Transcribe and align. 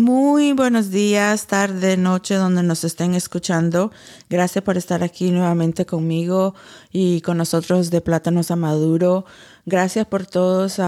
Muy 0.00 0.54
buenos 0.54 0.90
días, 0.90 1.46
tarde, 1.46 1.98
noche, 1.98 2.34
donde 2.36 2.62
nos 2.62 2.84
estén 2.84 3.12
escuchando. 3.12 3.92
Gracias 4.30 4.64
por 4.64 4.78
estar 4.78 5.02
aquí 5.02 5.30
nuevamente 5.30 5.84
conmigo 5.84 6.54
y 6.90 7.20
con 7.20 7.36
nosotros 7.36 7.90
de 7.90 8.00
Plátanos 8.00 8.50
a 8.50 8.56
Maduro. 8.56 9.26
Gracias 9.66 10.06
por 10.06 10.24
todas 10.24 10.78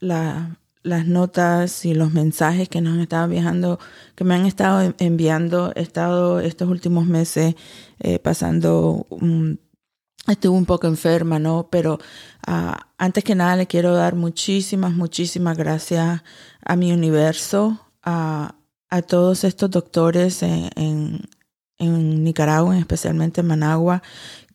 las 0.00 1.06
notas 1.06 1.84
y 1.84 1.94
los 1.94 2.12
mensajes 2.12 2.68
que 2.68 2.80
nos 2.80 2.94
han 2.94 3.00
estado 3.02 3.28
viajando, 3.28 3.78
que 4.16 4.24
me 4.24 4.34
han 4.34 4.44
estado 4.44 4.92
enviando. 4.98 5.70
He 5.76 5.82
estado 5.82 6.40
estos 6.40 6.68
últimos 6.68 7.06
meses 7.06 7.54
eh, 8.00 8.18
pasando, 8.18 9.06
estuve 10.26 10.58
un 10.58 10.66
poco 10.66 10.88
enferma, 10.88 11.38
¿no? 11.38 11.68
Pero 11.70 12.00
ah, 12.44 12.88
antes 12.98 13.22
que 13.22 13.36
nada 13.36 13.54
le 13.54 13.68
quiero 13.68 13.94
dar 13.94 14.16
muchísimas, 14.16 14.94
muchísimas 14.94 15.56
gracias 15.56 16.24
a 16.64 16.74
mi 16.74 16.90
universo 16.90 17.84
a, 18.08 19.02
todos 19.06 19.44
estos 19.44 19.70
doctores 19.70 20.42
en, 20.42 20.70
en, 21.78 22.24
Nicaragua, 22.24 22.78
especialmente 22.78 23.40
en 23.42 23.46
Managua, 23.46 24.02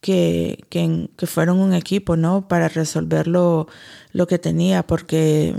que, 0.02 0.66
que, 0.70 1.27
fueron 1.27 1.59
un 1.59 1.73
equipo, 1.73 2.17
¿no? 2.17 2.47
Para 2.47 2.67
resolver 2.67 3.27
lo, 3.27 3.67
lo 4.11 4.27
que 4.27 4.39
tenía, 4.39 4.83
porque 4.83 5.55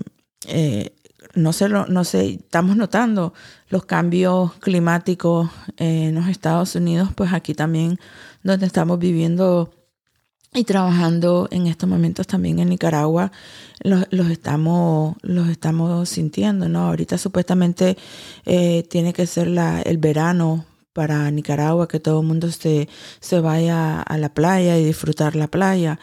eh, 0.49 0.95
no 1.35 1.53
sé, 1.53 1.69
no 1.69 2.05
sé, 2.05 2.35
estamos 2.35 2.77
notando 2.77 3.33
los 3.69 3.85
cambios 3.87 4.53
climáticos 4.55 5.51
en 5.77 6.15
los 6.15 6.29
Estados 6.29 6.75
Unidos, 6.75 7.11
pues 7.15 7.33
aquí 7.33 7.55
también 7.55 7.99
donde 8.43 8.67
estamos 8.67 8.99
viviendo 8.99 9.73
y 10.55 10.65
trabajando 10.65 11.49
en 11.51 11.67
estos 11.67 11.89
momentos 11.89 12.29
también 12.29 12.61
en 12.61 12.69
Nicaragua, 12.69 13.33
los, 13.83 14.31
estamos, 14.31 15.17
los 15.23 15.49
estamos 15.49 16.09
sintiendo, 16.09 16.69
¿no? 16.69 16.87
Ahorita 16.87 17.19
supuestamente 17.19 17.97
eh, 18.47 18.85
tiene 18.89 19.13
que 19.13 19.27
ser 19.27 19.49
la, 19.49 19.83
el 19.83 19.99
verano 19.99 20.65
para 20.93 21.29
Nicaragua, 21.33 21.89
que 21.89 21.99
todo 21.99 22.21
el 22.21 22.27
mundo 22.27 22.51
se, 22.53 22.89
se 23.19 23.41
vaya 23.41 24.01
a 24.01 24.17
la 24.17 24.29
playa 24.29 24.79
y 24.79 24.85
disfrutar 24.85 25.35
la 25.35 25.49
playa. 25.49 25.99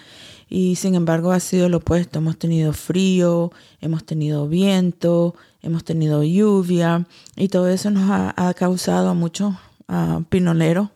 Y 0.49 0.75
sin 0.75 0.95
embargo 0.95 1.31
ha 1.31 1.39
sido 1.39 1.69
lo 1.69 1.77
opuesto. 1.77 2.19
Hemos 2.19 2.38
tenido 2.38 2.73
frío, 2.73 3.53
hemos 3.79 4.03
tenido 4.03 4.49
viento, 4.49 5.33
hemos 5.61 5.85
tenido 5.85 6.23
lluvia 6.23 7.07
y 7.38 7.47
todo 7.47 7.69
eso 7.69 7.89
nos 7.89 8.09
ha, 8.11 8.53
causado 8.53 9.09
a 9.09 9.13
muchos 9.13 9.53
uh, 9.88 10.23
pinoleros 10.27 10.89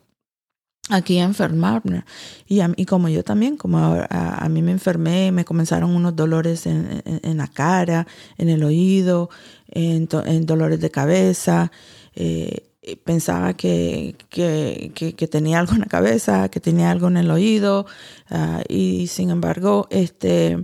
aquí 0.89 1.19
a 1.19 1.23
enfermarme. 1.23 2.03
Y, 2.47 2.59
y 2.75 2.85
como 2.85 3.09
yo 3.09 3.23
también, 3.23 3.57
como 3.57 3.77
a, 4.09 4.49
mí 4.49 4.61
me 4.61 4.71
enfermé, 4.71 5.31
me 5.31 5.45
comenzaron 5.45 5.95
unos 5.95 6.15
dolores 6.15 6.65
en, 6.65 7.01
en, 7.05 7.37
la 7.37 7.47
cara, 7.47 8.07
en 8.37 8.49
el 8.49 8.63
oído, 8.63 9.29
en, 9.69 10.07
en 10.25 10.45
dolores 10.45 10.79
de 10.79 10.91
cabeza. 10.91 11.71
Eh, 12.15 12.67
pensaba 13.03 13.55
que, 13.55 14.15
que, 14.29 14.91
que, 14.93 15.27
tenía 15.27 15.59
algo 15.59 15.73
en 15.73 15.81
la 15.81 15.87
cabeza, 15.87 16.49
que 16.49 16.59
tenía 16.59 16.91
algo 16.91 17.07
en 17.07 17.17
el 17.17 17.31
oído. 17.31 17.85
Ah, 18.29 18.61
y 18.67 19.07
sin 19.07 19.29
embargo, 19.29 19.87
este... 19.89 20.63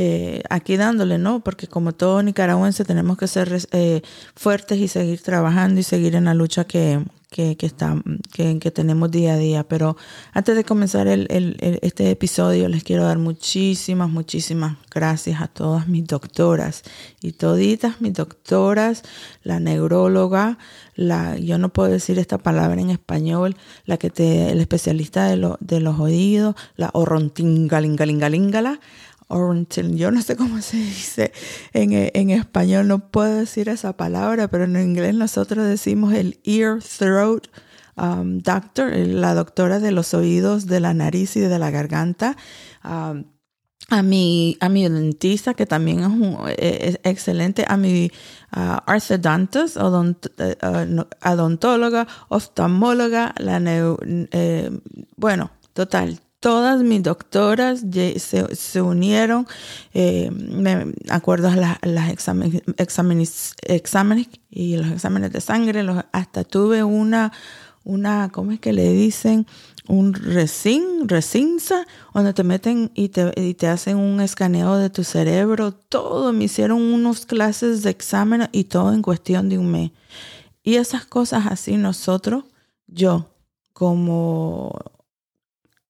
Eh, 0.00 0.42
aquí 0.48 0.76
dándole, 0.76 1.18
¿no? 1.18 1.40
Porque 1.40 1.66
como 1.66 1.90
todo 1.92 2.22
nicaragüense 2.22 2.84
tenemos 2.84 3.18
que 3.18 3.26
ser 3.26 3.58
eh, 3.72 4.02
fuertes 4.36 4.78
y 4.78 4.86
seguir 4.86 5.22
trabajando 5.22 5.80
y 5.80 5.82
seguir 5.82 6.14
en 6.14 6.26
la 6.26 6.34
lucha 6.34 6.64
que, 6.64 7.02
que, 7.30 7.56
que, 7.56 7.66
está, 7.66 8.02
que, 8.32 8.58
que, 8.58 8.70
tenemos 8.70 9.10
día 9.10 9.34
a 9.34 9.36
día. 9.36 9.68
Pero 9.68 9.96
antes 10.32 10.56
de 10.56 10.64
comenzar 10.64 11.08
el, 11.08 11.26
el, 11.30 11.56
este 11.82 12.10
episodio, 12.10 12.68
les 12.68 12.84
quiero 12.84 13.04
dar 13.04 13.18
muchísimas, 13.18 14.08
muchísimas 14.08 14.76
gracias 14.90 15.42
a 15.42 15.48
todas 15.48 15.88
mis 15.88 16.06
doctoras 16.06 16.82
y 17.20 17.32
toditas 17.32 18.00
mis 18.00 18.14
doctoras, 18.14 19.02
la 19.42 19.60
neuróloga, 19.60 20.58
la, 20.94 21.36
yo 21.36 21.58
no 21.58 21.68
puedo 21.68 21.90
decir 21.90 22.18
esta 22.18 22.38
palabra 22.38 22.80
en 22.80 22.90
español, 22.90 23.56
la 23.84 23.98
que 23.98 24.10
te, 24.10 24.50
el 24.50 24.60
especialista 24.60 25.26
de, 25.26 25.36
lo, 25.36 25.58
de 25.60 25.80
los 25.80 26.00
oídos, 26.00 26.54
la 26.76 26.90
orrontingalingalingala, 26.92 28.80
yo 29.28 30.10
no 30.10 30.22
sé 30.22 30.36
cómo 30.36 30.62
se 30.62 30.78
dice 30.78 31.32
en, 31.72 31.92
en, 31.92 32.30
español, 32.30 32.88
no 32.88 33.10
puedo 33.10 33.34
decir 33.34 33.68
esa 33.68 33.96
palabra, 33.96 34.48
pero 34.48 34.64
en 34.64 34.76
inglés 34.76 35.14
nosotros 35.14 35.66
decimos 35.66 36.14
el 36.14 36.40
ear, 36.44 36.82
throat 36.82 37.46
um, 37.96 38.38
doctor, 38.38 38.94
la 38.96 39.34
doctora 39.34 39.80
de 39.80 39.92
los 39.92 40.14
oídos, 40.14 40.66
de 40.66 40.80
la 40.80 40.94
nariz 40.94 41.36
y 41.36 41.40
de 41.40 41.58
la 41.58 41.70
garganta. 41.70 42.36
Um, 42.84 43.24
a 43.90 44.02
mi, 44.02 44.56
a 44.60 44.68
mi 44.68 44.86
dentista, 44.86 45.54
que 45.54 45.64
también 45.64 46.00
es, 46.58 47.00
excelente, 47.04 47.64
a 47.66 47.78
mi 47.78 48.10
uh, 48.54 48.76
orthodontist, 48.86 49.78
odont, 49.78 50.26
uh, 50.38 51.04
odontóloga, 51.24 52.06
oftalmóloga, 52.28 53.34
la 53.38 53.60
eh, 53.64 54.70
bueno, 55.16 55.50
total, 55.72 56.20
todas 56.40 56.82
mis 56.82 57.02
doctoras 57.02 57.84
se, 58.18 58.82
unieron, 58.82 59.46
eh, 59.92 60.30
me 60.30 60.94
acuerdo 61.08 61.48
a 61.48 61.78
las 61.82 62.10
exámenes, 62.10 62.62
y 64.50 64.76
los 64.76 64.90
exámenes 64.92 65.32
de 65.32 65.40
sangre, 65.40 65.84
hasta 66.12 66.44
tuve 66.44 66.84
una, 66.84 67.32
una, 67.84 68.30
¿cómo 68.30 68.52
es 68.52 68.60
que 68.60 68.72
le 68.72 68.92
dicen? 68.92 69.46
Un 69.88 70.12
resin, 70.12 71.08
recinza, 71.08 71.86
donde 72.12 72.34
te 72.34 72.44
meten 72.44 72.92
y 72.94 73.08
te, 73.08 73.32
y 73.36 73.54
te 73.54 73.68
hacen 73.68 73.96
un 73.96 74.20
escaneo 74.20 74.76
de 74.76 74.90
tu 74.90 75.02
cerebro, 75.02 75.72
todo, 75.72 76.32
me 76.32 76.44
hicieron 76.44 76.82
unos 76.82 77.26
clases 77.26 77.82
de 77.82 77.90
exámenes 77.90 78.50
y 78.52 78.64
todo 78.64 78.92
en 78.92 79.02
cuestión 79.02 79.48
de 79.48 79.58
un 79.58 79.72
mes. 79.72 79.90
Y 80.62 80.74
esas 80.76 81.06
cosas 81.06 81.46
así 81.46 81.78
nosotros, 81.78 82.44
yo 82.86 83.30
como 83.72 84.97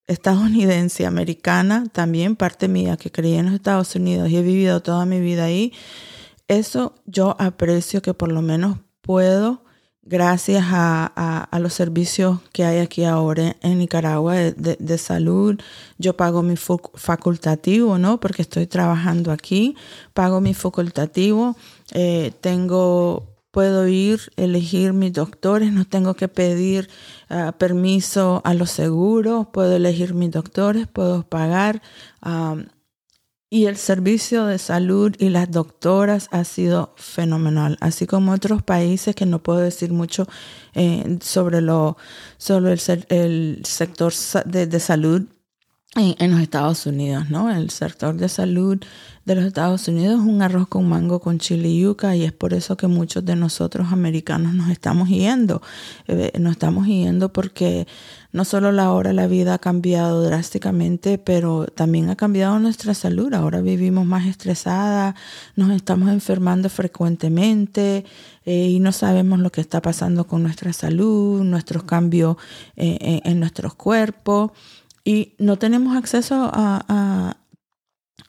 estadounidense, 0.09 1.05
americana, 1.05 1.85
también 1.91 2.35
parte 2.35 2.67
mía, 2.67 2.97
que 2.97 3.11
creí 3.11 3.35
en 3.35 3.45
los 3.45 3.53
Estados 3.53 3.95
Unidos 3.95 4.29
y 4.29 4.37
he 4.37 4.41
vivido 4.41 4.81
toda 4.81 5.05
mi 5.05 5.21
vida 5.21 5.45
ahí, 5.45 5.71
eso 6.47 6.95
yo 7.05 7.35
aprecio 7.39 8.01
que 8.01 8.15
por 8.15 8.31
lo 8.31 8.41
menos 8.41 8.79
puedo, 9.01 9.63
gracias 10.01 10.65
a, 10.71 11.47
los 11.59 11.73
servicios 11.73 12.39
que 12.51 12.65
hay 12.65 12.79
aquí 12.79 13.03
ahora 13.05 13.55
en 13.61 13.77
Nicaragua 13.77 14.35
de, 14.35 14.97
salud, 14.97 15.59
yo 15.99 16.17
pago 16.17 16.41
mi 16.41 16.55
facultativo, 16.57 17.99
¿no? 17.99 18.19
Porque 18.19 18.41
estoy 18.41 18.65
trabajando 18.65 19.31
aquí, 19.31 19.75
pago 20.15 20.41
mi 20.41 20.55
facultativo, 20.55 21.55
eh, 21.93 22.31
tengo 22.41 23.28
puedo 23.51 23.87
ir, 23.87 24.31
elegir 24.37 24.93
mis 24.93 25.13
doctores, 25.13 25.71
no 25.71 25.85
tengo 25.85 26.13
que 26.13 26.27
pedir 26.27 26.89
ah, 27.29 27.53
permiso 27.57 28.41
a 28.45 28.53
los 28.53 28.71
seguros, 28.71 29.47
puedo 29.51 29.75
elegir 29.75 30.13
mis 30.13 30.31
doctores, 30.31 30.87
puedo 30.87 31.23
pagar. 31.23 31.81
y 33.51 33.65
el 33.65 33.77
servicio 33.77 34.45
de 34.45 34.59
salud 34.59 35.15
y 35.17 35.29
las 35.29 35.49
doctoras 35.49 36.27
ha 36.31 36.43
sido 36.43 36.93
fenomenal, 36.97 37.77
así 37.81 38.05
como 38.05 38.31
otros 38.31 38.61
países 38.61 39.15
que 39.15 39.25
no 39.25 39.41
puedo 39.41 39.59
decir 39.59 39.91
mucho 39.91 40.27
eh, 40.75 41.17
sobre, 41.21 41.61
lo, 41.61 41.97
sobre 42.37 42.73
el, 43.09 43.61
sector 43.65 44.13
de 44.45 44.79
salud 44.79 45.23
en, 45.95 46.31
los 46.31 46.39
Estados 46.39 46.85
Unidos, 46.85 47.29
¿no? 47.31 47.49
El 47.49 47.71
sector 47.71 48.15
de 48.15 48.29
salud 48.29 48.77
de 49.25 49.35
los 49.35 49.43
Estados 49.43 49.87
Unidos 49.87 50.19
es 50.19 50.25
un 50.25 50.41
arroz 50.41 50.67
con 50.67 50.87
mango 50.87 51.19
con 51.19 51.39
chile 51.39 51.67
y 51.69 51.81
yuca 51.81 52.15
y 52.15 52.23
es 52.23 52.31
por 52.31 52.53
eso 52.53 52.77
que 52.77 52.87
muchos 52.87 53.25
de 53.25 53.35
nosotros 53.35 53.91
americanos 53.91 54.53
nos 54.53 54.69
estamos 54.69 55.09
yendo. 55.09 55.63
Eh, 56.07 56.31
nos 56.39 56.51
estamos 56.51 56.85
yendo 56.85 57.33
porque 57.33 57.87
no 58.31 58.45
solo 58.45 58.71
la 58.71 58.91
hora 58.91 59.13
la 59.13 59.25
vida 59.25 59.55
ha 59.55 59.57
cambiado 59.57 60.23
drásticamente, 60.23 61.17
pero 61.17 61.65
también 61.65 62.09
ha 62.09 62.15
cambiado 62.15 62.59
nuestra 62.59 62.93
salud. 62.93 63.33
Ahora 63.33 63.61
vivimos 63.61 64.05
más 64.05 64.27
estresada, 64.27 65.15
nos 65.55 65.71
estamos 65.71 66.09
enfermando 66.09 66.69
frecuentemente 66.69 68.05
eh, 68.45 68.67
y 68.67 68.79
no 68.79 68.91
sabemos 68.91 69.39
lo 69.39 69.51
que 69.51 69.61
está 69.61 69.81
pasando 69.81 70.27
con 70.27 70.43
nuestra 70.43 70.71
salud, 70.71 71.43
nuestros 71.43 71.83
cambios 71.83 72.37
eh, 72.77 73.21
en 73.23 73.39
nuestros 73.39 73.73
cuerpos 73.73 74.51
y 75.09 75.33
no 75.39 75.57
tenemos 75.57 75.97
acceso 75.97 76.51
a, 76.53 77.35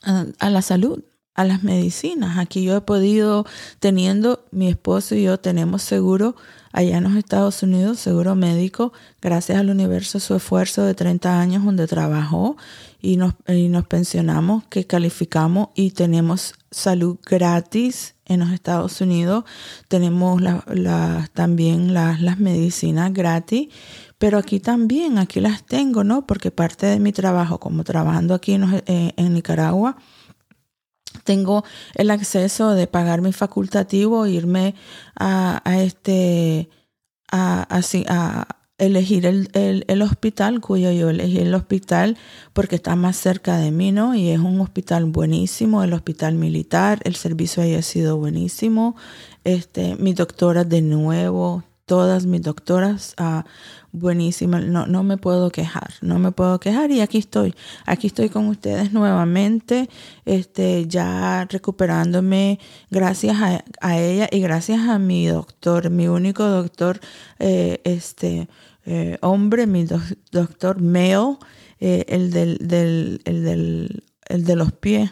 a, 0.01 0.49
la 0.49 0.61
salud. 0.63 1.03
a 1.35 1.43
las 1.43 1.61
medicinas. 1.63 2.39
Aquí 2.39 2.63
yo 2.63 2.75
he 2.75 2.81
podido, 2.81 3.45
teniendo 3.79 4.45
mi 4.49 4.67
esposo 4.67 5.13
y 5.13 5.21
yo 5.21 5.39
tenemos 5.39 5.83
seguro 5.83 6.35
allá 6.71 6.97
en 6.97 7.03
los 7.03 7.15
Estados 7.15 7.61
Unidos, 7.61 7.99
seguro 7.99 8.33
médico, 8.33 8.93
gracias 9.21 9.59
al 9.59 9.69
universo, 9.69 10.19
su 10.19 10.35
esfuerzo 10.35 10.83
de 10.83 10.95
30 10.95 11.39
años 11.39 11.63
donde 11.63 11.85
trabajó 11.85 12.57
y 12.99 13.17
nos, 13.17 13.35
nos 13.47 13.85
pensionamos, 13.85 14.63
que 14.65 14.87
calificamos 14.87 15.69
y 15.75 15.91
tenemos 15.91 16.55
salud 16.71 17.19
gratis 17.23 18.15
en 18.25 18.39
los 18.39 18.49
Estados 18.49 19.01
Unidos. 19.01 19.43
Tenemos 19.87 20.41
también 21.33 21.93
las 21.93 22.39
medicinas 22.39 23.13
gratis, 23.13 23.69
pero 24.21 24.37
aquí 24.37 24.59
también, 24.59 25.17
aquí 25.17 25.39
las 25.39 25.63
tengo, 25.63 26.03
¿no? 26.03 26.27
Porque 26.27 26.51
parte 26.51 26.85
de 26.85 26.99
mi 26.99 27.11
trabajo, 27.11 27.59
como 27.59 27.83
trabajando 27.83 28.35
aquí 28.35 28.53
en, 28.53 28.83
eh, 28.85 29.13
en 29.17 29.33
Nicaragua, 29.33 29.97
tengo 31.23 31.63
el 31.95 32.11
acceso 32.11 32.75
de 32.75 32.85
pagar 32.85 33.23
mi 33.23 33.33
facultativo, 33.33 34.27
irme 34.27 34.75
a, 35.19 35.59
este, 35.79 36.69
a, 37.31 37.65
a, 37.67 38.47
elegir 38.77 39.25
el, 39.25 39.49
el, 39.53 40.01
hospital, 40.03 40.61
cuyo 40.61 40.91
yo 40.91 41.09
elegí 41.09 41.39
el 41.39 41.55
hospital 41.55 42.15
porque 42.53 42.75
está 42.75 42.95
más 42.95 43.17
cerca 43.17 43.57
de 43.57 43.71
mí, 43.71 43.91
¿no? 43.91 44.13
Y 44.13 44.29
es 44.29 44.39
un 44.39 44.61
hospital 44.61 45.05
buenísimo, 45.05 45.83
el 45.83 45.93
hospital 45.93 46.35
militar, 46.35 46.99
el 47.05 47.15
servicio 47.15 47.63
ahí 47.63 47.73
ha 47.73 47.81
sido 47.81 48.17
buenísimo. 48.17 48.95
Este, 49.43 49.95
mi 49.95 50.13
doctora 50.13 50.63
de 50.63 50.83
nuevo, 50.83 51.63
todas 51.91 52.25
mis 52.25 52.41
doctoras 52.41 53.15
uh, 53.19 53.41
buenísimas, 53.91 54.63
no, 54.65 54.87
no 54.87 55.03
me 55.03 55.17
puedo 55.17 55.51
quejar, 55.51 55.93
no 56.01 56.19
me 56.19 56.31
puedo 56.31 56.59
quejar 56.59 56.91
y 56.91 57.01
aquí 57.01 57.17
estoy, 57.17 57.53
aquí 57.85 58.07
estoy 58.07 58.29
con 58.29 58.47
ustedes 58.47 58.93
nuevamente, 58.93 59.89
este, 60.25 60.87
ya 60.87 61.45
recuperándome 61.49 62.59
gracias 62.89 63.37
a, 63.81 63.99
ella 63.99 64.27
y 64.31 64.39
gracias 64.39 64.87
a 64.87 64.99
mi 64.99 65.27
doctor, 65.27 65.89
mi 65.89 66.07
único 66.07 66.45
doctor, 66.45 66.99
eh, 67.39 67.81
este, 67.83 68.47
eh, 68.85 69.17
hombre, 69.21 69.67
mi 69.67 69.85
doctor 70.31 70.81
male, 70.81 71.37
eh, 71.79 72.05
el 72.07 72.31
del, 72.31 72.57
del, 72.59 73.21
el 73.25 73.43
del 73.43 74.03
el 74.31 74.45
de 74.45 74.55
los 74.55 74.71
pies, 74.71 75.11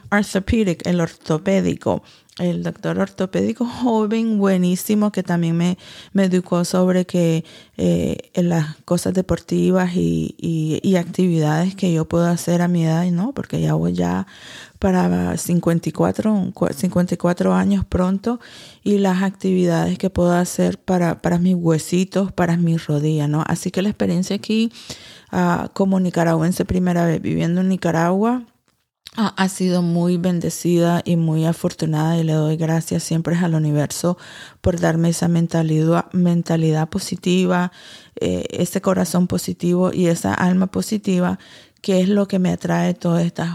el 0.86 1.02
ortopédico, 1.02 2.04
el 2.40 2.64
doctor 2.64 2.98
ortopédico 3.00 3.66
joven, 3.84 4.40
buenísimo, 4.40 5.12
que 5.12 5.24
también 5.24 5.56
me, 5.56 5.78
me 6.14 6.26
educó 6.26 6.66
sobre 6.66 7.06
que 7.06 7.46
eh, 7.78 8.18
en 8.34 8.50
las 8.50 8.78
cosas 8.86 9.14
deportivas 9.14 9.92
y, 9.96 10.36
y, 10.38 10.96
actividades 10.96 11.76
que 11.76 11.94
yo 11.94 12.06
puedo 12.06 12.26
hacer 12.26 12.62
a 12.62 12.68
mi 12.68 12.86
edad, 12.86 13.06
¿no? 13.12 13.32
Porque 13.32 13.62
ya 13.62 13.74
voy 13.74 13.94
ya 13.94 14.28
para 14.80 15.38
54, 15.38 16.54
54 16.76 17.54
años 17.54 17.86
pronto 17.86 18.40
y 18.84 18.98
las 18.98 19.24
actividades 19.24 19.98
que 19.98 20.10
puedo 20.10 20.34
hacer 20.34 20.78
para, 20.78 21.22
para 21.22 21.38
mis 21.38 21.56
huesitos, 21.56 22.32
para 22.32 22.58
mis 22.58 22.88
rodillas, 22.88 23.30
¿no? 23.30 23.44
Así 23.48 23.72
que 23.72 23.82
la 23.82 23.90
experiencia 23.90 24.36
aquí 24.36 24.72
uh, 25.32 25.70
como 25.74 26.00
nicaragüense 26.00 26.66
primera 26.66 27.06
vez 27.06 27.22
viviendo 27.22 27.62
en 27.62 27.70
Nicaragua, 27.70 28.44
ha 29.16 29.50
sido 29.50 29.82
muy 29.82 30.18
bendecida 30.18 31.02
y 31.04 31.16
muy 31.16 31.46
afortunada 31.46 32.18
y 32.18 32.24
le 32.24 32.34
doy 32.34 32.58
gracias 32.58 33.04
siempre 33.04 33.36
al 33.36 33.56
universo 33.56 34.18
por 34.62 34.80
darme 34.80 35.10
esa 35.10 35.28
mentalidad, 35.28 36.12
mentalidad 36.14 36.90
positiva, 36.90 37.72
eh, 38.20 38.46
ese 38.52 38.82
corazón 38.82 39.28
positivo 39.28 39.92
y 39.92 40.08
esa 40.08 40.34
alma 40.34 40.68
positiva 40.68 41.40
que 41.82 42.02
es 42.02 42.10
lo 42.10 42.28
que 42.28 42.40
me 42.40 42.52
atrae 42.52 42.94
todos 42.94 43.22
estos 43.22 43.48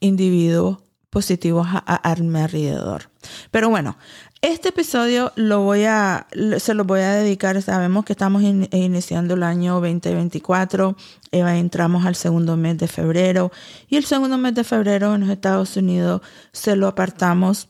individuos 0.00 0.78
positivos 1.10 1.66
a, 1.70 2.10
a, 2.10 2.16
mi 2.16 2.40
alrededor. 2.40 3.10
Pero 3.50 3.68
bueno, 3.68 3.96
este 4.42 4.70
episodio 4.70 5.32
lo 5.36 5.60
voy 5.60 5.84
a, 5.84 6.26
se 6.58 6.74
lo 6.74 6.84
voy 6.84 7.00
a 7.00 7.12
dedicar, 7.12 7.62
sabemos 7.62 8.04
que 8.04 8.12
estamos 8.12 8.42
iniciando 8.42 9.34
el 9.34 9.44
año 9.44 9.74
2024, 9.74 10.96
eh, 11.30 11.38
entramos 11.38 12.04
al 12.04 12.16
segundo 12.16 12.56
mes 12.56 12.76
de 12.76 12.88
febrero 12.88 13.52
y 13.88 13.96
el 13.96 14.04
segundo 14.04 14.36
mes 14.38 14.56
de 14.56 14.64
febrero 14.64 15.14
en 15.14 15.22
los 15.22 15.30
Estados 15.30 15.76
Unidos 15.76 16.22
se 16.50 16.74
lo 16.74 16.88
apartamos 16.88 17.68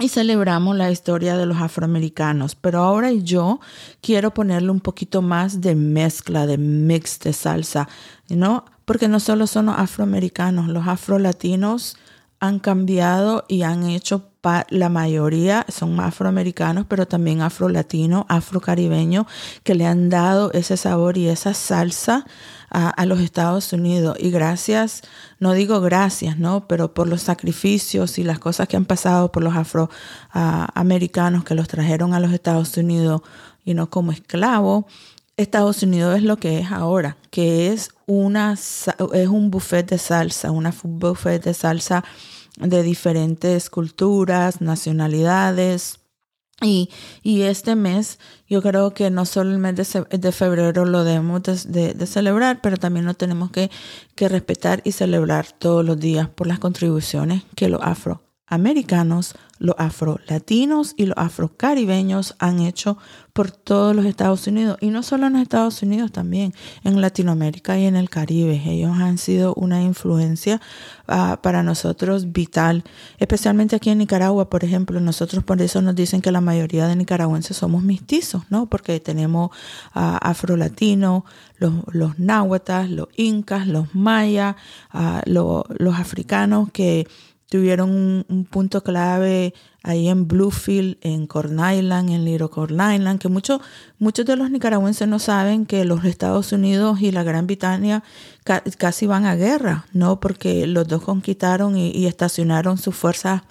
y 0.00 0.08
celebramos 0.08 0.76
la 0.76 0.90
historia 0.90 1.36
de 1.36 1.46
los 1.46 1.58
afroamericanos. 1.58 2.56
Pero 2.56 2.82
ahora 2.82 3.12
yo 3.12 3.60
quiero 4.00 4.34
ponerle 4.34 4.70
un 4.70 4.80
poquito 4.80 5.22
más 5.22 5.60
de 5.60 5.76
mezcla, 5.76 6.46
de 6.46 6.58
mix 6.58 7.20
de 7.20 7.32
salsa, 7.32 7.88
¿no? 8.28 8.64
Porque 8.84 9.06
no 9.06 9.20
solo 9.20 9.46
son 9.46 9.66
los 9.66 9.78
afroamericanos, 9.78 10.66
los 10.66 10.88
afrolatinos 10.88 11.96
han 12.42 12.58
cambiado 12.58 13.44
y 13.46 13.62
han 13.62 13.84
hecho 13.84 14.32
la 14.70 14.88
mayoría 14.88 15.64
son 15.68 16.00
afroamericanos, 16.00 16.86
pero 16.88 17.06
también 17.06 17.42
afrolatinos, 17.42 18.24
afrocaribeños, 18.28 19.26
que 19.62 19.76
le 19.76 19.86
han 19.86 20.08
dado 20.08 20.50
ese 20.52 20.76
sabor 20.76 21.16
y 21.16 21.28
esa 21.28 21.54
salsa 21.54 22.26
a, 22.68 23.06
los 23.06 23.20
Estados 23.20 23.72
Unidos. 23.72 24.16
Y 24.18 24.30
gracias, 24.30 25.02
no 25.38 25.52
digo 25.52 25.80
gracias, 25.80 26.38
¿no? 26.38 26.66
Pero 26.66 26.92
por 26.92 27.06
los 27.06 27.22
sacrificios 27.22 28.18
y 28.18 28.24
las 28.24 28.40
cosas 28.40 28.66
que 28.66 28.76
han 28.76 28.86
pasado 28.86 29.30
por 29.30 29.44
los 29.44 29.54
afroamericanos 29.54 31.44
que 31.44 31.54
los 31.54 31.68
trajeron 31.68 32.12
a 32.12 32.18
los 32.18 32.32
Estados 32.32 32.76
Unidos 32.76 33.22
y 33.64 33.74
no 33.74 33.90
como 33.90 34.10
esclavos. 34.10 34.86
Estados 35.36 35.82
Unidos 35.82 36.16
es 36.16 36.22
lo 36.22 36.36
que 36.36 36.60
es 36.60 36.70
ahora, 36.70 37.16
que 37.30 37.72
es 37.72 37.90
una 38.06 38.52
es 38.54 39.28
un 39.28 39.50
buffet 39.50 39.88
de 39.88 39.98
salsa, 39.98 40.50
una 40.50 40.74
buffet 40.82 41.42
de 41.42 41.54
salsa 41.54 42.04
de 42.58 42.82
diferentes 42.82 43.70
culturas, 43.70 44.60
nacionalidades. 44.60 45.98
Y, 46.60 46.90
y, 47.24 47.42
este 47.42 47.74
mes, 47.74 48.20
yo 48.48 48.62
creo 48.62 48.94
que 48.94 49.10
no 49.10 49.24
solo 49.24 49.50
el 49.50 49.58
mes 49.58 49.74
de, 49.74 50.32
febrero 50.32 50.84
lo 50.84 51.02
debemos 51.02 51.42
de, 51.42 52.06
celebrar, 52.06 52.60
pero 52.62 52.76
también 52.76 53.04
lo 53.04 53.14
tenemos 53.14 53.50
que, 53.50 53.68
que 54.14 54.28
respetar 54.28 54.80
y 54.84 54.92
celebrar 54.92 55.50
todos 55.50 55.84
los 55.84 55.98
días 55.98 56.28
por 56.28 56.46
las 56.46 56.60
contribuciones 56.60 57.42
que 57.56 57.68
los 57.68 57.82
afroamericanos 58.46 59.34
los 59.58 59.76
afro-latinos 59.78 60.94
y 60.96 61.06
los 61.06 61.16
afro-caribeños 61.16 62.34
han 62.40 62.58
hecho 62.58 62.98
por 63.32 63.52
todos 63.52 63.94
los 63.94 64.04
Estados 64.04 64.46
Unidos 64.48 64.76
y 64.80 64.88
no 64.90 65.04
solo 65.04 65.28
en 65.28 65.34
los 65.34 65.42
Estados 65.42 65.82
Unidos, 65.82 66.10
también 66.10 66.52
en 66.82 67.00
Latinoamérica 67.00 67.78
y 67.78 67.86
en 67.86 67.94
el 67.94 68.10
Caribe. 68.10 68.60
Ellos 68.66 68.98
han 68.98 69.18
sido 69.18 69.54
una 69.54 69.80
influencia 69.80 70.60
ah, 71.06 71.38
para 71.42 71.62
nosotros 71.62 72.32
vital, 72.32 72.82
especialmente 73.18 73.76
aquí 73.76 73.90
en 73.90 73.98
Nicaragua, 73.98 74.50
por 74.50 74.64
ejemplo. 74.64 74.98
Nosotros 74.98 75.44
por 75.44 75.62
eso 75.62 75.80
nos 75.80 75.94
dicen 75.94 76.20
que 76.20 76.32
la 76.32 76.40
mayoría 76.40 76.88
de 76.88 76.96
nicaragüenses 76.96 77.56
somos 77.56 77.84
mestizos, 77.84 78.42
¿no? 78.50 78.66
Porque 78.66 78.98
tenemos 78.98 79.50
uh, 79.94 80.18
afro-latinos, 80.20 81.22
los, 81.58 81.72
los 81.92 82.18
náhuatl, 82.18 82.96
los 82.96 83.08
incas, 83.16 83.68
los 83.68 83.94
mayas, 83.94 84.56
ah, 84.90 85.22
los 85.24 85.94
africanos 85.96 86.68
que 86.72 87.06
tuvieron 87.52 88.24
un, 88.30 88.46
punto 88.50 88.82
clave 88.82 89.52
ahí 89.82 90.08
en 90.08 90.26
Bluefield, 90.26 90.96
en 91.02 91.26
Corn 91.26 91.60
Island, 91.60 92.08
en 92.08 92.24
Little 92.24 92.48
Corn 92.48 92.76
Island, 92.76 93.20
que 93.20 93.28
muchos 93.28 93.60
muchos 93.98 94.24
de 94.24 94.36
los 94.36 94.50
nicaragüenses 94.50 95.06
no 95.06 95.18
saben 95.18 95.66
que 95.66 95.84
los 95.84 96.02
Estados 96.06 96.52
Unidos 96.52 97.02
y 97.02 97.12
la 97.12 97.24
Gran 97.24 97.46
Bretaña 97.46 98.04
casi 98.78 99.06
van 99.06 99.26
a 99.26 99.36
guerra, 99.36 99.84
¿no? 99.92 100.18
Porque 100.18 100.66
los 100.66 100.88
dos 100.88 101.02
conquistaron 101.02 101.76
y, 101.76 102.06
estacionaron 102.06 102.78
sus 102.78 102.96
fuerzas 102.96 103.42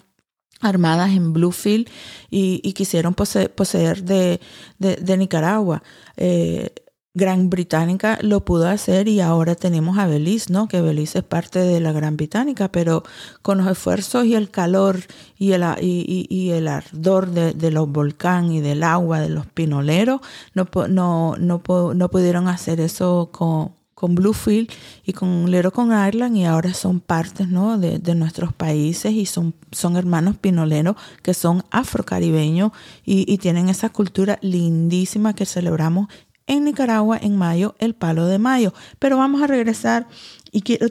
armadas 0.62 1.12
en 1.12 1.32
Bluefield 1.32 1.88
y, 2.32 2.74
quisieron 2.74 3.14
poseer, 3.14 4.04
de, 4.04 4.42
de, 4.80 5.18
Nicaragua. 5.18 5.84
Eh, 6.18 6.74
Gran 7.14 7.50
Británica 7.50 8.18
lo 8.22 8.46
pudo 8.46 8.70
hacer 8.70 9.10
y 9.10 9.20
ahora 9.20 9.56
tenemos 9.56 9.98
a 9.98 10.08
Belice, 10.08 10.54
¿no? 10.54 10.70
Que 10.70 10.80
Belice 10.80 11.20
es 11.20 11.26
parte 11.26 11.60
de 11.60 11.82
la 11.82 11.92
Gran 11.92 12.16
Británica, 12.16 12.72
pero 12.72 13.04
con 13.42 13.58
los 13.58 13.68
esfuerzos 13.68 14.26
y 14.26 14.36
el 14.36 14.50
calor 14.50 15.00
y 15.38 15.52
el, 15.52 15.64
y, 15.82 16.52
el 16.52 16.70
ardor 16.70 17.32
de, 17.32 17.72
los 17.72 17.90
volcanes 17.90 18.54
y 18.54 18.60
del 18.62 18.84
agua, 18.84 19.20
de 19.20 19.28
los 19.28 19.46
pinoleros, 19.46 20.22
no, 20.54 20.70
no, 20.88 21.36
no, 21.38 21.62
no 21.94 22.10
pudieron 22.10 22.48
hacer 22.48 22.80
eso 22.80 23.30
con, 23.34 23.74
con 23.94 24.16
Bluefield 24.16 24.72
y 25.06 25.12
con 25.12 25.52
Lero 25.52 25.72
con 25.72 25.92
Ireland 25.92 26.38
y 26.38 26.46
ahora 26.46 26.74
son 26.74 27.02
partes 27.02 27.50
¿no? 27.50 27.78
de, 27.78 28.00
de, 28.00 28.16
nuestros 28.16 28.54
países 28.54 29.12
y 29.12 29.26
son, 29.26 29.54
son 29.74 29.98
hermanos 29.98 30.38
pinoleros 30.38 30.96
que 31.24 31.34
son 31.34 31.66
afrocaribeños 31.72 32.72
y, 33.04 33.32
y 33.32 33.38
tienen 33.38 33.68
esa 33.68 33.90
cultura 33.90 34.40
lindísima 34.42 35.36
que 35.36 35.46
celebramos 35.46 36.08
en 36.52 36.66
Nicaragua 36.66 37.18
en 37.20 37.38
mayo, 37.38 37.76
el 37.80 37.96
palo 37.96 38.28
de 38.28 38.38
mayo. 38.38 38.74
Pero 39.00 39.18
vamos 39.18 39.42
a 39.42 39.48
regresar 39.48 40.08
y 40.52 40.62
quiero, 40.62 40.88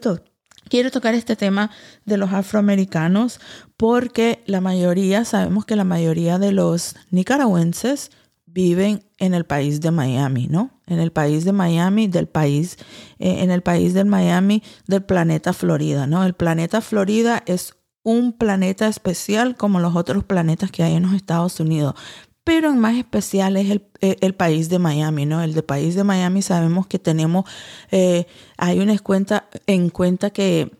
quiero 0.71 0.91
tocar 0.91 1.15
este 1.15 1.37
tema 1.37 1.71
de 2.07 2.17
los 2.17 2.33
afroamericanos 2.33 3.41
porque 3.77 4.43
la 4.47 4.63
mayoría, 4.63 5.27
sabemos 5.27 5.67
que 5.67 5.77
la 5.77 5.85
mayoría 5.85 6.39
de 6.39 6.53
los 6.53 6.97
nicaragüenses 7.11 8.11
viven 8.47 9.05
en 9.19 9.35
el 9.35 9.45
país 9.45 9.83
de 9.83 9.91
Miami, 9.91 10.49
¿no? 10.49 10.71
En 10.87 10.99
el 10.99 11.13
país 11.13 11.45
de 11.45 11.53
Miami, 11.53 12.09
del 12.09 12.27
país, 12.27 12.79
eh, 13.19 13.43
en 13.43 13.51
el 13.51 13.63
país 13.63 13.93
del 13.93 14.07
Miami, 14.07 14.63
del 14.87 15.03
planeta 15.03 15.53
Florida, 15.53 16.07
¿no? 16.07 16.25
El 16.25 16.33
planeta 16.33 16.81
Florida 16.81 17.43
es 17.45 17.75
un 18.03 18.33
planeta 18.33 18.89
especial 18.89 19.57
como 19.57 19.79
los 19.79 19.95
otros 19.95 20.25
planetas 20.25 20.71
que 20.71 20.83
hay 20.83 20.95
en 20.95 21.03
los 21.03 21.13
Estados 21.13 21.61
Unidos. 21.61 21.95
Pero 22.45 22.71
en 22.71 22.79
más 22.79 22.97
especial 22.97 23.57
es 23.57 23.71
el, 23.71 23.87
eh, 24.01 24.33
país 24.33 24.69
de 24.69 24.79
Miami, 24.79 25.27
¿no? 25.27 25.43
El 25.43 25.55
de 25.55 25.63
país 25.63 25.95
de 25.95 26.05
Miami 26.05 26.43
sabemos 26.43 26.87
que 26.87 26.99
tenemos, 26.99 27.45
eh, 27.91 28.27
hay 28.57 28.81
una 28.81 28.99
cuenta 28.99 29.49
en 29.67 29.91
cuenta 29.91 30.31
que 30.31 30.71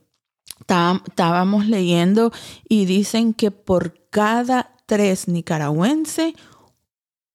estábamos 0.61 1.67
leyendo 1.67 2.33
y 2.69 2.85
dicen 2.85 3.35
que 3.35 3.51
por 3.51 4.09
cada 4.11 4.75
tres 4.87 5.29
nicaragüenses, 5.29 6.35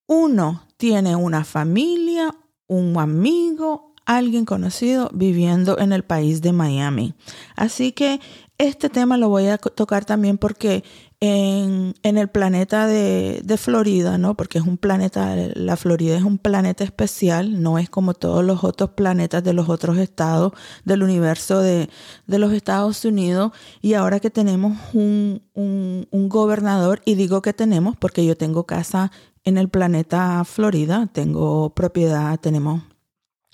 uno 0.08 0.68
tiene 0.78 1.16
una 1.16 1.44
familia, 1.44 2.36
un 2.68 2.98
amigo, 3.00 3.94
alguien 4.06 4.46
conocido 4.46 5.10
viviendo 5.14 5.80
en 5.80 5.94
el 5.94 6.04
país 6.04 6.42
de 6.42 6.54
Miami. 6.54 7.16
Así 7.56 7.92
que 7.92 8.20
este 8.58 8.90
tema 8.90 9.18
lo 9.18 9.30
voy 9.30 9.48
a 9.48 9.58
tocar 9.58 10.06
también 10.06 10.38
porque 10.38 10.84
en, 11.20 11.94
el 12.04 12.28
planeta 12.28 12.88
de, 12.88 13.58
Florida, 13.58 14.18
¿no? 14.18 14.36
Porque 14.36 14.58
es 14.58 14.66
un 14.66 14.78
planeta, 14.78 15.36
la 15.56 15.78
Florida 15.78 16.16
es 16.18 16.24
un 16.24 16.38
planeta 16.38 16.84
especial, 16.84 17.62
no 17.62 17.80
es 17.80 17.90
como 17.90 18.14
todos 18.14 18.44
los 18.44 18.64
otros 18.64 18.92
planetas 18.92 19.44
de 19.44 19.54
los 19.54 19.70
otros 19.70 19.98
estados 19.98 20.54
del 20.84 21.04
universo 21.04 21.62
de, 21.62 21.90
los 22.28 22.54
Estados 22.54 23.06
Unidos. 23.06 23.52
Y 23.82 23.94
ahora 23.94 24.20
que 24.20 24.30
tenemos 24.30 24.78
un, 24.94 25.42
un 25.54 26.30
gobernador, 26.30 27.02
y 27.06 27.16
digo 27.16 27.42
que 27.42 27.54
tenemos 27.54 27.96
porque 27.98 28.26
yo 28.26 28.36
tengo 28.38 28.66
casa 28.66 29.12
en 29.44 29.58
el 29.58 29.70
planeta 29.70 30.44
Florida, 30.44 31.08
tengo 31.14 31.70
propiedad, 31.70 32.40
tenemos 32.40 32.82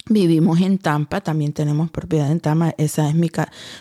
Vivimos 0.10 0.60
en 0.62 0.78
Tampa, 0.80 1.22
también 1.22 1.54
tenemos 1.54 1.92
propiedad 1.92 2.32
en 2.32 2.40
Tampa, 2.40 2.74
esa 2.78 3.08
es 3.08 3.16
mi 3.16 3.30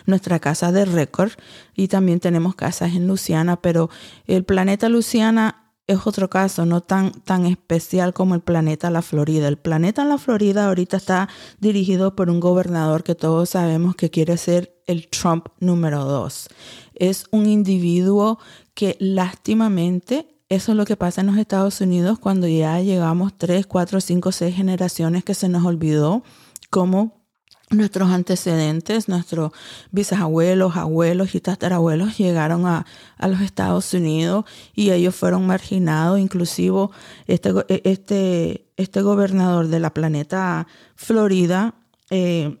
nuestra 0.05 0.39
casa 0.39 0.71
de 0.71 0.85
récord 0.85 1.31
y 1.75 1.87
también 1.87 2.19
tenemos 2.19 2.55
casas 2.55 2.93
en 2.93 3.07
Luciana, 3.07 3.61
pero 3.61 3.89
el 4.27 4.43
planeta 4.43 4.87
Luciana 4.87 5.61
es 5.87 6.05
otro 6.05 6.29
caso, 6.29 6.65
no 6.65 6.81
tan, 6.81 7.11
tan 7.11 7.45
especial 7.45 8.13
como 8.13 8.35
el 8.35 8.41
planeta 8.41 8.89
La 8.89 9.01
Florida. 9.01 9.47
El 9.47 9.57
planeta 9.57 10.05
La 10.05 10.17
Florida 10.17 10.67
ahorita 10.67 10.97
está 10.97 11.27
dirigido 11.59 12.15
por 12.15 12.29
un 12.29 12.39
gobernador 12.39 13.03
que 13.03 13.15
todos 13.15 13.49
sabemos 13.49 13.95
que 13.95 14.09
quiere 14.09 14.37
ser 14.37 14.81
el 14.87 15.09
Trump 15.09 15.47
número 15.59 16.05
dos. 16.05 16.49
Es 16.93 17.25
un 17.31 17.45
individuo 17.45 18.39
que 18.73 18.95
lástimamente 18.99 20.30
eso 20.51 20.73
es 20.73 20.77
lo 20.77 20.83
que 20.83 20.97
pasa 20.97 21.21
en 21.21 21.27
los 21.27 21.37
Estados 21.37 21.79
Unidos 21.79 22.19
cuando 22.19 22.45
ya 22.45 22.81
llegamos 22.81 23.37
tres, 23.37 23.65
cuatro, 23.65 24.01
cinco, 24.01 24.33
seis 24.33 24.53
generaciones 24.53 25.23
que 25.23 25.33
se 25.33 25.47
nos 25.47 25.63
olvidó 25.63 26.23
cómo 26.69 27.23
nuestros 27.69 28.11
antecedentes, 28.11 29.07
nuestros 29.07 29.53
bisabuelos, 29.91 30.75
abuelos 30.75 31.35
y 31.35 31.39
tatarabuelos 31.39 32.17
llegaron 32.17 32.65
a, 32.65 32.85
los 33.25 33.39
Estados 33.39 33.93
Unidos 33.93 34.43
y 34.75 34.91
ellos 34.91 35.15
fueron 35.15 35.47
marginados. 35.47 36.19
Inclusive 36.19 36.89
este, 37.27 37.53
este, 37.85 38.65
este 38.75 39.01
gobernador 39.01 39.69
de 39.69 39.79
la 39.79 39.93
planeta 39.93 40.67
Florida 40.95 41.75
eh, 42.09 42.57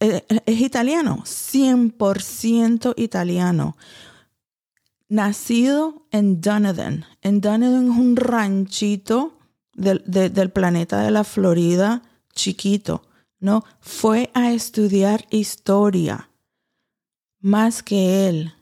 eh, 0.00 0.24
es 0.46 0.60
italiano, 0.62 1.24
100% 1.26 2.94
italiano 2.96 3.76
nacido 5.12 6.06
en 6.10 6.40
Dunedin. 6.40 7.04
En 7.20 7.42
Dunedin 7.42 7.92
es 7.92 7.98
un 7.98 8.16
ranchito 8.16 9.36
del, 9.74 10.02
del, 10.06 10.50
planeta 10.50 11.02
de 11.02 11.10
la 11.10 11.22
Florida 11.22 12.00
chiquito, 12.34 13.02
¿no? 13.38 13.62
Fue 13.80 14.30
a 14.32 14.52
estudiar 14.52 15.26
historia. 15.28 16.30
Más 17.40 17.82
que 17.82 18.26
él 18.26 18.54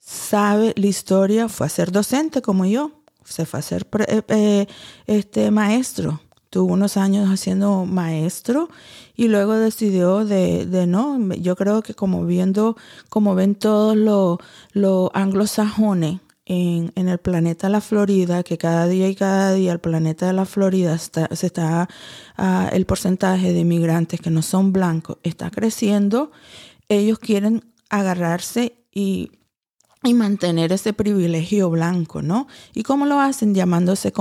sabe 0.00 0.74
la 0.76 0.86
historia, 0.88 1.48
fue 1.48 1.66
a 1.68 1.70
ser 1.70 1.92
docente 1.92 2.42
como 2.42 2.64
yo, 2.66 3.04
se 3.22 3.46
fue 3.46 3.60
a 3.60 3.62
ser 3.62 3.86
eh, 4.08 4.22
eh, 4.28 4.66
este, 5.06 5.52
maestro 5.52 6.20
tuvo 6.50 6.72
unos 6.72 6.96
años 6.96 7.28
haciendo 7.28 7.84
maestro 7.84 8.68
y 9.18 9.26
luego 9.26 9.54
decidió 9.54 10.24
de, 10.24 10.64
de 10.64 10.86
no, 10.86 11.18
yo 11.34 11.56
creo 11.56 11.82
que 11.82 11.92
como 11.92 12.24
viendo, 12.24 12.76
como 13.08 13.34
ven 13.34 13.56
todos 13.56 13.96
los 13.96 14.38
lo 14.72 15.10
anglosajones 15.12 16.20
en, 16.46 16.92
en, 16.94 17.08
el 17.08 17.18
planeta 17.18 17.68
la 17.68 17.80
Florida, 17.80 18.44
que 18.44 18.58
cada 18.58 18.86
día 18.86 19.08
y 19.08 19.16
cada 19.16 19.54
día 19.54 19.72
el 19.72 19.80
planeta 19.80 20.28
de 20.28 20.34
la 20.34 20.46
Florida 20.46 20.94
está, 20.94 21.28
se 21.34 21.46
está, 21.46 21.88
uh, 22.38 22.72
el 22.72 22.86
porcentaje 22.86 23.52
de 23.52 23.58
inmigrantes 23.58 24.20
que 24.20 24.30
no 24.30 24.40
son 24.40 24.72
blancos 24.72 25.18
está 25.24 25.50
creciendo, 25.50 26.30
ellos 26.88 27.18
quieren 27.18 27.64
agarrarse 27.90 28.76
y 28.94 29.32
y 30.04 30.14
mantener 30.14 30.72
ese 30.72 30.92
privilegio 30.92 31.70
blanco, 31.70 32.22
¿no? 32.22 32.46
¿Y 32.72 32.84
cómo 32.84 33.04
lo 33.04 33.20
hacen? 33.20 33.54
Llamándose 33.54 34.12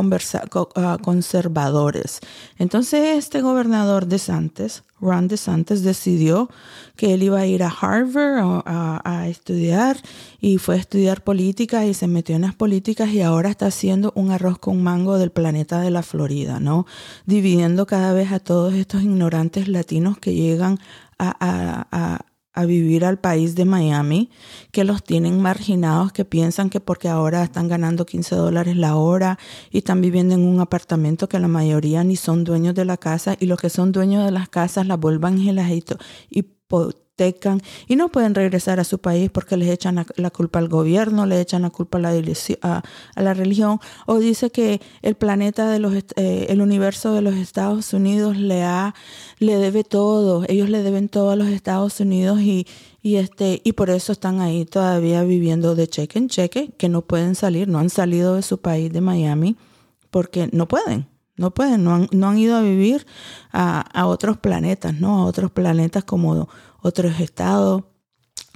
ah, 0.75 0.98
conservadores. 1.01 2.19
Entonces 2.57 3.17
este 3.17 3.41
gobernador 3.41 4.07
de 4.07 4.17
Santos, 4.17 4.84
Ron 5.00 5.27
DeSantis, 5.27 5.84
decidió 5.84 6.50
que 6.96 7.13
él 7.13 7.22
iba 7.22 7.39
a 7.39 7.46
ir 7.46 7.62
a 7.62 7.69
Harvard 7.69 8.63
a, 8.65 9.27
estudiar 9.27 9.98
y 10.41 10.57
fue 10.57 10.75
a 10.75 10.79
estudiar 10.79 11.24
política 11.24 11.86
y 11.86 11.93
se 11.93 12.07
metió 12.07 12.36
en 12.36 12.41
las 12.41 12.55
políticas 12.55 13.10
y 13.10 13.22
ahora 13.22 13.50
está 13.50 13.67
haciendo 13.67 14.12
un 14.15 14.31
arroz 14.31 14.57
con 14.57 14.81
mango 14.81 15.19
del 15.19 15.31
planeta 15.31 15.81
de 15.81 15.91
la 15.91 16.01
Florida, 16.01 16.60
¿no? 16.60 16.88
Dividiendo 17.25 17.86
cada 17.86 18.13
vez 18.13 18.31
a 18.31 18.39
todos 18.39 18.74
estos 18.74 19.03
ignorantes 19.03 19.67
latinos 19.67 20.17
que 20.17 20.34
llegan 20.34 20.79
a 21.19 21.88
a 21.91 22.25
vivir 22.66 23.06
al 23.06 23.20
país 23.20 23.56
de 23.56 23.66
Miami, 23.66 24.30
que 24.72 24.84
los 24.84 25.04
tienen 25.04 25.42
marginados, 25.42 26.12
que 26.12 26.26
piensan 26.26 26.70
que 26.70 26.80
porque 26.80 27.10
ahora 27.10 27.44
están 27.44 27.68
ganando 27.68 28.06
15 28.06 28.36
dólares 28.36 28.78
la 28.78 28.96
hora 28.96 29.38
y 29.72 29.80
están 29.80 30.02
viviendo 30.02 30.36
en 30.36 30.42
un 30.42 30.60
apartamento 30.60 31.30
que 31.30 31.40
la 31.40 31.48
mayoría 31.48 32.04
ni 32.04 32.16
son 32.16 32.44
dueños 32.44 32.76
de 32.76 32.86
la 32.86 32.98
casa 32.98 33.36
y 33.40 33.46
los 33.46 33.60
que 33.60 33.70
son 33.70 33.92
dueños 33.92 34.26
de 34.26 34.32
las 34.32 34.50
casas 34.50 34.88
las 34.88 35.00
vuelvan 35.00 35.38
y 35.38 36.44
y 37.88 37.96
no 37.96 38.10
pueden 38.10 38.36
regresar 38.36 38.80
a 38.80 38.84
su 38.84 39.00
país 39.00 39.32
porque 39.32 39.58
les 39.58 39.70
echan 39.70 40.06
la, 40.16 40.30
culpa 40.30 40.60
al 40.60 40.68
gobierno, 40.70 41.26
le 41.26 41.42
echan 41.42 41.64
la 41.64 41.72
culpa 41.72 41.98
a 41.98 42.02
la, 42.02 43.34
religión, 43.34 43.80
o 44.06 44.20
dice 44.20 44.52
que 44.52 44.82
el 45.02 45.16
planeta 45.16 45.70
de 45.70 45.80
los, 45.80 45.96
eh, 46.16 46.46
el 46.50 46.62
universo 46.62 47.14
de 47.14 47.22
los 47.22 47.36
Estados 47.36 47.92
Unidos 47.94 48.38
le, 48.38 48.64
ha, 48.64 48.94
le 49.40 49.58
debe 49.58 49.84
todo, 49.84 50.46
ellos 50.48 50.70
le 50.70 50.84
deben 50.84 51.10
todo 51.10 51.32
a 51.32 51.36
los 51.36 51.48
Estados 51.48 52.00
Unidos 52.00 52.40
y, 52.42 52.68
y, 53.02 53.16
este, 53.16 53.62
y 53.64 53.74
por 53.74 53.90
eso 53.90 54.12
están 54.12 54.40
ahí 54.40 54.66
todavía 54.66 55.24
viviendo 55.24 55.74
de 55.74 55.88
cheque 55.88 56.20
en 56.20 56.30
cheque, 56.30 56.72
que 56.78 56.88
no 56.88 57.02
pueden 57.02 57.34
salir, 57.34 57.68
no 57.68 57.80
han 57.80 57.90
salido 57.90 58.36
de 58.36 58.44
su 58.44 58.60
país 58.60 58.94
de 58.94 59.02
Miami 59.02 59.56
porque 60.12 60.50
no 60.52 60.68
pueden. 60.68 61.08
No 61.40 61.52
pueden, 61.52 61.84
no 61.84 61.94
han, 61.94 62.08
no 62.12 62.30
han 62.30 62.40
ido 62.40 62.58
a 62.58 62.62
vivir 62.62 63.06
a, 63.52 63.82
a 63.82 64.08
otros 64.08 64.40
planetas, 64.40 64.96
¿no? 64.96 65.22
A 65.22 65.26
otros 65.26 65.52
planetas 65.52 66.04
como 66.04 66.50
otros 66.81 67.19
estados 67.19 67.84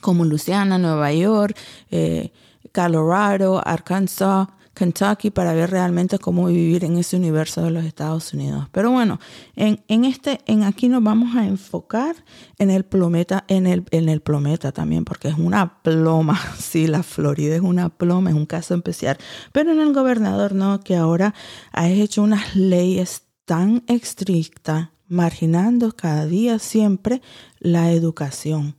como 0.01 0.25
Luciana, 0.25 0.77
Nueva 0.77 1.13
York, 1.13 1.57
eh, 1.89 2.31
Colorado, 2.73 3.61
Arkansas, 3.65 4.47
Kentucky 4.73 5.31
para 5.31 5.53
ver 5.53 5.69
realmente 5.69 6.17
cómo 6.17 6.45
vivir 6.45 6.85
en 6.85 6.97
ese 6.97 7.17
universo 7.17 7.61
de 7.61 7.71
los 7.71 7.83
Estados 7.83 8.33
Unidos. 8.33 8.67
Pero 8.71 8.91
bueno, 8.91 9.19
en, 9.55 9.83
en 9.87 10.05
este, 10.05 10.39
en 10.45 10.63
aquí 10.63 10.87
nos 10.87 11.03
vamos 11.03 11.35
a 11.35 11.45
enfocar 11.45 12.15
en 12.57 12.71
el 12.71 12.85
plometa, 12.85 13.43
en 13.47 13.67
el, 13.67 13.83
en 13.91 14.07
el 14.07 14.21
plometa 14.21 14.71
también, 14.71 15.03
porque 15.03 15.27
es 15.27 15.35
una 15.37 15.81
ploma. 15.81 16.39
Sí, 16.57 16.87
la 16.87 17.03
Florida 17.03 17.55
es 17.55 17.61
una 17.61 17.89
ploma, 17.89 18.29
es 18.29 18.35
un 18.35 18.45
caso 18.45 18.75
especial. 18.75 19.17
Pero 19.51 19.71
en 19.71 19.81
el 19.81 19.93
gobernador, 19.93 20.53
no, 20.53 20.79
que 20.79 20.95
ahora 20.95 21.33
ha 21.73 21.89
hecho 21.89 22.23
unas 22.23 22.55
leyes 22.55 23.23
tan 23.45 23.83
estrictas 23.87 24.90
marginando 25.11 25.91
cada 25.91 26.25
día 26.25 26.57
siempre 26.57 27.21
la 27.59 27.91
educación. 27.91 28.77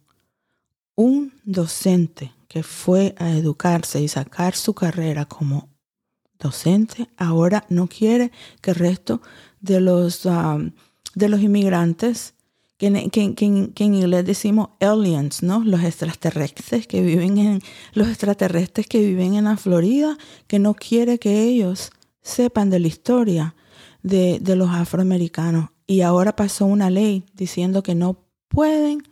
Un 0.95 1.35
docente 1.45 2.33
que 2.49 2.62
fue 2.62 3.15
a 3.19 3.31
educarse 3.33 4.01
y 4.01 4.09
sacar 4.09 4.55
su 4.57 4.73
carrera 4.75 5.27
como 5.27 5.69
docente 6.39 7.09
ahora 7.19 7.65
no 7.69 7.87
quiere 7.87 8.33
que 8.62 8.71
el 8.71 8.77
resto 8.77 9.21
de 9.61 9.81
los, 9.81 10.25
um, 10.25 10.73
de 11.15 11.29
los 11.29 11.41
inmigrantes, 11.41 12.35
que, 12.79 12.89
en 12.89 13.95
inglés 13.95 14.25
decimos 14.25 14.71
aliens, 14.81 15.43
¿no? 15.43 15.62
Los 15.62 15.85
extraterrestres 15.85 16.87
que 16.87 17.03
viven 17.03 17.39
en 17.39 17.62
los 17.93 18.09
extraterrestres 18.09 18.87
que 18.87 19.01
viven 19.07 19.35
en 19.35 19.45
la 19.45 19.57
Florida, 19.57 20.17
que 20.47 20.59
no 20.59 20.75
quiere 20.75 21.19
que 21.19 21.45
ellos 21.45 21.93
sepan 22.23 22.71
de 22.71 22.81
la 22.81 22.89
historia 22.89 23.55
de, 24.03 24.39
de 24.41 24.57
los 24.57 24.71
afroamericanos 24.71 25.72
y 25.87 26.03
ahora 26.03 26.37
pasó 26.37 26.67
una 26.67 26.91
ley 26.91 27.25
diciendo 27.35 27.83
que 27.83 27.95
no 27.95 28.25
pueden 28.49 29.03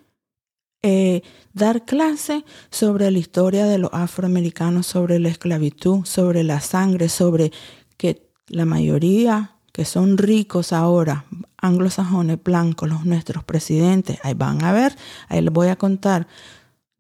eh, 0.83 1.23
dar 1.53 1.85
clase 1.85 2.45
sobre 2.71 3.11
la 3.11 3.19
historia 3.19 3.67
de 3.67 3.79
los 3.79 3.91
afroamericanos, 3.93 4.87
sobre 4.87 5.19
la 5.19 5.29
esclavitud, 5.29 6.05
sobre 6.05 6.43
la 6.43 6.61
sangre, 6.61 7.09
sobre 7.09 7.53
que 7.97 8.31
la 8.49 8.65
mayoría 8.65 9.57
que 9.73 9.85
son 9.85 10.19
ricos 10.19 10.73
ahora, 10.73 11.27
anglosajones 11.59 12.43
blancos, 12.43 12.89
los 12.89 13.05
nuestros 13.05 13.45
presidentes, 13.45 14.19
ahí 14.25 14.35
van 14.35 14.65
a 14.65 14.73
ver, 14.73 14.97
ahí 15.29 15.41
les 15.41 15.53
voy 15.53 15.69
a 15.69 15.77
contar 15.77 16.27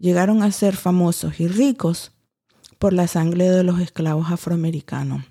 llegaron 0.01 0.43
a 0.43 0.51
ser 0.51 0.77
famosos 0.77 1.39
y 1.39 1.47
ricos 1.47 2.13
por 2.79 2.93
la 2.93 3.07
sangre 3.07 3.49
de 3.51 3.63
los 3.63 3.79
esclavos 3.79 4.33
afroamericanos 4.33 5.23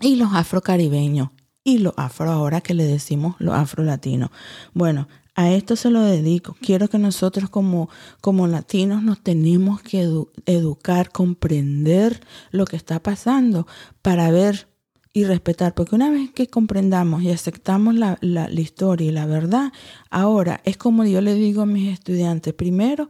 y 0.00 0.16
los 0.16 0.32
afrocaribeños 0.32 1.30
y 1.66 1.78
los 1.78 1.94
afro 1.96 2.30
ahora 2.30 2.60
que 2.60 2.74
le 2.74 2.84
decimos 2.84 3.34
los 3.40 3.52
afrolatinos. 3.52 4.30
Bueno, 4.72 5.08
a 5.34 5.50
esto 5.50 5.74
se 5.74 5.90
lo 5.90 6.00
dedico. 6.00 6.56
Quiero 6.60 6.86
que 6.86 6.96
nosotros 6.96 7.50
como, 7.50 7.90
como 8.20 8.46
latinos 8.46 9.02
nos 9.02 9.20
tenemos 9.20 9.82
que 9.82 10.08
educar, 10.46 11.10
comprender 11.10 12.20
lo 12.52 12.66
que 12.66 12.76
está 12.76 13.02
pasando 13.02 13.66
para 14.00 14.30
ver 14.30 14.68
y 15.12 15.24
respetar, 15.24 15.74
porque 15.74 15.96
una 15.96 16.08
vez 16.08 16.30
que 16.30 16.46
comprendamos 16.46 17.24
y 17.24 17.32
aceptamos 17.32 17.96
la, 17.96 18.16
la, 18.20 18.48
historia 18.52 19.08
y 19.08 19.12
la 19.12 19.26
verdad, 19.26 19.72
ahora 20.08 20.60
es 20.64 20.76
como 20.76 21.04
yo 21.04 21.20
le 21.20 21.34
digo 21.34 21.62
a 21.62 21.66
mis 21.66 21.92
estudiantes, 21.92 22.54
primero, 22.54 23.08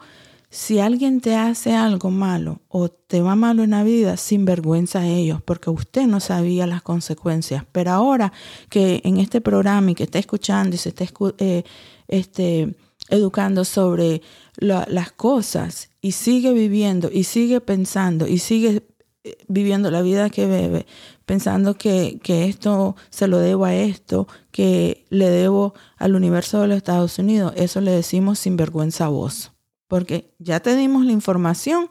si 0.50 0.78
alguien 0.78 1.20
te 1.20 1.34
hace 1.34 1.74
algo 1.74 2.10
malo 2.10 2.60
o 2.68 2.88
te 2.88 3.20
va 3.20 3.36
malo 3.36 3.64
en 3.64 3.70
la 3.70 3.82
vida, 3.82 4.16
sin 4.16 4.44
vergüenza 4.44 5.00
a 5.00 5.06
ellos, 5.06 5.42
porque 5.42 5.70
usted 5.70 6.06
no 6.06 6.20
sabía 6.20 6.66
las 6.66 6.82
consecuencias. 6.82 7.64
Pero 7.72 7.90
ahora 7.90 8.32
que 8.68 9.00
en 9.04 9.18
este 9.18 9.40
programa 9.40 9.90
y 9.90 9.94
que 9.94 10.04
está 10.04 10.18
escuchando 10.18 10.76
y 10.76 10.78
se 10.78 10.90
está 10.90 11.04
eh, 11.38 11.64
este, 12.08 12.76
educando 13.08 13.64
sobre 13.64 14.22
las 14.56 15.12
cosas 15.12 15.90
y 16.00 16.12
sigue 16.12 16.52
viviendo 16.52 17.10
y 17.12 17.24
sigue 17.24 17.60
pensando 17.60 18.26
y 18.26 18.38
sigue 18.38 18.86
eh, 19.24 19.36
viviendo 19.48 19.90
la 19.90 20.02
vida 20.02 20.30
que 20.30 20.46
bebe, 20.46 20.86
pensando 21.26 21.74
que, 21.74 22.20
que, 22.22 22.46
esto 22.46 22.96
se 23.10 23.28
lo 23.28 23.38
debo 23.38 23.66
a 23.66 23.74
esto, 23.74 24.28
que 24.50 25.04
le 25.10 25.28
debo 25.28 25.74
al 25.98 26.14
universo 26.14 26.60
de 26.60 26.68
los 26.68 26.76
Estados 26.78 27.18
Unidos, 27.18 27.52
eso 27.56 27.80
le 27.80 27.90
decimos 27.90 28.38
sin 28.38 28.56
vergüenza 28.56 29.06
a 29.06 29.08
vos. 29.08 29.55
Porque 29.88 30.34
ya 30.38 30.60
te 30.60 30.76
dimos 30.76 31.04
la 31.04 31.12
información, 31.12 31.88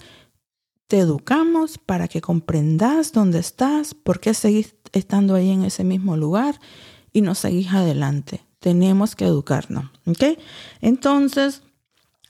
te 0.88 1.00
educamos 1.00 1.78
para 1.78 2.08
que 2.08 2.22
comprendas 2.22 3.12
dónde 3.12 3.40
estás, 3.40 3.94
por 3.94 4.20
qué 4.20 4.34
seguís 4.34 4.76
estando 4.92 5.36
ahí 5.36 5.50
en 5.50 5.64
ese 5.64 5.84
mismo 5.84 6.18
lugar 6.18 6.60
y 7.12 7.22
no 7.22 7.36
seguís 7.36 7.72
adelante. 7.72 8.46
Tenemos 8.60 9.16
que 9.16 9.26
educarnos. 9.26 9.86
¿Ok? 10.06 10.38
Entonces, 10.82 11.64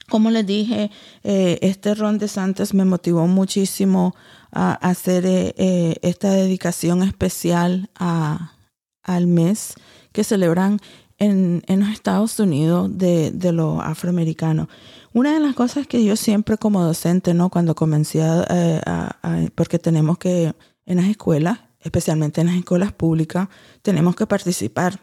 como 0.10 0.30
les 0.30 0.46
dije, 0.46 0.92
eh, 1.24 1.58
este 1.62 1.96
Ron 1.96 2.18
de 2.20 2.28
Santos 2.28 2.74
me 2.74 2.86
motivó 2.86 3.28
muchísimo 3.28 4.16
a 4.52 4.74
hacer 4.74 5.26
eh, 5.26 5.56
eh, 5.58 5.96
esta 6.02 6.32
dedicación 6.32 7.02
especial 7.02 7.90
al 7.96 9.28
mes 9.28 9.74
que 10.12 10.24
celebran 10.24 10.80
en, 11.18 11.64
los 11.68 11.90
Estados 11.90 12.40
Unidos 12.40 12.90
de, 12.96 13.32
de 13.32 13.52
los 13.52 13.82
afroamericanos. 13.82 14.68
Una 15.16 15.34
de 15.34 15.40
las 15.40 15.56
cosas 15.56 15.88
que 15.88 16.04
yo 16.04 16.18
siempre 16.18 16.58
como 16.58 16.84
docente, 16.84 17.34
¿no? 17.34 17.50
Cuando 17.50 17.74
comencé 17.74 18.22
a, 18.22 19.18
porque 19.56 19.80
tenemos 19.80 20.18
que, 20.18 20.54
en 20.86 20.98
las 20.98 21.06
escuelas, 21.06 21.60
especialmente 21.80 22.42
en 22.42 22.48
las 22.48 22.58
escuelas 22.58 22.92
públicas, 22.92 23.48
tenemos 23.82 24.18
que 24.18 24.28
participar. 24.28 25.00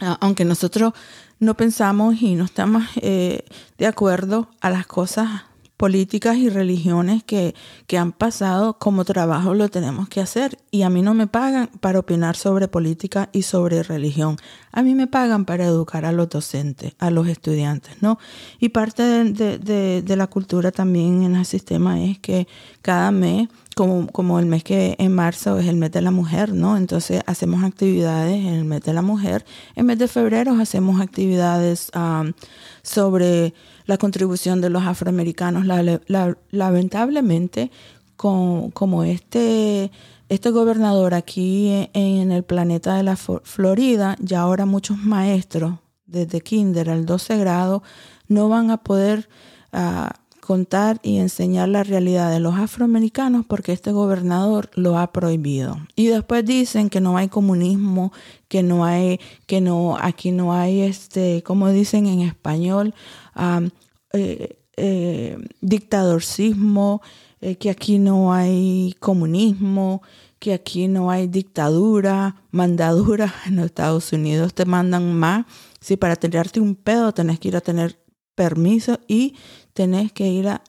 Aunque 0.00 0.44
nosotros 0.44 0.94
no 1.38 1.56
pensamos 1.56 2.20
y 2.20 2.34
no 2.34 2.42
estamos 2.42 2.82
eh, 2.96 3.44
de 3.78 3.86
acuerdo 3.86 4.50
a 4.60 4.68
las 4.68 4.88
cosas 4.88 5.44
políticas 5.80 6.36
y 6.36 6.50
religiones 6.50 7.24
que, 7.24 7.54
que 7.86 7.96
han 7.96 8.12
pasado 8.12 8.74
como 8.74 9.06
trabajo 9.06 9.54
lo 9.54 9.70
tenemos 9.70 10.10
que 10.10 10.20
hacer. 10.20 10.58
Y 10.70 10.82
a 10.82 10.90
mí 10.90 11.00
no 11.00 11.14
me 11.14 11.26
pagan 11.26 11.70
para 11.80 11.98
opinar 11.98 12.36
sobre 12.36 12.68
política 12.68 13.30
y 13.32 13.44
sobre 13.44 13.82
religión. 13.82 14.36
A 14.72 14.82
mí 14.82 14.94
me 14.94 15.06
pagan 15.06 15.46
para 15.46 15.64
educar 15.64 16.04
a 16.04 16.12
los 16.12 16.28
docentes, 16.28 16.92
a 16.98 17.10
los 17.10 17.28
estudiantes, 17.28 18.02
¿no? 18.02 18.18
Y 18.58 18.68
parte 18.68 19.02
de, 19.02 20.02
de, 20.02 20.16
la 20.16 20.26
cultura 20.26 20.70
también 20.70 21.22
en 21.22 21.34
el 21.34 21.46
sistema 21.46 21.98
es 22.04 22.18
que 22.18 22.46
cada 22.82 23.10
mes 23.10 23.48
como, 23.74 24.06
como, 24.08 24.38
el 24.38 24.44
mes 24.44 24.62
que 24.62 24.96
en 24.98 25.14
marzo 25.14 25.58
es 25.58 25.66
el 25.66 25.76
mes 25.76 25.92
de 25.92 26.02
la 26.02 26.10
mujer, 26.10 26.52
¿no? 26.52 26.76
Entonces 26.76 27.22
hacemos 27.24 27.64
actividades 27.64 28.36
en 28.36 28.52
el 28.52 28.64
mes 28.66 28.82
de 28.82 28.92
la 28.92 29.00
mujer. 29.00 29.46
En 29.76 29.86
mes 29.86 29.98
de 29.98 30.08
febrero 30.08 30.52
hacemos 30.60 31.00
actividades 31.00 31.90
um, 31.94 32.34
sobre 32.82 33.54
la 33.90 33.98
contribución 33.98 34.60
de 34.60 34.70
los 34.70 34.84
afroamericanos. 34.84 35.66
lamentablemente, 36.50 37.70
con, 38.16 38.70
como 38.70 39.02
este, 39.04 39.90
este 40.28 40.50
gobernador 40.50 41.12
aquí 41.12 41.88
en, 41.92 42.30
el 42.30 42.44
planeta 42.44 42.94
de 42.94 43.02
la 43.02 43.16
Florida, 43.16 44.16
ya 44.20 44.40
ahora 44.40 44.64
muchos 44.64 44.98
maestros 44.98 45.74
desde 46.06 46.40
kinder 46.40 46.88
al 46.88 47.04
12 47.04 47.36
grado 47.38 47.82
no 48.28 48.48
van 48.48 48.70
a 48.70 48.76
poder 48.76 49.28
ah, 49.72 50.12
contar 50.50 50.98
y 51.04 51.18
enseñar 51.18 51.68
la 51.68 51.84
realidad 51.84 52.28
de 52.30 52.40
los 52.40 52.56
afroamericanos 52.56 53.46
porque 53.46 53.72
este 53.72 53.92
gobernador 53.92 54.68
lo 54.74 54.98
ha 54.98 55.12
prohibido. 55.12 55.78
Y 55.94 56.08
después 56.08 56.44
dicen 56.44 56.90
que 56.90 57.00
no 57.00 57.16
hay 57.16 57.28
comunismo, 57.28 58.12
que 58.48 58.64
no 58.64 58.84
hay, 58.84 59.20
que 59.46 59.60
no, 59.60 59.96
aquí 59.96 60.32
no 60.32 60.52
hay 60.52 60.80
este, 60.80 61.44
como 61.44 61.68
dicen 61.68 62.06
en 62.06 62.22
español, 62.22 62.94
eh, 64.12 64.58
eh, 64.76 65.36
dictadorcismo, 65.60 67.02
eh, 67.40 67.56
que 67.56 67.70
aquí 67.70 67.98
no 67.98 68.32
hay 68.32 68.94
comunismo, 68.98 70.02
que 70.38 70.54
aquí 70.54 70.88
no 70.88 71.10
hay 71.10 71.26
dictadura, 71.26 72.36
mandadura. 72.50 73.34
En 73.46 73.56
los 73.56 73.66
Estados 73.66 74.12
Unidos 74.12 74.54
te 74.54 74.64
mandan 74.64 75.14
más. 75.14 75.46
Si 75.80 75.96
para 75.96 76.16
tirarte 76.16 76.60
un 76.60 76.74
pedo 76.74 77.12
tenés 77.12 77.38
que 77.38 77.48
ir 77.48 77.56
a 77.56 77.60
tener 77.60 77.98
permiso 78.34 78.98
y 79.06 79.36
tenés 79.74 80.12
que 80.12 80.28
ir 80.28 80.48
a 80.48 80.62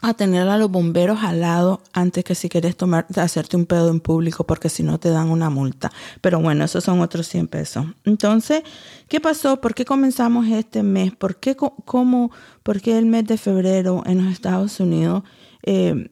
a 0.00 0.14
tener 0.14 0.48
a 0.48 0.56
los 0.56 0.70
bomberos 0.70 1.18
al 1.22 1.40
lado 1.40 1.82
antes 1.92 2.24
que 2.24 2.34
si 2.34 2.48
quieres 2.48 2.76
tomar, 2.76 3.06
hacerte 3.16 3.56
un 3.56 3.66
pedo 3.66 3.90
en 3.90 4.00
público 4.00 4.44
porque 4.44 4.68
si 4.68 4.82
no 4.82 4.98
te 4.98 5.10
dan 5.10 5.30
una 5.30 5.50
multa. 5.50 5.90
Pero 6.20 6.40
bueno, 6.40 6.64
esos 6.64 6.84
son 6.84 7.00
otros 7.00 7.26
100 7.28 7.48
pesos. 7.48 7.86
Entonces, 8.04 8.62
¿qué 9.08 9.20
pasó? 9.20 9.60
¿Por 9.60 9.74
qué 9.74 9.84
comenzamos 9.84 10.46
este 10.46 10.82
mes? 10.82 11.14
¿Por 11.16 11.36
qué, 11.36 11.56
cómo, 11.56 12.30
por 12.62 12.80
qué 12.80 12.96
el 12.96 13.06
mes 13.06 13.26
de 13.26 13.38
febrero 13.38 14.02
en 14.06 14.24
los 14.24 14.32
Estados 14.32 14.78
Unidos? 14.78 15.24
Eh, 15.64 16.10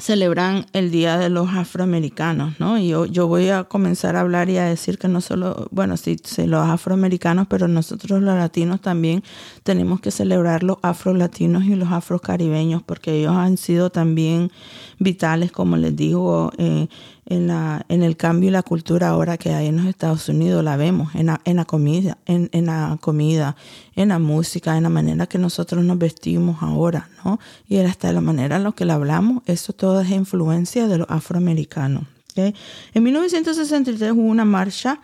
celebran 0.00 0.66
el 0.72 0.90
Día 0.90 1.18
de 1.18 1.28
los 1.28 1.48
Afroamericanos, 1.50 2.58
¿no? 2.58 2.78
Y 2.78 2.88
yo, 2.88 3.06
yo 3.06 3.26
voy 3.26 3.48
a 3.48 3.64
comenzar 3.64 4.16
a 4.16 4.20
hablar 4.20 4.50
y 4.50 4.58
a 4.58 4.64
decir 4.64 4.98
que 4.98 5.08
no 5.08 5.20
solo, 5.20 5.68
bueno, 5.70 5.96
sí, 5.96 6.16
sí, 6.22 6.46
los 6.46 6.68
afroamericanos, 6.68 7.46
pero 7.48 7.68
nosotros 7.68 8.20
los 8.20 8.34
latinos 8.34 8.80
también 8.80 9.22
tenemos 9.62 10.00
que 10.00 10.10
celebrar 10.10 10.62
los 10.62 10.78
afrolatinos 10.82 11.64
y 11.64 11.74
los 11.74 11.90
afrocaribeños, 11.90 12.82
porque 12.82 13.20
ellos 13.20 13.36
han 13.36 13.56
sido 13.56 13.90
también 13.90 14.50
vitales, 14.98 15.52
como 15.52 15.76
les 15.76 15.94
digo, 15.94 16.52
eh, 16.58 16.88
en, 17.28 17.46
la, 17.46 17.84
en 17.88 18.02
el 18.02 18.16
cambio 18.16 18.48
y 18.48 18.52
la 18.52 18.62
cultura 18.62 19.10
ahora 19.10 19.36
que 19.36 19.52
hay 19.52 19.66
en 19.66 19.76
los 19.76 19.86
Estados 19.86 20.28
Unidos, 20.28 20.64
la 20.64 20.76
vemos 20.76 21.14
en 21.14 21.26
la, 21.26 21.40
en 21.44 21.56
la 21.56 21.66
comida, 21.66 22.16
en, 22.24 22.48
en, 22.52 22.66
la 22.66 22.96
comida, 23.00 23.54
en 23.94 24.08
la 24.08 24.18
música, 24.18 24.76
en 24.76 24.82
la 24.82 24.88
manera 24.88 25.26
que 25.26 25.38
nosotros 25.38 25.84
nos 25.84 25.98
vestimos 25.98 26.62
ahora, 26.62 27.10
¿no? 27.24 27.38
Y 27.68 27.76
hasta 27.78 28.12
la 28.12 28.22
manera 28.22 28.56
en 28.56 28.64
la 28.64 28.72
que 28.72 28.86
la 28.86 28.94
hablamos, 28.94 29.42
eso 29.46 29.74
todo 29.74 30.00
es 30.00 30.10
influencia 30.10 30.88
de 30.88 30.98
los 30.98 31.10
afroamericanos. 31.10 32.04
En 32.36 33.02
1963 33.02 34.12
hubo 34.12 34.22
una 34.22 34.44
marcha 34.44 35.00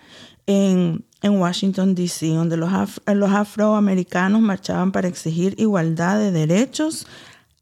en, 0.46 1.04
en 1.20 1.32
Washington, 1.40 1.94
D.C., 1.94 2.28
donde 2.28 2.56
los, 2.56 2.70
los 3.06 3.30
afroamericanos 3.30 4.40
marchaban 4.40 4.92
para 4.92 5.08
exigir 5.08 5.54
igualdad 5.58 6.18
de 6.18 6.30
derechos, 6.30 7.06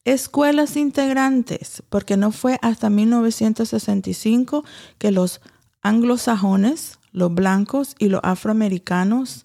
escuelas 0.04 0.76
integrantes, 0.76 1.82
porque 1.88 2.16
no 2.16 2.32
fue 2.32 2.58
hasta 2.62 2.90
1965 2.90 4.64
que 4.98 5.10
los 5.12 5.40
anglosajones, 5.82 6.98
los 7.12 7.34
blancos 7.34 7.94
y 7.98 8.08
los 8.08 8.20
afroamericanos 8.24 9.44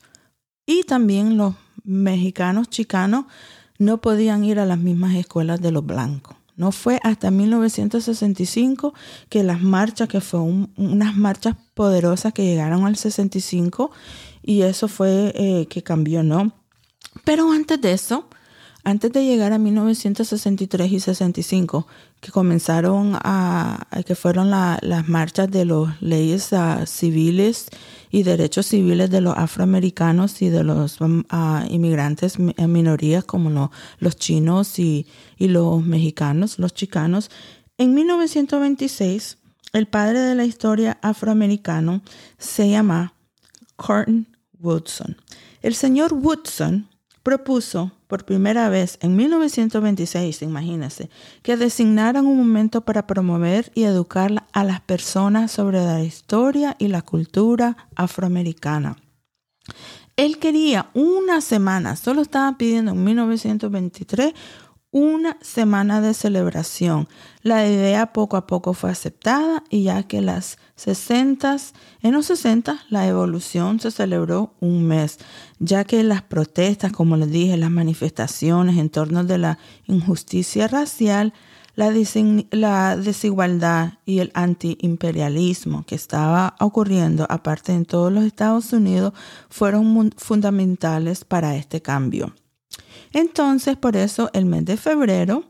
y 0.65 0.83
también 0.83 1.37
los 1.37 1.55
mexicanos 1.83 2.69
chicanos 2.69 3.25
no 3.77 3.99
podían 3.99 4.43
ir 4.43 4.59
a 4.59 4.65
las 4.65 4.79
mismas 4.79 5.15
escuelas 5.15 5.61
de 5.61 5.71
los 5.71 5.85
blancos. 5.85 6.35
No 6.55 6.71
fue 6.71 6.99
hasta 7.03 7.29
1965 7.29 8.93
que 9.29 9.43
las 9.43 9.61
marchas, 9.61 10.09
que 10.09 10.21
fue 10.21 10.39
unas 10.39 11.15
marchas 11.15 11.55
poderosas 11.75 12.33
que 12.33 12.45
llegaron 12.45 12.85
al 12.85 12.95
65 12.95 13.91
y 14.41 14.63
eso 14.63 14.87
fue 14.87 15.31
eh, 15.35 15.67
que 15.69 15.83
cambió, 15.83 16.23
¿no? 16.23 16.51
Pero 17.23 17.51
antes 17.51 17.79
de 17.79 17.91
eso, 17.93 18.27
antes 18.87 19.11
de 19.11 19.25
llegar 19.25 19.51
a 19.51 19.57
1963 19.57 20.93
y 20.93 21.01
65, 21.01 21.87
que 22.21 22.31
comenzaron 22.31 23.17
a, 23.21 23.85
que 24.05 24.15
fueron 24.15 24.49
las 24.49 25.09
marchas 25.09 25.51
de 25.51 25.65
las 25.65 26.01
leyes 26.01 26.53
ah, 26.53 26.85
civiles 26.85 27.67
y 28.11 28.23
derechos 28.23 28.67
civiles 28.67 29.09
de 29.09 29.19
los 29.19 29.37
afroamericanos 29.37 30.41
y 30.41 30.47
de 30.47 30.63
los 30.63 30.99
ah, 31.29 31.65
inmigrantes 31.69 32.39
minorías 32.39 33.25
como 33.25 33.71
los 33.99 34.15
chinos 34.15 34.79
y, 34.79 35.05
y 35.37 35.49
los 35.49 35.83
mexicanos, 35.83 36.57
los 36.57 36.73
chicanos. 36.73 37.29
En 37.77 37.93
1926, 37.93 39.37
el 39.73 39.87
padre 39.87 40.19
de 40.19 40.33
la 40.33 40.45
historia 40.45 40.97
afroamericano 41.01 42.03
se 42.37 42.69
llama 42.69 43.15
Corton 43.75 44.27
Woodson. 44.61 45.17
El 45.61 45.75
señor 45.75 46.13
Woodson 46.13 46.87
propuso 47.21 47.91
por 48.07 48.25
primera 48.25 48.69
vez 48.69 48.97
en 49.01 49.15
1926, 49.15 50.41
imagínense, 50.41 51.09
que 51.43 51.57
designaran 51.57 52.25
un 52.25 52.37
momento 52.37 52.81
para 52.81 53.05
promover 53.05 53.71
y 53.75 53.83
educar 53.83 54.31
a 54.53 54.63
las 54.63 54.81
personas 54.81 55.51
sobre 55.51 55.83
la 55.83 56.01
historia 56.03 56.75
y 56.79 56.87
la 56.87 57.01
cultura 57.01 57.77
afroamericana. 57.95 58.97
Él 60.15 60.39
quería 60.39 60.89
una 60.95 61.41
semana, 61.41 61.95
solo 61.95 62.21
estaba 62.21 62.57
pidiendo 62.57 62.91
en 62.91 63.03
1923 63.03 64.33
una 64.91 65.37
semana 65.41 66.01
de 66.01 66.13
celebración. 66.13 67.07
La 67.41 67.67
idea 67.67 68.13
poco 68.13 68.37
a 68.37 68.47
poco 68.47 68.73
fue 68.73 68.89
aceptada 68.89 69.63
y 69.69 69.83
ya 69.83 70.03
que 70.03 70.21
las 70.21 70.57
60, 70.75 71.57
en 72.01 72.13
los 72.13 72.27
60 72.27 72.79
la 72.89 73.07
evolución 73.07 73.79
se 73.79 73.91
celebró 73.91 74.53
un 74.59 74.87
mes, 74.87 75.19
ya 75.59 75.83
que 75.83 76.03
las 76.03 76.21
protestas, 76.21 76.91
como 76.91 77.17
les 77.17 77.31
dije, 77.31 77.57
las 77.57 77.71
manifestaciones 77.71 78.77
en 78.77 78.89
torno 78.89 79.23
de 79.23 79.37
la 79.37 79.59
injusticia 79.87 80.67
racial, 80.67 81.33
la, 81.75 81.93
la 82.51 82.97
desigualdad 82.97 83.93
y 84.05 84.19
el 84.19 84.31
antiimperialismo 84.33 85.85
que 85.85 85.95
estaba 85.95 86.55
ocurriendo 86.59 87.27
aparte 87.29 87.73
en 87.73 87.85
todos 87.85 88.11
los 88.11 88.23
Estados 88.23 88.73
Unidos 88.73 89.13
fueron 89.49 90.11
fundamentales 90.17 91.23
para 91.23 91.55
este 91.55 91.81
cambio. 91.81 92.33
Entonces, 93.17 93.77
por 93.77 93.95
eso 93.97 94.29
el 94.33 94.45
mes 94.45 94.63
de 94.65 94.77
febrero, 94.77 95.43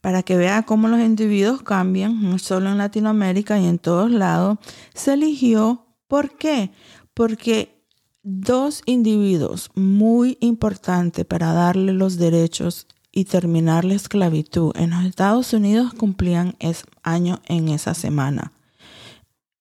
para 0.00 0.22
que 0.22 0.36
vea 0.36 0.62
cómo 0.62 0.86
los 0.86 1.00
individuos 1.00 1.60
cambian, 1.60 2.22
no 2.22 2.38
solo 2.38 2.70
en 2.70 2.78
Latinoamérica 2.78 3.58
y 3.58 3.66
en 3.66 3.80
todos 3.80 4.12
lados, 4.12 4.58
se 4.94 5.14
eligió. 5.14 5.86
¿Por 6.06 6.36
qué? 6.36 6.70
Porque 7.12 7.84
dos 8.22 8.82
individuos 8.86 9.72
muy 9.74 10.38
importantes 10.40 11.24
para 11.24 11.52
darle 11.52 11.94
los 11.94 12.16
derechos 12.16 12.86
y 13.10 13.24
terminar 13.24 13.84
la 13.84 13.94
esclavitud 13.94 14.70
en 14.76 14.90
los 14.90 15.04
Estados 15.04 15.52
Unidos 15.52 15.92
cumplían 15.94 16.54
ese 16.60 16.84
año 17.02 17.40
en 17.46 17.70
esa 17.70 17.94
semana. 17.94 18.52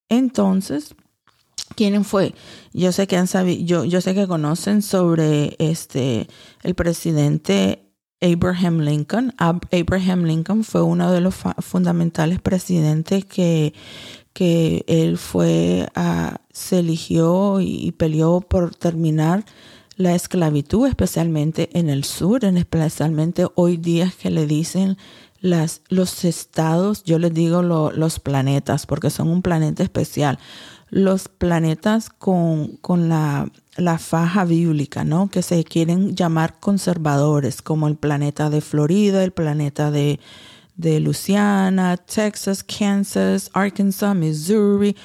Entonces, 0.08 0.94
¿Quién 1.80 2.04
fue? 2.04 2.36
Yo 2.74 2.92
sé 2.92 3.08
que 3.08 3.16
han 3.16 3.28
sabido, 3.28 3.64
yo, 3.64 3.86
yo 3.86 4.02
sé 4.02 4.14
que 4.14 4.28
conocen 4.28 4.82
sobre 4.82 5.56
este 5.60 6.28
el 6.62 6.76
presidente 6.76 7.94
Abraham 8.20 8.80
Lincoln. 8.80 9.34
Abraham 9.38 10.26
Lincoln 10.26 10.66
fue 10.66 10.82
uno 10.82 11.10
de 11.10 11.22
los 11.22 11.36
fundamentales 11.60 12.42
presidentes 12.42 13.24
que, 13.24 13.74
que 14.34 14.84
él 14.88 15.18
fue 15.18 15.88
se 16.52 16.80
eligió 16.80 17.62
y, 17.62 17.94
peleó 17.94 18.42
por 18.42 18.76
terminar 18.76 19.46
la 19.96 20.16
esclavitud, 20.16 20.86
especialmente 20.86 21.70
en 21.80 21.90
el 21.90 22.04
sur, 22.04 22.44
en 22.44 22.58
especialmente 22.58 23.48
hoy 23.56 23.78
día 23.78 24.12
que 24.22 24.32
le 24.32 24.48
dicen 24.48 24.98
las, 25.40 25.82
los 25.88 26.26
estados, 26.26 27.06
yo 27.06 27.20
les 27.20 27.34
digo 27.34 27.62
los 27.62 28.20
planetas, 28.20 28.86
porque 28.86 29.10
son 29.10 29.30
un 29.30 29.42
planeta 29.42 29.82
especial 29.82 30.40
los 30.90 31.28
planetas 31.28 32.10
con, 32.10 32.78
con 32.78 33.10
la, 33.10 33.50
la, 33.78 33.98
faja 34.00 34.46
bíblica, 34.46 35.04
¿no? 35.04 35.30
Que 35.30 35.42
se 35.42 35.64
quieren 35.64 36.16
llamar 36.16 36.60
conservadores, 36.60 37.62
como 37.62 37.88
el 37.88 37.96
planeta 37.96 38.50
de 38.50 38.62
Florida, 38.62 39.24
el 39.24 39.32
planeta 39.32 39.92
de, 39.92 40.20
de 40.76 41.00
Texas, 42.06 42.64
Kansas, 42.64 43.52
Arkansas, 43.54 44.16
Missouri, 44.16 44.96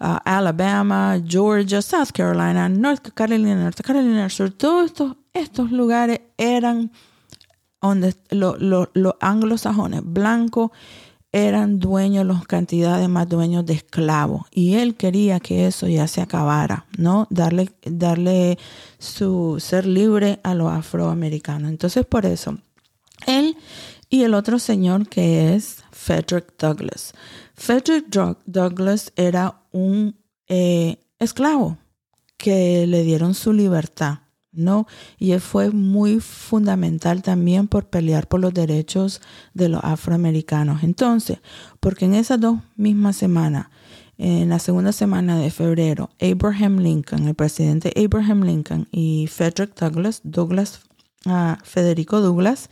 uh, 0.00 0.18
Alabama, 0.24 1.20
Georgia, 1.26 1.82
South 1.82 2.12
Carolina, 2.14 2.68
North 2.68 3.10
Carolina, 3.14 3.56
North 3.56 3.80
Carolina 3.82 4.28
Sur, 4.30 4.50
todos 4.50 4.86
estos, 4.86 5.16
estos 5.32 5.70
lugares 5.70 6.20
eran 6.38 6.90
donde 7.82 8.14
los 8.30 8.60
lo, 8.60 9.18
anglosajones 9.20 10.00
blancos 10.04 10.70
eran 11.34 11.80
dueños, 11.80 12.24
las 12.24 12.46
cantidades 12.46 13.08
más 13.08 13.28
dueños 13.28 13.66
de 13.66 13.74
esclavos. 13.74 14.42
Y 14.52 14.74
él 14.74 14.94
quería 14.94 15.40
que 15.40 15.66
eso 15.66 15.88
ya 15.88 16.06
se 16.06 16.20
acabara, 16.20 16.86
¿no? 16.96 17.26
Darle, 17.28 17.72
darle 17.82 18.56
su 19.00 19.56
ser 19.58 19.84
libre 19.84 20.38
a 20.44 20.54
los 20.54 20.72
afroamericanos. 20.72 21.70
Entonces, 21.70 22.06
por 22.06 22.24
eso, 22.24 22.56
él 23.26 23.56
y 24.08 24.22
el 24.22 24.32
otro 24.32 24.60
señor 24.60 25.08
que 25.08 25.56
es 25.56 25.78
Frederick 25.90 26.54
Douglass. 26.56 27.12
Frederick 27.54 28.06
Douglass 28.46 29.12
era 29.16 29.60
un 29.72 30.16
eh, 30.46 30.98
esclavo 31.18 31.78
que 32.36 32.86
le 32.86 33.02
dieron 33.02 33.34
su 33.34 33.52
libertad. 33.52 34.20
¿No? 34.54 34.86
Y 35.18 35.32
él 35.32 35.40
fue 35.40 35.70
muy 35.70 36.20
fundamental 36.20 37.22
también 37.22 37.68
por 37.68 37.86
pelear 37.86 38.28
por 38.28 38.40
los 38.40 38.54
derechos 38.54 39.20
de 39.52 39.68
los 39.68 39.82
afroamericanos. 39.84 40.82
Entonces, 40.82 41.38
porque 41.80 42.04
en 42.04 42.14
esas 42.14 42.40
dos 42.40 42.58
mismas 42.76 43.16
semanas, 43.16 43.68
en 44.16 44.48
la 44.48 44.58
segunda 44.58 44.92
semana 44.92 45.38
de 45.38 45.50
febrero, 45.50 46.10
Abraham 46.20 46.78
Lincoln, 46.78 47.26
el 47.26 47.34
presidente 47.34 47.92
Abraham 47.96 48.44
Lincoln 48.44 48.88
y 48.92 49.26
Frederick 49.26 49.74
Douglass, 49.78 50.20
Douglas, 50.22 50.80
ah, 51.26 51.58
Federico 51.64 52.20
Douglass, 52.20 52.70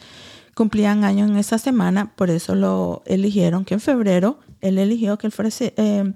cumplían 0.55 1.05
años 1.05 1.31
en 1.31 1.37
esa 1.37 1.59
semana, 1.59 2.13
por 2.15 2.31
eso 2.31 2.55
lo 2.55 3.03
eligieron 3.07 3.65
que 3.65 3.75
en 3.75 3.81
febrero 3.81 4.39
él 4.61 4.79
eligió 4.79 5.19
que 5.19 5.27
él 5.27 5.33
fuese, 5.33 5.75
eh, 5.77 6.13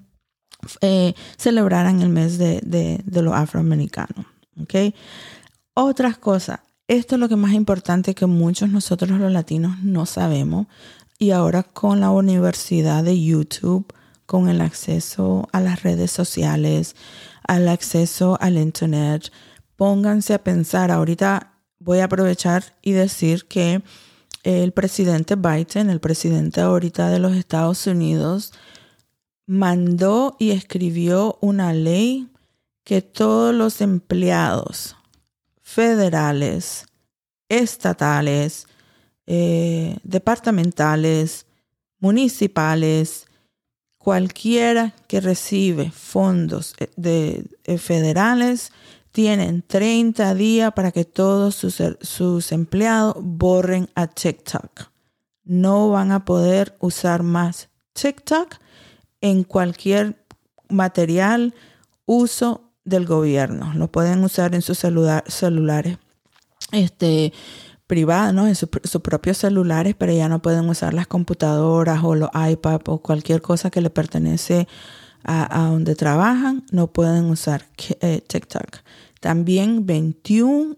eh, 0.81 1.14
celebraran 1.37 2.00
el 2.02 2.11
mes 2.11 2.38
de, 2.38 2.61
de, 2.64 3.00
de 3.05 3.22
los 3.22 3.35
afroamericanos. 3.35 4.26
¿okay? 4.61 4.94
Otras 5.79 6.17
cosas, 6.17 6.61
esto 6.89 7.17
es 7.17 7.21
lo 7.21 7.29
que 7.29 7.37
más 7.37 7.53
importante 7.53 8.15
que 8.15 8.25
muchos 8.25 8.71
nosotros 8.71 9.11
los 9.11 9.31
latinos 9.31 9.83
no 9.83 10.07
sabemos. 10.07 10.69
Y 11.19 11.33
ahora 11.33 11.65
con 11.65 12.01
la 12.01 12.11
universidad 12.11 13.05
de 13.05 13.23
YouTube, 13.23 13.85
con 14.25 14.49
el 14.49 14.62
acceso 14.62 15.51
a 15.53 15.61
las 15.61 15.83
redes 15.83 16.11
sociales, 16.11 16.97
al 17.47 17.69
acceso 17.69 18.39
al 18.41 18.57
Internet, 18.57 19.31
pónganse 19.77 20.33
a 20.33 20.43
pensar. 20.43 20.91
Ahorita 20.91 21.53
voy 21.79 21.99
a 21.99 22.05
aprovechar 22.05 22.65
y 22.81 22.93
decir 22.93 23.45
que 23.45 23.83
el 24.45 24.73
presidente 24.73 25.37
Biden, 25.37 25.91
el 25.91 26.01
presidente 26.01 26.62
ahorita 26.62 27.11
de 27.11 27.19
los 27.19 27.37
Estados 27.37 27.87
Unidos, 27.87 28.55
mandó 29.47 30.37
y 30.39 30.53
escribió 30.53 31.37
una 31.43 31.75
ley 31.75 32.31
que 32.83 33.03
todos 33.03 33.55
los 33.55 33.83
empleados 33.83 34.95
federales, 35.66 36.87
estatales, 37.48 38.68
eh, 39.26 39.98
departamentales, 40.05 41.44
municipales, 41.98 43.26
cualquiera 43.98 44.94
que 45.09 45.20
recibe 45.20 45.90
fondos 45.90 46.76
eh, 46.79 46.88
de, 46.96 47.44
eh, 47.64 47.79
federales, 47.79 48.70
tienen 49.11 49.62
30 49.62 50.37
días 50.37 50.72
para 50.72 50.92
que 50.92 51.05
todos 51.05 51.57
sus, 51.57 51.83
sus 52.00 52.52
empleados 52.52 53.16
borren 53.18 53.90
a 53.96 54.07
TikTok. 54.07 54.92
No 55.42 55.90
van 55.90 56.12
a 56.12 56.24
poder 56.24 56.76
usar 56.79 57.24
más 57.24 57.70
TikTok 57.92 58.55
en 59.20 59.42
cualquier 59.42 60.24
material, 60.68 61.55
uso 62.05 62.65
del 62.87 63.05
gobierno. 63.05 63.75
Lo 63.75 63.92
pueden 63.92 64.25
usar 64.25 64.55
en 64.55 64.62
sus 64.62 64.79
celulares 64.79 65.99
este, 66.72 67.33
privados, 67.87 68.33
¿no? 68.33 68.46
en 68.46 68.55
sus 68.55 68.70
propios 69.03 69.37
celulares, 69.37 69.94
pero 69.99 70.12
ya 70.12 70.29
no 70.29 70.40
pueden 70.40 70.68
usar 70.68 70.94
las 70.94 71.07
computadoras 71.07 72.03
o 72.03 72.14
los 72.14 72.31
iPad 72.35 72.81
o 72.87 72.99
cualquier 72.99 73.42
cosa 73.42 73.70
que 73.70 73.83
le 73.83 73.90
pertenece 73.90 74.66
a, 75.25 75.68
donde 75.68 75.94
trabajan. 75.96 76.64
No 76.70 76.87
pueden 76.92 77.27
usar 77.27 77.66
eh, 78.01 78.22
TikTok. 78.27 78.79
También 79.20 79.85
21 79.85 80.77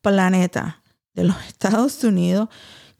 planetas 0.00 0.76
de 1.14 1.24
los 1.24 1.36
Estados 1.48 2.02
Unidos 2.04 2.48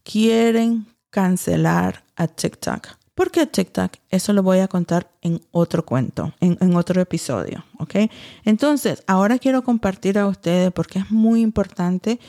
quieren 0.03 0.87
cancelar 1.11 2.05
a 2.17 2.27
TikTok. 2.27 2.98
¿Por 3.19 3.33
qué 3.33 3.47
TikTok? 3.47 3.95
Eso 4.11 4.33
lo 4.33 4.45
voy 4.45 4.61
a 4.61 4.69
contar 4.69 5.11
en 5.23 5.41
otro 5.51 5.85
cuento, 5.85 6.33
en, 6.39 6.77
otro 6.77 7.01
episodio, 7.01 7.65
¿ok? 7.81 8.09
Entonces, 8.45 9.03
ahora 9.09 9.41
quiero 9.41 9.65
compartir 9.65 10.21
a 10.21 10.29
ustedes 10.29 10.71
porque 10.71 11.01
es 11.01 11.11
muy 11.11 11.41
importante 11.41 12.21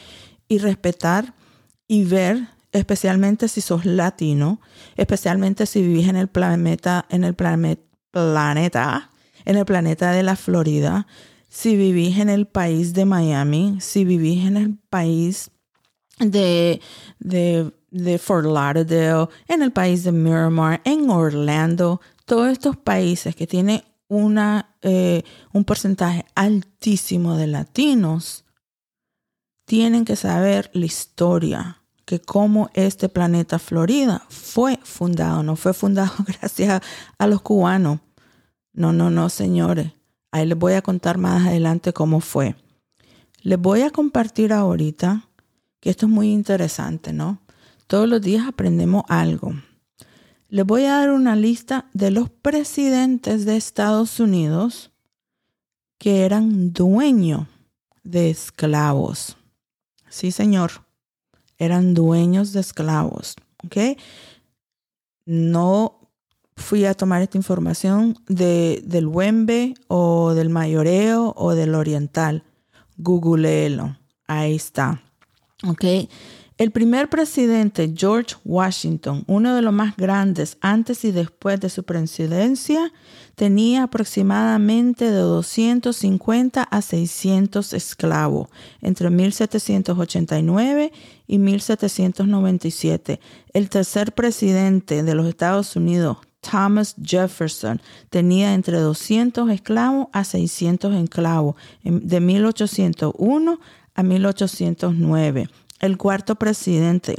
y 0.48 0.58
respetar 0.58 1.36
y 1.88 2.06
ver, 2.06 2.48
especialmente 2.72 3.50
si 3.50 3.62
sos 3.62 3.86
latino, 3.86 4.62
especialmente 4.96 5.68
si 5.68 5.84
vivís 5.84 6.08
en 6.08 6.16
el 6.16 6.28
planeta, 6.28 7.06
en 7.10 7.24
el 7.24 7.36
planeta, 7.36 9.12
en 9.46 9.58
el 9.58 9.66
planeta 9.66 10.12
de 10.12 10.24
la 10.24 10.36
Florida, 10.36 11.06
si 11.50 11.76
vivís 11.76 12.18
en 12.18 12.30
el 12.30 12.48
país 12.48 12.96
de 12.96 13.06
Miami, 13.06 13.78
si 13.80 14.06
vivís 14.06 14.44
en 14.44 14.58
el 14.58 14.76
país 14.90 15.52
de, 16.18 16.82
de 17.20 17.74
de 17.92 18.18
Fort 18.18 18.46
Lauderdale, 18.46 19.28
en 19.48 19.62
el 19.62 19.72
país 19.72 20.04
de 20.04 20.12
Miramar, 20.12 20.82
en 20.84 21.10
Orlando, 21.10 22.02
todos 22.26 22.50
estos 22.50 22.78
países 22.78 23.36
que 23.36 23.48
tienen 23.48 23.84
una, 24.08 24.76
eh, 24.82 25.24
un 25.54 25.64
porcentaje 25.64 26.26
altísimo 26.36 27.38
de 27.38 27.48
latinos, 27.48 28.46
tienen 29.66 30.04
que 30.04 30.16
saber 30.16 30.72
la 30.74 30.86
historia, 30.86 31.84
que 32.06 32.20
cómo 32.20 32.72
este 32.74 33.08
planeta 33.08 33.60
Florida 33.60 34.26
fue 34.30 34.80
fundado, 34.84 35.44
no 35.44 35.56
fue 35.56 35.74
fundado 35.74 36.12
gracias 36.28 36.82
a, 37.20 37.28
los 37.28 37.42
cubanos. 37.42 38.00
No, 38.74 38.92
no, 38.94 39.12
no, 39.12 39.30
señores. 39.30 39.94
Ahí 40.32 40.48
les 40.48 40.58
voy 40.58 40.74
a 40.74 40.82
contar 40.82 41.20
más 41.20 41.46
adelante 41.46 41.94
cómo 41.94 42.20
fue. 42.20 42.56
Les 43.42 43.60
voy 43.60 43.82
a 43.82 43.92
compartir 43.92 44.54
ahorita, 44.54 45.30
que 45.80 45.92
esto 45.92 46.08
es 46.08 46.12
muy 46.12 46.32
interesante, 46.32 47.14
¿no? 47.14 47.40
Todos 47.90 48.08
los 48.08 48.22
días 48.22 48.48
aprendemos 48.48 49.04
algo. 49.08 49.52
Les 50.48 50.64
voy 50.64 50.86
a 50.86 50.98
dar 51.00 51.10
una 51.10 51.36
lista 51.36 51.90
de 51.94 52.12
los 52.12 52.30
presidentes 52.30 53.46
de 53.46 53.58
Estados 53.58 54.20
Unidos 54.20 54.92
que 55.98 56.24
eran 56.24 56.72
dueños 56.72 57.48
de 58.04 58.30
esclavos. 58.30 59.38
Sí, 60.08 60.30
señor. 60.32 60.86
Eran 61.58 61.96
dueños 61.96 62.54
de 62.54 62.60
esclavos. 62.60 63.36
¿Ok? 63.66 63.98
No 65.26 66.12
fui 66.58 66.86
a 66.86 66.94
tomar 66.94 67.24
esta 67.24 67.40
información 67.40 68.20
de, 68.28 68.84
del 68.86 69.08
Wembe 69.08 69.74
o 69.88 70.36
del 70.36 70.50
Mayoreo 70.50 71.34
o 71.36 71.56
del 71.56 71.74
Oriental. 71.74 72.44
Googleelo. 72.98 73.98
Ahí 74.28 74.56
está. 74.58 75.02
¿Ok? 75.68 75.86
El 76.60 76.72
primer 76.72 77.10
presidente, 77.10 77.94
George 77.96 78.36
Washington, 78.44 79.24
uno 79.28 79.56
de 79.56 79.62
los 79.62 79.72
más 79.72 79.96
grandes 79.96 80.58
antes 80.60 81.06
y 81.06 81.12
después 81.14 81.58
de 81.62 81.70
su 81.70 81.84
presidencia, 81.84 82.92
tenía 83.36 83.84
aproximadamente 83.84 85.10
de 85.10 85.20
250 85.20 86.62
a 86.62 86.82
600 86.82 87.72
esclavos 87.72 88.50
entre 88.82 89.10
1789 89.10 90.92
y 91.28 91.38
1797. 91.38 93.22
El 93.54 93.70
tercer 93.70 94.12
presidente 94.12 95.02
de 95.02 95.16
los 95.16 95.28
Estados 95.28 95.78
Unidos, 95.78 96.18
Thomas 96.42 96.94
Jefferson, 97.02 97.82
tenía 98.10 98.54
entre 98.54 98.80
200 98.80 99.50
esclavos 99.50 100.08
a 100.12 100.26
600 100.26 100.94
esclavos 100.96 101.56
de 101.86 102.20
1801 102.20 103.60
a 103.96 104.04
1809. 104.04 105.48
El 105.80 105.98
cuarto 105.98 106.36
presidente, 106.36 107.16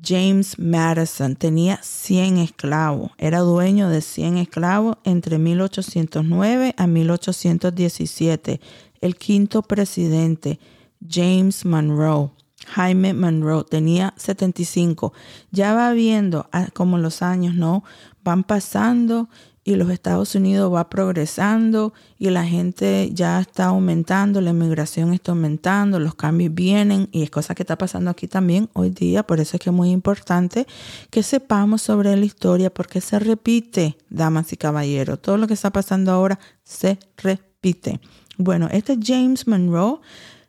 James 0.00 0.56
Madison, 0.58 1.34
tenía 1.34 1.80
100 1.82 2.38
esclavos. 2.38 3.10
Era 3.18 3.40
dueño 3.40 3.88
de 3.88 4.00
100 4.00 4.38
esclavos 4.38 4.98
entre 5.02 5.38
1809 5.38 6.74
a 6.76 6.86
1817. 6.86 8.60
El 9.00 9.16
quinto 9.16 9.62
presidente, 9.62 10.60
James 11.08 11.64
Monroe, 11.64 12.30
Jaime 12.66 13.14
Monroe, 13.14 13.64
tenía 13.64 14.14
75. 14.16 15.12
Ya 15.50 15.74
va 15.74 15.92
viendo 15.92 16.48
ah, 16.52 16.68
como 16.72 16.98
los 16.98 17.20
años, 17.20 17.56
¿no? 17.56 17.82
Van 18.22 18.44
pasando 18.44 19.28
y 19.64 19.76
los 19.76 19.90
Estados 19.90 20.34
Unidos 20.34 20.72
va 20.72 20.90
progresando 20.90 21.92
y 22.18 22.30
la 22.30 22.44
gente 22.44 23.10
ya 23.12 23.40
está 23.40 23.66
aumentando, 23.66 24.40
la 24.40 24.50
inmigración 24.50 25.12
está 25.12 25.32
aumentando, 25.32 26.00
los 26.00 26.14
cambios 26.14 26.52
vienen 26.52 27.08
y 27.12 27.22
es 27.22 27.30
cosa 27.30 27.54
que 27.54 27.62
está 27.62 27.78
pasando 27.78 28.10
aquí 28.10 28.26
también 28.26 28.68
hoy 28.72 28.90
día, 28.90 29.22
por 29.22 29.38
eso 29.38 29.56
es 29.56 29.62
que 29.62 29.70
es 29.70 29.76
muy 29.76 29.90
importante 29.90 30.66
que 31.10 31.22
sepamos 31.22 31.82
sobre 31.82 32.16
la 32.16 32.24
historia 32.24 32.74
porque 32.74 33.00
se 33.00 33.18
repite, 33.18 33.96
damas 34.10 34.52
y 34.52 34.56
caballeros, 34.56 35.22
todo 35.22 35.36
lo 35.36 35.46
que 35.46 35.54
está 35.54 35.70
pasando 35.70 36.10
ahora 36.10 36.40
se 36.64 36.98
repite. 37.16 38.00
Bueno, 38.38 38.68
este 38.72 38.98
James 39.00 39.46
Monroe 39.46 40.00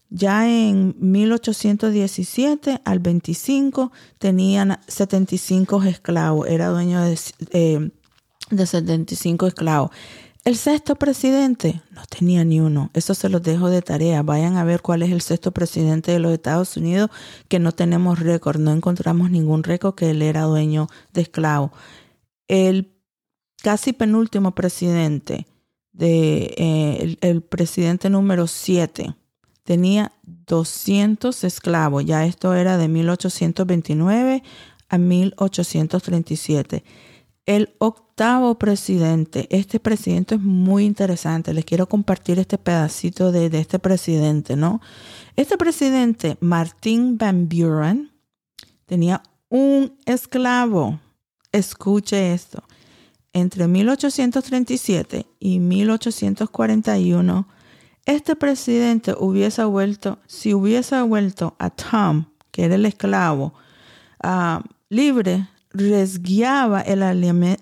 ya 0.09 0.47
en 0.47 0.95
1817 0.99 2.81
al 2.83 2.99
25 2.99 3.91
tenían 4.17 4.79
75 4.87 5.83
esclavos, 5.83 6.47
era 6.47 6.69
dueño 6.69 7.01
de... 7.01 7.19
Eh, 7.51 7.91
de 8.49 8.65
75 8.65 9.47
esclavos. 9.47 9.91
El 10.45 10.57
sexto 10.57 10.95
presidente 10.95 11.81
no 11.91 12.05
tenía 12.05 12.43
ni 12.43 12.59
uno. 12.59 12.89
Eso 12.93 13.13
se 13.13 13.29
los 13.29 13.41
dejo 13.41 13.69
de 13.69 13.81
tarea. 13.81 14.23
Vayan 14.23 14.57
a 14.57 14.65
ver 14.65 14.81
cuál 14.81 15.01
es 15.01 15.11
el 15.11 15.21
sexto 15.21 15.51
presidente 15.51 16.11
de 16.11 16.19
los 16.19 16.33
Estados 16.33 16.75
Unidos, 16.75 17.09
que 17.47 17.59
no 17.59 17.71
tenemos 17.71 18.19
récord, 18.19 18.59
no 18.59 18.73
encontramos 18.73 19.31
ningún 19.31 19.63
récord 19.63 19.95
que 19.95 20.09
él 20.09 20.21
era 20.21 20.41
dueño 20.41 20.89
de 21.13 21.21
esclavos. 21.21 21.71
El 22.49 22.93
casi 23.63 23.93
penúltimo 23.93 24.53
presidente, 24.53 25.47
de, 25.93 26.53
eh, 26.57 27.17
el, 27.21 27.41
presidente 27.41 28.09
número 28.09 28.47
7, 28.47 29.15
tenía 29.63 30.11
200 30.23 31.41
esclavos. 31.45 32.03
Ya 32.03 32.25
esto 32.25 32.53
era 32.53 32.77
de 32.77 32.89
1829 32.89 34.43
a 34.89 34.97
1837. 34.97 36.83
El 37.45 37.73
octavo 37.77 38.02
presidente, 38.59 39.47
este 39.49 39.79
presidente 39.79 40.35
es 40.35 40.41
muy 40.41 40.85
interesante, 40.85 41.53
les 41.53 41.65
quiero 41.65 41.87
compartir 41.87 42.39
este 42.39 42.57
pedacito 42.57 43.31
de, 43.31 43.47
este 43.57 43.79
presidente, 43.79 44.55
¿no? 44.55 44.81
Este 45.35 45.57
presidente, 45.57 46.37
Martin 46.39 47.17
Van 47.17 47.49
Buren, 47.49 48.11
tenía 48.85 49.23
un 49.49 49.97
esclavo. 50.05 50.99
Escuche 51.51 52.33
esto. 52.33 52.63
Entre 53.33 53.67
1837 53.67 55.25
y 55.39 55.59
1841, 55.59 57.47
este 58.05 58.35
presidente 58.35 59.15
hubiese 59.17 59.63
vuelto, 59.63 60.19
si 60.27 60.53
hubiese 60.53 61.01
vuelto 61.01 61.55
a 61.57 61.71
Tom, 61.71 62.25
que 62.51 62.65
era 62.65 62.75
el 62.75 62.85
esclavo, 62.85 63.53
ah, 64.21 64.61
libre, 64.89 65.47
resguiaba 65.73 66.81
el 66.81 67.03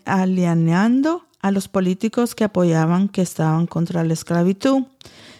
alienando 0.06 1.26
a 1.42 1.52
los 1.52 1.68
políticos 1.68 2.36
que 2.36 2.44
apoyaban 2.44 3.10
que 3.10 3.22
estaban 3.22 3.66
contra 3.66 4.04
la 4.04 4.14
esclavitud. 4.14 4.84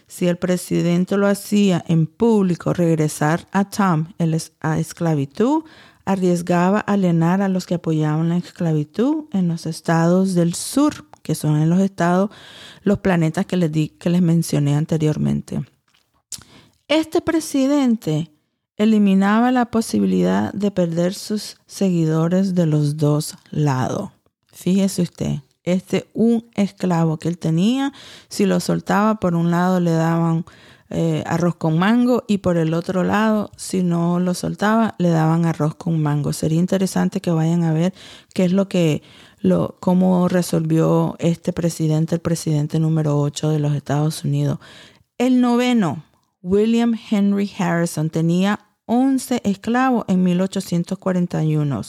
Si 0.08 0.28
el 0.28 0.38
presidente 0.38 1.16
lo 1.16 1.28
hacía 1.28 1.84
en 1.88 2.08
público, 2.08 2.74
regresar 2.74 3.48
a 3.52 3.70
Tom 3.70 4.08
a 4.62 4.80
esclavitud 4.80 5.64
arriesgaba 6.06 6.80
alienar 6.80 7.42
a 7.42 7.48
los 7.48 7.66
que 7.66 7.76
apoyaban 7.76 8.30
la 8.30 8.38
esclavitud 8.38 9.26
en 9.32 9.48
los 9.48 9.66
estados 9.66 10.34
del 10.34 10.54
sur, 10.56 11.06
que 11.22 11.36
son 11.36 11.62
en 11.62 11.70
los 11.70 11.80
estados, 11.80 12.32
los 12.84 13.00
planetas 13.00 13.46
que 13.46 13.58
les, 13.58 13.72
di, 13.72 13.90
que 13.90 14.10
les 14.10 14.22
mencioné 14.22 14.76
anteriormente. 14.76 15.64
Este 16.88 17.22
presidente 17.22 18.31
eliminaba 18.82 19.52
la 19.52 19.66
posibilidad 19.66 20.52
de 20.54 20.72
perder 20.72 21.14
sus 21.14 21.58
seguidores 21.68 22.56
de 22.56 22.66
los 22.66 22.98
dos 22.98 23.36
lados. 23.52 24.10
Fíjese 24.52 25.04
usted, 25.04 25.36
este 25.64 26.10
un 26.14 26.46
esclavo 26.56 27.18
que 27.18 27.28
él 27.28 27.38
tenía, 27.38 27.94
si 28.28 28.48
lo 28.48 28.60
soltaba 28.60 29.20
por 29.20 29.36
un 29.36 29.52
lado 29.52 29.80
le 29.80 29.92
daban 29.92 30.46
eh, 30.90 31.24
arroz 31.28 31.56
con 31.56 31.78
mango 31.78 32.24
y 32.28 32.40
por 32.40 32.58
el 32.58 32.74
otro 32.74 33.04
lado, 33.04 33.52
si 33.56 33.84
no 33.84 34.20
lo 34.20 34.34
soltaba, 34.34 34.96
le 34.98 35.10
daban 35.10 35.46
arroz 35.46 35.76
con 35.76 36.02
mango. 36.02 36.34
Sería 36.34 36.60
interesante 36.60 37.22
que 37.22 37.30
vayan 37.30 37.64
a 37.64 37.74
ver 37.74 37.94
qué 38.34 38.46
es 38.46 38.52
lo 38.52 38.68
que, 38.68 39.04
lo, 39.40 39.78
cómo 39.80 40.28
resolvió 40.28 41.16
este 41.20 41.54
presidente, 41.54 42.16
el 42.16 42.22
presidente 42.22 42.80
número 42.80 43.20
8 43.20 43.50
de 43.50 43.60
los 43.60 43.76
Estados 43.76 44.26
Unidos. 44.26 44.58
El 45.20 45.40
noveno, 45.40 46.04
William 46.42 46.96
Henry 47.12 47.50
Harrison, 47.60 48.10
tenía 48.10 48.60
11 48.86 49.42
esclavos 49.44 50.06
en 50.08 50.24
1841. 50.24 51.82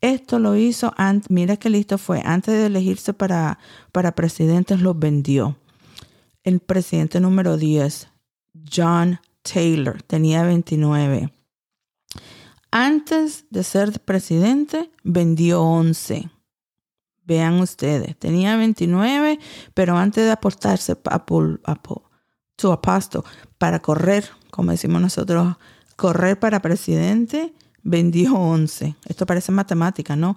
Esto 0.00 0.38
lo 0.38 0.56
hizo, 0.56 0.92
antes, 0.96 1.30
mira 1.30 1.56
qué 1.56 1.70
listo 1.70 1.98
fue, 1.98 2.20
antes 2.24 2.54
de 2.54 2.66
elegirse 2.66 3.14
para, 3.14 3.58
para 3.90 4.14
presidente, 4.14 4.76
los 4.76 4.98
vendió. 4.98 5.56
El 6.42 6.60
presidente 6.60 7.20
número 7.20 7.56
10, 7.56 8.08
John 8.70 9.18
Taylor, 9.42 10.02
tenía 10.02 10.42
29. 10.44 11.32
Antes 12.70 13.46
de 13.50 13.62
ser 13.62 14.00
presidente, 14.00 14.90
vendió 15.04 15.62
11. 15.62 16.28
Vean 17.24 17.60
ustedes, 17.60 18.18
tenía 18.18 18.56
29, 18.56 19.38
pero 19.72 19.96
antes 19.96 20.24
de 20.24 20.32
aportarse 20.32 20.96
a, 21.06 21.24
a, 21.64 21.80
su 22.58 22.72
apasto 22.72 23.24
para 23.56 23.80
correr, 23.80 24.28
como 24.50 24.72
decimos 24.72 25.00
nosotros 25.00 25.56
correr 25.96 26.38
para 26.38 26.60
presidente, 26.60 27.52
vendió 27.82 28.34
11. 28.34 28.96
Esto 29.06 29.26
parece 29.26 29.52
matemática, 29.52 30.16
¿no? 30.16 30.36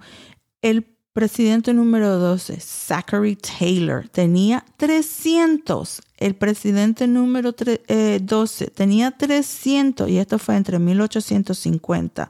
El 0.61 0.85
presidente 1.13 1.73
número 1.73 2.19
12, 2.19 2.59
Zachary 2.59 3.35
Taylor, 3.37 4.07
tenía 4.07 4.63
300. 4.77 6.01
El 6.17 6.35
presidente 6.35 7.07
número 7.07 7.53
12 7.53 7.81
eh, 7.87 8.71
tenía 8.75 9.11
300 9.11 10.09
y 10.09 10.19
esto 10.19 10.37
fue 10.37 10.57
entre 10.57 10.77
1850. 10.77 12.29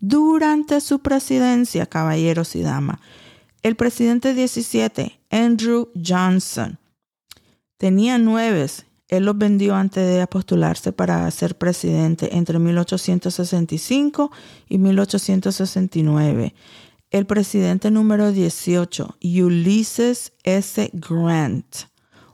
Durante 0.00 0.80
su 0.80 1.00
presidencia, 1.00 1.84
caballeros 1.84 2.56
y 2.56 2.62
damas. 2.62 3.00
El 3.62 3.76
presidente 3.76 4.34
17, 4.34 5.20
Andrew 5.30 5.90
Johnson, 5.94 6.78
tenía 7.76 8.18
9 8.18 8.66
él 9.12 9.26
los 9.26 9.36
vendió 9.36 9.74
antes 9.74 10.06
de 10.06 10.22
apostularse 10.22 10.90
para 10.90 11.30
ser 11.30 11.58
presidente 11.58 12.34
entre 12.34 12.58
1865 12.58 14.32
y 14.70 14.78
1869. 14.78 16.54
El 17.10 17.26
presidente 17.26 17.90
número 17.90 18.32
18, 18.32 19.18
Ulysses 19.22 20.32
S. 20.44 20.90
Grant. 20.94 21.66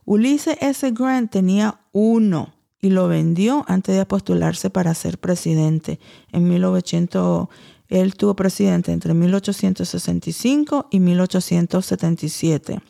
Ulysses 0.05 0.57
S. 0.61 0.88
Grant 0.93 1.33
tenía 1.33 1.81
uno 1.91 2.55
y 2.81 2.91
lo 2.91 3.09
vendió 3.09 3.64
antes 3.67 3.97
de 3.97 4.03
apostularse 4.03 4.71
para 4.71 4.95
ser 4.95 5.19
presidente. 5.19 5.99
En 6.31 6.49
1800, 6.49 7.49
él 7.88 8.14
tuvo 8.14 8.37
presidente 8.37 8.93
entre 8.93 9.14
1865 9.14 10.87
y 10.93 11.01
1877. 11.01 12.81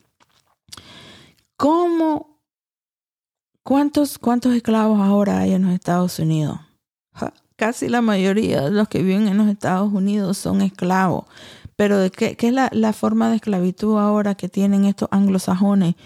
¿Cómo? 1.57 2.38
¿Cuántos, 3.68 4.18
cuántos 4.18 4.54
esclavos 4.54 4.98
ahora 4.98 5.40
hay 5.40 5.52
en 5.52 5.66
los 5.66 5.74
Estados 5.74 6.18
Unidos? 6.18 6.59
Casi 7.54 7.90
la 7.90 8.00
mayoría 8.00 8.62
de 8.62 8.70
los 8.70 8.88
que 8.88 9.02
viven 9.02 9.28
en 9.28 9.37
los 9.37 9.46
Estados 9.46 9.92
Unidos 9.92 10.38
son 10.38 10.62
esclavos. 10.62 11.26
Pero 11.76 11.98
¿de 11.98 12.11
qué, 12.11 12.35
qué 12.35 12.48
es 12.48 12.54
la, 12.54 12.70
la, 12.72 12.94
forma 12.94 13.28
de 13.28 13.37
esclavitud 13.37 13.98
ahora 13.98 14.37
que 14.37 14.48
tienen 14.48 14.87
estos 14.87 15.11
anglosajones 15.12 15.96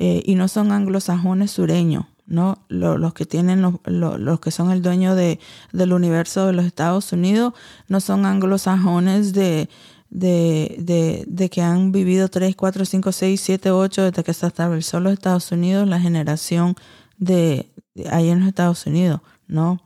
eh, 0.00 0.24
y 0.26 0.34
no 0.34 0.48
son 0.48 0.72
anglosajones 0.72 1.52
sureños? 1.52 2.06
¿no? 2.26 2.58
Los, 2.68 3.14
que 3.14 3.24
tienen, 3.24 3.62
los, 3.62 3.74
los, 3.84 4.40
que 4.40 4.50
son 4.50 4.72
el 4.72 4.82
dueño 4.82 5.14
de, 5.14 5.38
del 5.72 5.92
universo 5.92 6.48
de 6.48 6.54
los 6.54 6.64
Estados 6.64 7.12
Unidos, 7.12 7.54
no 7.86 8.00
son 8.00 8.26
anglosajones 8.26 9.32
de, 9.32 9.68
de, 10.10 10.74
de, 10.80 11.24
de, 11.28 11.50
que 11.50 11.62
han 11.62 11.92
vivido 11.92 12.26
3, 12.26 12.56
4, 12.56 12.84
5, 12.84 13.12
6, 13.12 13.40
7, 13.40 13.70
8 13.70 14.02
desde 14.10 14.24
que 14.24 14.34
se 14.34 14.48
estableció 14.48 14.98
los 14.98 15.12
Estados 15.12 15.52
Unidos, 15.52 15.86
la 15.86 16.00
generación 16.00 16.74
de, 17.22 17.70
ahí 18.10 18.30
en 18.30 18.40
los 18.40 18.48
Estados 18.48 18.84
Unidos, 18.86 19.20
¿no? 19.46 19.80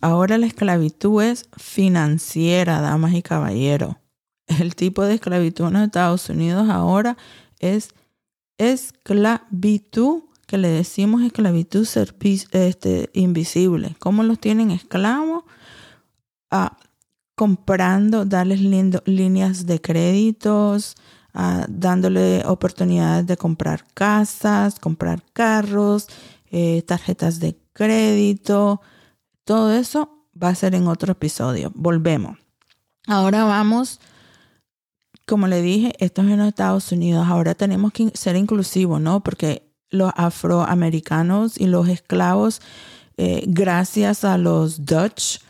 Ahora 0.00 0.38
la 0.38 0.46
esclavitud 0.46 1.22
es 1.22 1.48
financiera, 1.56 2.80
damas 2.80 3.14
y 3.14 3.22
caballeros. 3.22 3.96
El 4.46 4.74
tipo 4.74 5.04
de 5.04 5.14
esclavitud 5.14 5.66
en 5.66 5.74
los 5.74 5.82
Estados 5.82 6.28
Unidos 6.30 6.70
ahora 6.70 7.18
es 7.58 7.90
esclavitud 8.56 10.22
que 10.46 10.56
le 10.56 10.68
decimos 10.68 11.22
esclavitud 11.22 11.86
este, 12.52 13.10
invisible. 13.12 13.96
¿Cómo 13.98 14.22
los 14.22 14.38
tienen 14.38 14.70
esclavos? 14.70 15.44
Ah, 16.50 16.78
comprando, 17.34 18.24
darles 18.24 18.60
líneas 18.62 19.66
de 19.66 19.80
créditos, 19.80 20.96
ah, 21.34 21.66
dándole 21.68 22.42
oportunidades 22.46 23.26
de 23.26 23.36
comprar 23.36 23.84
casas, 23.92 24.80
comprar 24.80 25.22
carros, 25.34 26.08
eh, 26.50 26.82
tarjetas 26.82 27.40
de 27.40 27.58
crédito. 27.72 28.80
Todo 29.44 29.72
eso 29.72 30.26
va 30.40 30.48
a 30.48 30.54
ser 30.54 30.74
en 30.74 30.86
otro 30.88 31.12
episodio. 31.12 31.72
Volvemos. 31.74 32.38
Ahora 33.06 33.44
vamos 33.44 34.00
como 35.28 35.46
le 35.46 35.60
dije, 35.60 35.92
esto 35.98 36.22
es 36.22 36.28
en 36.28 36.38
los 36.38 36.48
Estados 36.48 36.90
Unidos. 36.90 37.26
Ahora 37.28 37.54
tenemos 37.54 37.92
que 37.92 38.10
ser 38.14 38.34
inclusivos, 38.34 38.98
¿no? 39.00 39.22
Porque 39.22 39.70
los 39.90 40.10
afroamericanos 40.16 41.60
y 41.60 41.66
los 41.66 41.86
esclavos 41.88 42.60
eh, 43.18 43.44
gracias 43.46 44.24
a 44.24 44.38
los 44.38 44.84
Dutch, 44.86 45.40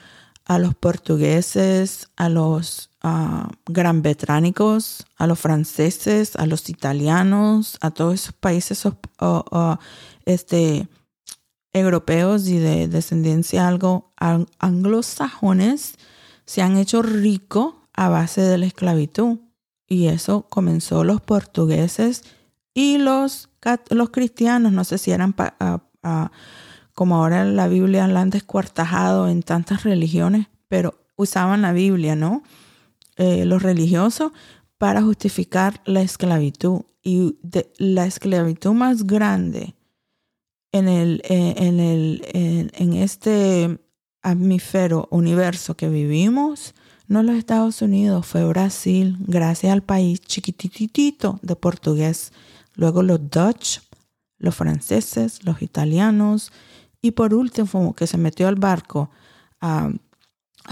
a 0.46 0.58
los 0.58 0.74
portugueses, 0.74 2.08
a 2.16 2.28
los 2.28 2.90
uh, 3.04 3.48
gran 3.66 4.02
betránicos, 4.02 5.06
a 5.16 5.26
los 5.26 5.38
franceses, 5.38 6.34
a 6.36 6.46
los 6.46 6.68
italianos, 6.70 7.78
a 7.80 7.90
todos 7.90 8.14
esos 8.14 8.34
países 8.34 8.84
este, 10.28 10.86
europeos 11.72 12.46
y 12.48 12.58
de 12.58 12.86
descendencia 12.86 13.66
algo 13.66 14.12
anglosajones, 14.58 15.94
se 16.44 16.60
han 16.60 16.76
hecho 16.76 17.00
ricos 17.00 17.74
a 17.94 18.10
base 18.10 18.42
de 18.42 18.58
la 18.58 18.66
esclavitud. 18.66 19.38
Y 19.86 20.08
eso 20.08 20.42
comenzó 20.42 21.02
los 21.02 21.22
portugueses 21.22 22.24
y 22.74 22.98
los, 22.98 23.48
los 23.88 24.10
cristianos, 24.10 24.70
no 24.72 24.84
sé 24.84 24.98
si 24.98 25.12
eran 25.12 25.34
como 26.92 27.16
ahora 27.16 27.44
la 27.46 27.66
Biblia 27.66 28.06
la 28.06 28.20
han 28.20 28.30
descuartajado 28.30 29.28
en 29.28 29.42
tantas 29.42 29.84
religiones, 29.84 30.48
pero 30.68 31.06
usaban 31.16 31.62
la 31.62 31.72
Biblia, 31.72 32.16
¿no? 32.16 32.42
Eh, 33.16 33.46
los 33.46 33.62
religiosos 33.62 34.32
para 34.76 35.00
justificar 35.00 35.80
la 35.86 36.02
esclavitud. 36.02 36.82
Y 37.02 37.38
la 37.78 38.04
esclavitud 38.04 38.72
más 38.72 39.06
grande 39.06 39.77
en, 40.72 40.88
el, 40.88 41.22
eh, 41.24 41.54
en, 41.56 41.80
el, 41.80 42.70
en, 42.74 42.92
este 42.94 43.78
amífero 44.22 45.08
universo 45.10 45.76
que 45.76 45.88
vivimos, 45.88 46.74
no 47.06 47.22
los 47.22 47.36
Estados 47.36 47.80
Unidos, 47.80 48.26
fue 48.26 48.44
Brasil, 48.44 49.16
gracias 49.20 49.72
al 49.72 49.82
país 49.82 50.20
chiquititito 50.20 51.38
de 51.42 51.56
portugués. 51.56 52.32
Luego 52.74 53.02
los 53.02 53.30
Dutch, 53.30 53.80
los 54.38 54.54
franceses, 54.54 55.44
los 55.44 55.62
italianos 55.62 56.52
y 57.00 57.12
por 57.12 57.34
último 57.34 57.94
que 57.94 58.06
se 58.06 58.18
metió 58.18 58.48
al 58.48 58.56
barco 58.56 59.10
a, 59.60 59.90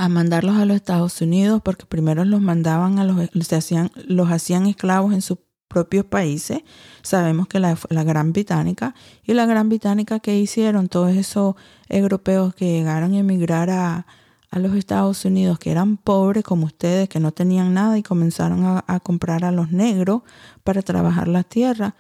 mandarlos 0.08 0.56
a 0.56 0.66
los 0.66 0.76
Estados 0.76 1.20
Unidos 1.22 1.62
porque 1.64 1.86
primero 1.86 2.24
los 2.26 2.42
mandaban 2.42 2.98
a 2.98 3.04
los, 3.04 3.52
hacían, 3.52 3.90
los 4.06 4.30
hacían 4.30 4.66
esclavos 4.66 5.14
en 5.14 5.22
sus 5.22 5.38
propios 5.76 6.06
países. 6.06 6.62
Sabemos 7.02 7.48
que 7.48 7.60
la, 7.60 7.76
Gran 7.90 8.32
Británica 8.32 8.94
y 9.24 9.34
la 9.34 9.44
Gran 9.44 9.68
Británica 9.68 10.20
que 10.20 10.38
hicieron 10.38 10.88
todos 10.88 11.14
esos 11.14 11.54
europeos 11.90 12.54
que 12.54 12.64
llegaron 12.64 13.12
a 13.12 13.18
emigrar 13.18 13.68
a, 13.68 14.06
a 14.50 14.58
los 14.58 14.74
Estados 14.74 15.26
Unidos 15.26 15.58
que 15.58 15.70
eran 15.70 15.98
pobres 15.98 16.44
como 16.44 16.64
ustedes, 16.64 17.10
que 17.10 17.20
no 17.20 17.30
tenían 17.30 17.74
nada 17.74 17.98
y 17.98 18.02
comenzaron 18.02 18.82
a, 18.86 19.00
comprar 19.00 19.44
a 19.44 19.52
los 19.52 19.70
negros 19.70 20.22
para 20.64 20.80
trabajar 20.80 21.28
la 21.28 21.42
tierra, 21.42 21.94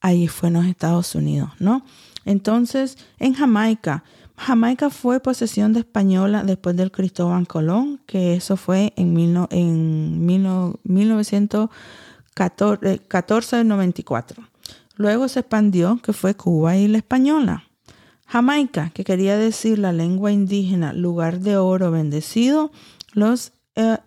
ahí 0.00 0.26
fue 0.26 0.48
en 0.48 0.54
los 0.54 0.66
Estados 0.66 1.14
Unidos, 1.14 1.50
¿no? 1.60 1.84
Entonces, 2.24 2.98
en 3.20 3.34
Jamaica, 3.34 4.02
Jamaica 4.36 4.90
fue 4.90 5.20
posesión 5.20 5.72
de 5.72 5.80
española 5.80 6.42
después 6.42 6.74
del 6.74 6.90
Cristóbal 6.90 7.46
Colón, 7.46 8.00
que 8.06 8.34
eso 8.34 8.56
fue 8.56 8.92
en, 8.96 9.12
mil, 9.12 9.38
en 9.50 10.26
1914-94. 12.48 14.48
Luego 14.96 15.28
se 15.28 15.40
expandió, 15.40 16.00
que 16.02 16.12
fue 16.12 16.34
Cuba 16.34 16.76
y 16.76 16.88
la 16.88 16.98
española. 16.98 17.64
Jamaica, 18.26 18.90
que 18.94 19.04
quería 19.04 19.36
decir 19.36 19.78
la 19.78 19.92
lengua 19.92 20.30
indígena, 20.30 20.92
lugar 20.92 21.40
de 21.40 21.56
oro 21.56 21.90
bendecido, 21.90 22.70
los 23.12 23.52
eh, 23.76 23.98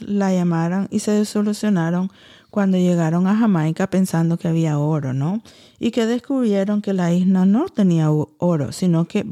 la 0.00 0.32
llamaron 0.32 0.88
y 0.90 1.00
se 1.00 1.24
solucionaron 1.24 2.10
cuando 2.50 2.78
llegaron 2.78 3.26
a 3.26 3.36
Jamaica 3.36 3.88
pensando 3.88 4.38
que 4.38 4.48
había 4.48 4.78
oro, 4.78 5.12
¿no? 5.12 5.42
Y 5.78 5.92
que 5.92 6.06
descubrieron 6.06 6.82
que 6.82 6.92
la 6.92 7.12
isla 7.12 7.46
no 7.46 7.68
tenía 7.68 8.10
oro, 8.10 8.72
sino 8.72 9.06
que 9.06 9.24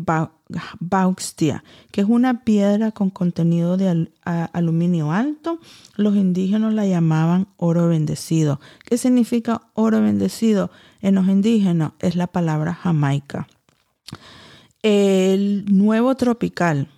bauxtia, 0.81 1.65
que 1.91 2.01
es 2.01 2.07
una 2.09 2.45
piedra 2.45 2.93
con 2.93 3.11
contenido 3.11 3.77
de 3.77 4.09
aluminio 4.25 5.13
alto. 5.13 5.61
Los 5.97 6.17
indígenas 6.17 6.75
la 6.75 6.87
llamaban 6.87 7.49
oro 7.57 7.89
bendecido. 7.89 8.61
¿Qué 8.85 8.99
significa 8.99 9.63
oro 9.75 10.01
bendecido? 10.01 10.71
En 11.01 11.15
los 11.15 11.29
indígenas 11.29 11.93
es 11.99 12.17
la 12.17 12.27
palabra 12.27 12.75
jamaica. 12.75 13.49
El 14.83 15.65
nuevo 15.67 16.15
tropical. 16.17 16.89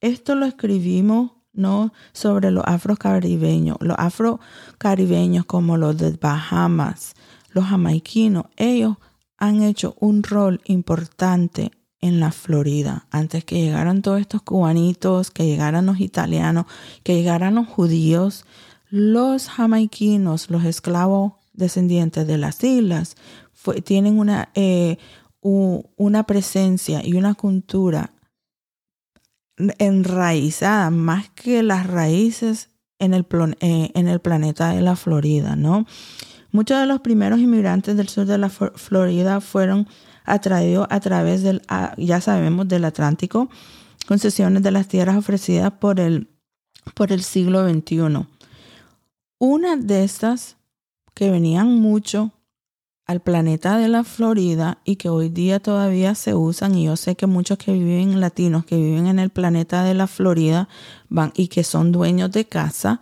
Esto 0.00 0.34
lo 0.34 0.46
escribimos 0.46 1.32
¿no? 1.52 1.92
sobre 2.12 2.50
los 2.50 2.64
afrocaribeños. 2.66 3.76
Los 3.80 3.96
afrocaribeños 3.98 5.44
como 5.46 5.76
los 5.76 5.96
de 5.96 6.12
Bahamas, 6.12 7.14
los 7.50 7.66
jamaiquinos, 7.66 8.46
ellos 8.56 8.96
han 9.38 9.62
hecho 9.62 9.96
un 9.98 10.22
rol 10.22 10.60
importante 10.64 11.72
en 12.02 12.20
la 12.20 12.32
Florida. 12.32 13.06
Antes 13.10 13.44
que 13.44 13.54
llegaran 13.54 14.02
todos 14.02 14.20
estos 14.20 14.42
cubanitos, 14.42 15.30
que 15.30 15.46
llegaran 15.46 15.86
los 15.86 16.00
italianos, 16.00 16.66
que 17.02 17.14
llegaran 17.14 17.54
los 17.54 17.66
judíos, 17.66 18.44
los 18.90 19.48
jamaiquinos, 19.48 20.50
los 20.50 20.64
esclavos 20.64 21.32
descendientes 21.54 22.26
de 22.26 22.36
las 22.36 22.62
islas, 22.62 23.16
tienen 23.84 24.18
una, 24.18 24.50
eh, 24.54 24.98
una 25.40 26.24
presencia 26.24 27.00
y 27.04 27.14
una 27.14 27.34
cultura 27.34 28.12
enraizada 29.78 30.90
más 30.90 31.30
que 31.30 31.62
las 31.62 31.86
raíces 31.86 32.70
en 32.98 33.14
el, 33.14 33.26
eh, 33.60 33.90
en 33.94 34.08
el 34.08 34.20
planeta 34.20 34.70
de 34.70 34.80
la 34.80 34.96
Florida, 34.96 35.56
¿no? 35.56 35.86
Muchos 36.50 36.80
de 36.80 36.86
los 36.86 37.00
primeros 37.00 37.40
inmigrantes 37.40 37.96
del 37.96 38.08
sur 38.08 38.26
de 38.26 38.38
la 38.38 38.50
Florida 38.50 39.40
fueron 39.40 39.88
atraídos 40.24 40.86
a 40.90 41.00
través 41.00 41.42
del, 41.42 41.62
ya 41.96 42.20
sabemos, 42.20 42.68
del 42.68 42.84
Atlántico, 42.84 43.48
concesiones 44.06 44.62
de 44.62 44.70
las 44.70 44.88
tierras 44.88 45.16
ofrecidas 45.16 45.72
por 45.72 46.00
el, 46.00 46.28
por 46.94 47.12
el 47.12 47.22
siglo 47.22 47.68
XXI. 47.68 48.26
Una 49.38 49.76
de 49.76 50.04
estas 50.04 50.56
que 51.14 51.30
venían 51.30 51.80
mucho 51.80 52.32
al 53.06 53.20
planeta 53.20 53.76
de 53.76 53.88
la 53.88 54.04
Florida 54.04 54.78
y 54.84 54.96
que 54.96 55.08
hoy 55.08 55.28
día 55.28 55.60
todavía 55.60 56.14
se 56.14 56.34
usan 56.34 56.76
y 56.76 56.84
yo 56.84 56.96
sé 56.96 57.16
que 57.16 57.26
muchos 57.26 57.58
que 57.58 57.72
viven 57.72 58.20
latinos 58.20 58.64
que 58.64 58.76
viven 58.76 59.06
en 59.06 59.18
el 59.18 59.30
planeta 59.30 59.82
de 59.82 59.94
la 59.94 60.06
Florida 60.06 60.68
van 61.08 61.32
y 61.34 61.48
que 61.48 61.64
son 61.64 61.92
dueños 61.92 62.30
de 62.30 62.46
casa 62.46 63.00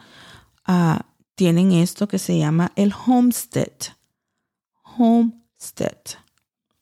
uh, 0.66 0.98
tienen 1.34 1.72
esto 1.72 2.08
que 2.08 2.18
se 2.18 2.38
llama 2.38 2.72
el 2.76 2.92
homestead. 3.06 3.72
Homestead. 4.82 6.18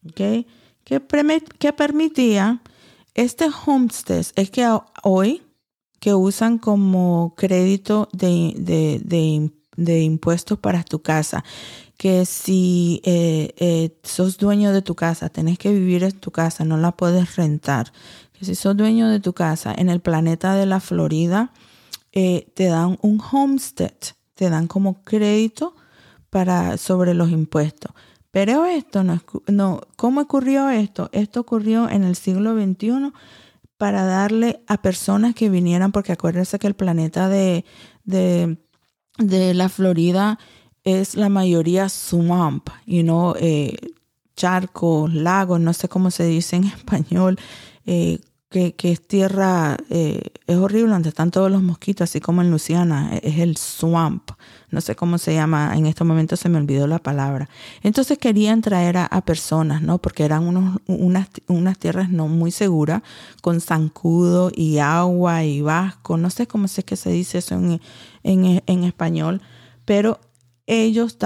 ¿Ok? 0.08 0.46
¿Qué, 0.84 1.00
permitía 1.72 2.62
este 3.14 3.48
homestead? 3.66 4.26
Es 4.36 4.50
que 4.50 4.66
hoy 5.02 5.42
que 6.00 6.14
usan 6.14 6.58
como 6.58 7.34
crédito 7.36 8.08
de, 8.12 8.54
de, 8.56 9.50
de 9.76 10.02
impuestos 10.02 10.58
para 10.58 10.82
tu 10.82 11.00
casa 11.00 11.44
que 11.98 12.24
si 12.26 13.02
eh, 13.04 13.54
eh, 13.58 13.98
sos 14.04 14.38
dueño 14.38 14.72
de 14.72 14.82
tu 14.82 14.94
casa, 14.94 15.28
tenés 15.28 15.58
que 15.58 15.72
vivir 15.72 16.04
en 16.04 16.12
tu 16.12 16.30
casa, 16.30 16.64
no 16.64 16.76
la 16.78 16.92
puedes 16.92 17.34
rentar. 17.34 17.92
Que 18.32 18.44
si 18.44 18.54
sos 18.54 18.76
dueño 18.76 19.08
de 19.08 19.18
tu 19.18 19.32
casa 19.32 19.74
en 19.76 19.88
el 19.90 20.00
planeta 20.00 20.54
de 20.54 20.64
la 20.64 20.78
Florida, 20.78 21.52
eh, 22.12 22.46
te 22.54 22.66
dan 22.66 22.98
un 23.02 23.20
homestead, 23.20 23.96
te 24.34 24.48
dan 24.48 24.68
como 24.68 25.02
crédito 25.02 25.74
para, 26.30 26.76
sobre 26.76 27.14
los 27.14 27.30
impuestos. 27.30 27.90
Pero 28.30 28.66
esto 28.66 29.04
no, 29.04 29.20
no, 29.46 29.80
¿cómo 29.96 30.20
ocurrió 30.20 30.68
esto? 30.68 31.08
Esto 31.12 31.40
ocurrió 31.40 31.88
en 31.88 32.04
el 32.04 32.14
siglo 32.14 32.54
XXI 32.54 33.12
para 33.78 34.04
darle 34.04 34.62
a 34.66 34.82
personas 34.82 35.34
que 35.34 35.48
vinieran, 35.48 35.92
porque 35.92 36.12
acuérdense 36.12 36.58
que 36.58 36.66
el 36.66 36.74
planeta 36.74 37.28
de, 37.28 37.64
de, 38.04 38.58
de 39.18 39.54
la 39.54 39.68
Florida 39.68 40.38
es 40.84 41.14
la 41.14 41.28
mayoría 41.28 41.88
swamp, 41.88 42.68
you 42.86 43.02
know, 43.02 43.34
eh, 43.38 43.76
charcos, 44.36 45.12
lagos, 45.12 45.60
no 45.60 45.72
sé 45.72 45.88
cómo 45.88 46.10
se 46.10 46.24
dice 46.24 46.56
en 46.56 46.64
español, 46.64 47.38
eh, 47.86 48.20
que, 48.50 48.74
es 48.82 49.06
tierra, 49.06 49.76
eh, 49.90 50.22
es 50.46 50.56
horrible 50.56 50.92
donde 50.92 51.10
están 51.10 51.30
todos 51.30 51.50
los 51.50 51.62
mosquitos, 51.62 52.08
así 52.08 52.18
como 52.20 52.40
en 52.40 52.50
Luciana, 52.50 53.10
e, 53.12 53.20
es 53.28 53.38
el 53.40 53.58
swamp, 53.58 54.30
no 54.70 54.80
sé 54.80 54.96
cómo 54.96 55.18
se 55.18 55.34
llama, 55.34 55.74
en 55.76 55.86
este 55.86 56.02
momento 56.04 56.34
se 56.36 56.48
me 56.48 56.56
olvidó 56.56 56.86
la 56.86 56.98
palabra. 56.98 57.48
Entonces 57.82 58.16
querían 58.16 58.62
traer 58.62 58.96
a, 58.96 59.20
personas, 59.20 59.82
¿no? 59.82 59.98
Porque 59.98 60.24
eran 60.24 60.46
unos, 60.46 60.80
unas, 60.86 61.28
unas 61.46 61.78
tierras 61.78 62.08
no 62.08 62.28
muy 62.28 62.50
seguras, 62.50 63.02
con 63.42 63.60
zancudo 63.60 64.50
y 64.54 64.78
agua 64.78 65.44
y 65.44 65.60
vasco, 65.60 66.16
no 66.16 66.30
sé 66.30 66.46
cómo 66.46 66.68
sé 66.68 66.84
que 66.84 66.96
se 66.96 67.10
dice 67.10 67.38
eso 67.38 67.54
en, 67.54 67.80
en, 68.22 68.62
en 68.66 68.84
español, 68.84 69.42
pero 69.84 70.20
ellos 70.66 71.18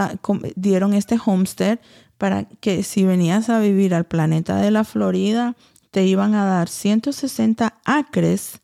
dieron 0.57 0.95
este 0.95 1.19
homestead 1.25 1.79
para 2.19 2.45
que 2.45 2.83
si 2.85 3.05
venías 3.05 3.49
a 3.49 3.59
vivir 3.59 3.95
al 3.95 4.05
planeta 4.05 4.57
de 4.57 4.71
la 4.71 4.85
Florida, 4.85 5.57
te 5.93 6.05
iban 6.07 6.35
a 6.35 6.47
dar 6.47 6.69
160 6.69 7.79
acres 7.85 8.61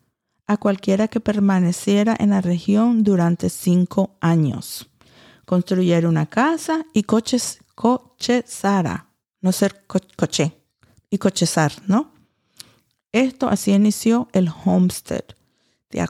a 0.46 0.56
cualquiera 0.56 1.08
que 1.08 1.20
permaneciera 1.20 2.16
en 2.18 2.30
la 2.30 2.40
región 2.40 3.04
durante 3.04 3.50
cinco 3.50 4.16
años. 4.20 4.88
Construir 5.44 6.06
una 6.06 6.26
casa 6.26 6.86
y 6.94 7.02
coches, 7.02 7.60
cochezara, 7.74 9.10
no 9.42 9.52
ser 9.52 9.84
coche, 9.86 10.56
y 11.10 11.18
cochezar, 11.18 11.72
¿no? 11.86 12.12
Esto 13.12 13.48
así 13.48 13.72
inició 13.72 14.28
el 14.32 14.50
homestead. 14.64 15.24
Te 15.88 16.00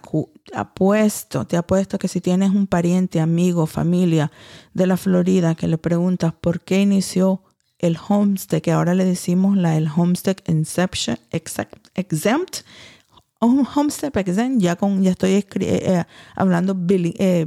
apuesto, 0.55 1.47
te 1.47 1.57
apuesto 1.57 1.99
que 1.99 2.09
si 2.09 2.21
tienes 2.21 2.51
un 2.51 2.67
pariente, 2.69 3.21
amigo, 3.21 3.67
familia 3.67 4.31
de 4.73 4.87
la 4.87 4.97
Florida 4.97 5.57
que 5.57 5.69
le 5.69 5.79
preguntas 5.79 6.33
por 6.33 6.61
qué 6.61 6.81
inició 6.81 7.43
el 7.79 7.97
homestead, 8.09 8.61
que 8.61 8.73
ahora 8.73 8.95
le 8.95 9.05
decimos 9.05 9.57
la 9.57 9.77
el 9.77 9.89
homestead 9.95 10.37
inception, 10.47 11.19
exempt, 11.33 12.65
homestead 13.41 14.17
exempt, 14.17 14.61
ya 14.61 14.77
con 14.77 15.03
ya 15.03 15.13
estoy 15.13 15.33
eh, 15.33 15.47
eh, 15.61 16.05
hablando 16.35 16.77
eh, 16.89 17.47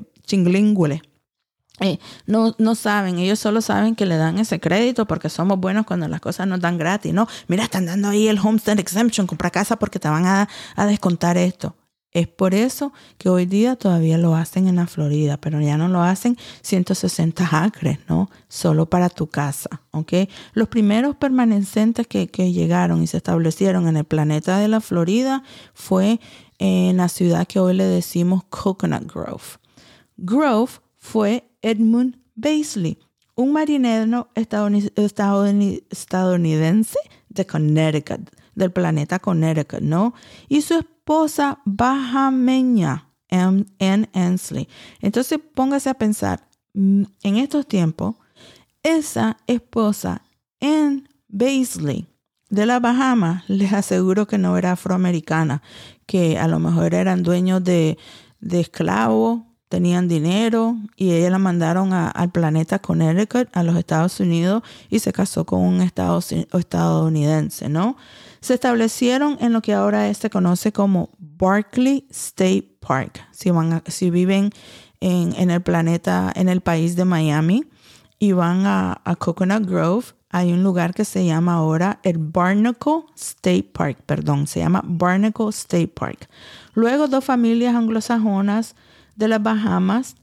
eh, 1.79 1.99
no, 2.27 2.55
no 2.59 2.75
saben, 2.75 3.17
ellos 3.17 3.39
solo 3.39 3.59
saben 3.59 3.95
que 3.95 4.05
le 4.05 4.15
dan 4.15 4.37
ese 4.37 4.59
crédito 4.59 5.07
porque 5.07 5.29
somos 5.29 5.59
buenos 5.59 5.85
cuando 5.85 6.07
las 6.07 6.21
cosas 6.21 6.47
nos 6.47 6.59
dan 6.59 6.77
gratis, 6.77 7.11
¿no? 7.11 7.27
Mira, 7.47 7.63
están 7.63 7.87
dando 7.87 8.09
ahí 8.09 8.27
el 8.27 8.37
homestead 8.37 8.79
exemption, 8.79 9.25
compra 9.25 9.49
casa 9.49 9.77
porque 9.77 9.99
te 9.99 10.07
van 10.07 10.25
a, 10.27 10.47
a 10.75 10.85
descontar 10.85 11.37
esto. 11.37 11.75
Es 12.11 12.27
por 12.27 12.53
eso 12.53 12.91
que 13.17 13.29
hoy 13.29 13.45
día 13.45 13.77
todavía 13.77 14.17
lo 14.17 14.35
hacen 14.35 14.67
en 14.67 14.75
la 14.75 14.87
Florida, 14.87 15.37
pero 15.37 15.61
ya 15.61 15.77
no 15.77 15.87
lo 15.87 16.01
hacen 16.01 16.37
160 16.61 17.63
acres, 17.63 17.99
¿no? 18.09 18.29
Solo 18.49 18.89
para 18.89 19.09
tu 19.09 19.27
casa, 19.27 19.69
¿ok? 19.91 20.13
Los 20.53 20.67
primeros 20.67 21.15
permanentes 21.15 22.07
que, 22.07 22.27
que 22.27 22.51
llegaron 22.51 23.01
y 23.01 23.07
se 23.07 23.17
establecieron 23.17 23.87
en 23.87 23.95
el 23.95 24.03
planeta 24.03 24.59
de 24.59 24.67
la 24.67 24.81
Florida 24.81 25.43
fue 25.73 26.19
en 26.59 26.97
la 26.97 27.07
ciudad 27.07 27.47
que 27.47 27.59
hoy 27.59 27.75
le 27.75 27.85
decimos 27.85 28.43
Coconut 28.49 29.09
Grove. 29.11 29.57
Grove 30.17 30.71
fue 30.97 31.49
Edmund 31.61 32.17
Baisley, 32.35 32.99
un 33.35 33.53
marinero 33.53 34.29
estadounidense 34.35 36.99
de 37.29 37.45
Connecticut, 37.45 38.29
del 38.53 38.71
planeta 38.71 39.19
Connecticut, 39.19 39.81
¿no? 39.81 40.13
Y 40.49 40.61
su 40.61 40.85
esposa 41.11 41.59
bajameña 41.65 43.09
en 43.27 44.09
Ansley. 44.13 44.69
Entonces 45.01 45.39
póngase 45.53 45.89
a 45.89 45.93
pensar, 45.93 46.47
mm, 46.73 47.03
en 47.23 47.35
estos 47.35 47.67
tiempos, 47.67 48.15
esa 48.81 49.35
esposa 49.45 50.21
en 50.61 51.09
Baisley 51.27 52.07
de 52.49 52.65
la 52.65 52.79
Bahama, 52.79 53.43
les 53.49 53.73
aseguro 53.73 54.25
que 54.25 54.37
no 54.37 54.57
era 54.57 54.71
afroamericana, 54.71 55.61
que 56.05 56.39
a 56.39 56.47
lo 56.47 56.59
mejor 56.59 56.93
eran 56.93 57.23
dueños 57.23 57.61
de, 57.61 57.97
de 58.39 58.61
esclavos, 58.61 59.41
tenían 59.67 60.07
dinero 60.07 60.77
y 60.95 61.11
ella 61.11 61.29
la 61.29 61.39
mandaron 61.39 61.91
al 61.91 62.31
planeta 62.31 62.79
Connecticut, 62.79 63.49
a 63.51 63.63
los 63.63 63.75
Estados 63.75 64.17
Unidos, 64.21 64.63
y 64.89 64.99
se 64.99 65.11
casó 65.11 65.45
con 65.45 65.59
un 65.59 65.81
estado, 65.81 66.19
estadounidense, 66.53 67.67
¿no? 67.67 67.97
Se 68.41 68.55
establecieron 68.55 69.37
en 69.39 69.53
lo 69.53 69.61
que 69.61 69.73
ahora 69.73 70.11
se 70.13 70.29
conoce 70.29 70.71
como 70.71 71.09
Barkley 71.19 72.07
State 72.09 72.77
Park. 72.79 73.23
Si, 73.31 73.51
van 73.51 73.83
si 73.85 74.09
viven 74.09 74.51
en, 74.99 75.49
el 75.49 75.61
planeta, 75.61 76.31
en 76.35 76.49
el 76.49 76.61
país 76.61 76.95
de 76.95 77.05
Miami 77.05 77.65
y 78.17 78.31
van 78.31 78.65
a, 78.65 79.01
Coconut 79.19 79.65
Grove, 79.65 80.07
hay 80.29 80.53
un 80.53 80.63
lugar 80.63 80.93
que 80.93 81.05
se 81.05 81.25
llama 81.25 81.55
ahora 81.55 81.99
el 82.03 82.17
Barnacle 82.17 83.03
State 83.15 83.69
Park, 83.73 83.99
perdón, 84.05 84.47
se 84.47 84.59
llama 84.59 84.81
Barnacle 84.85 85.49
State 85.49 85.89
Park. 85.89 86.29
Luego 86.73 87.07
dos 87.07 87.23
familias 87.23 87.75
anglosajonas 87.75 88.75
de 89.15 89.27
las 89.27 89.43
Bahamas, 89.43 90.15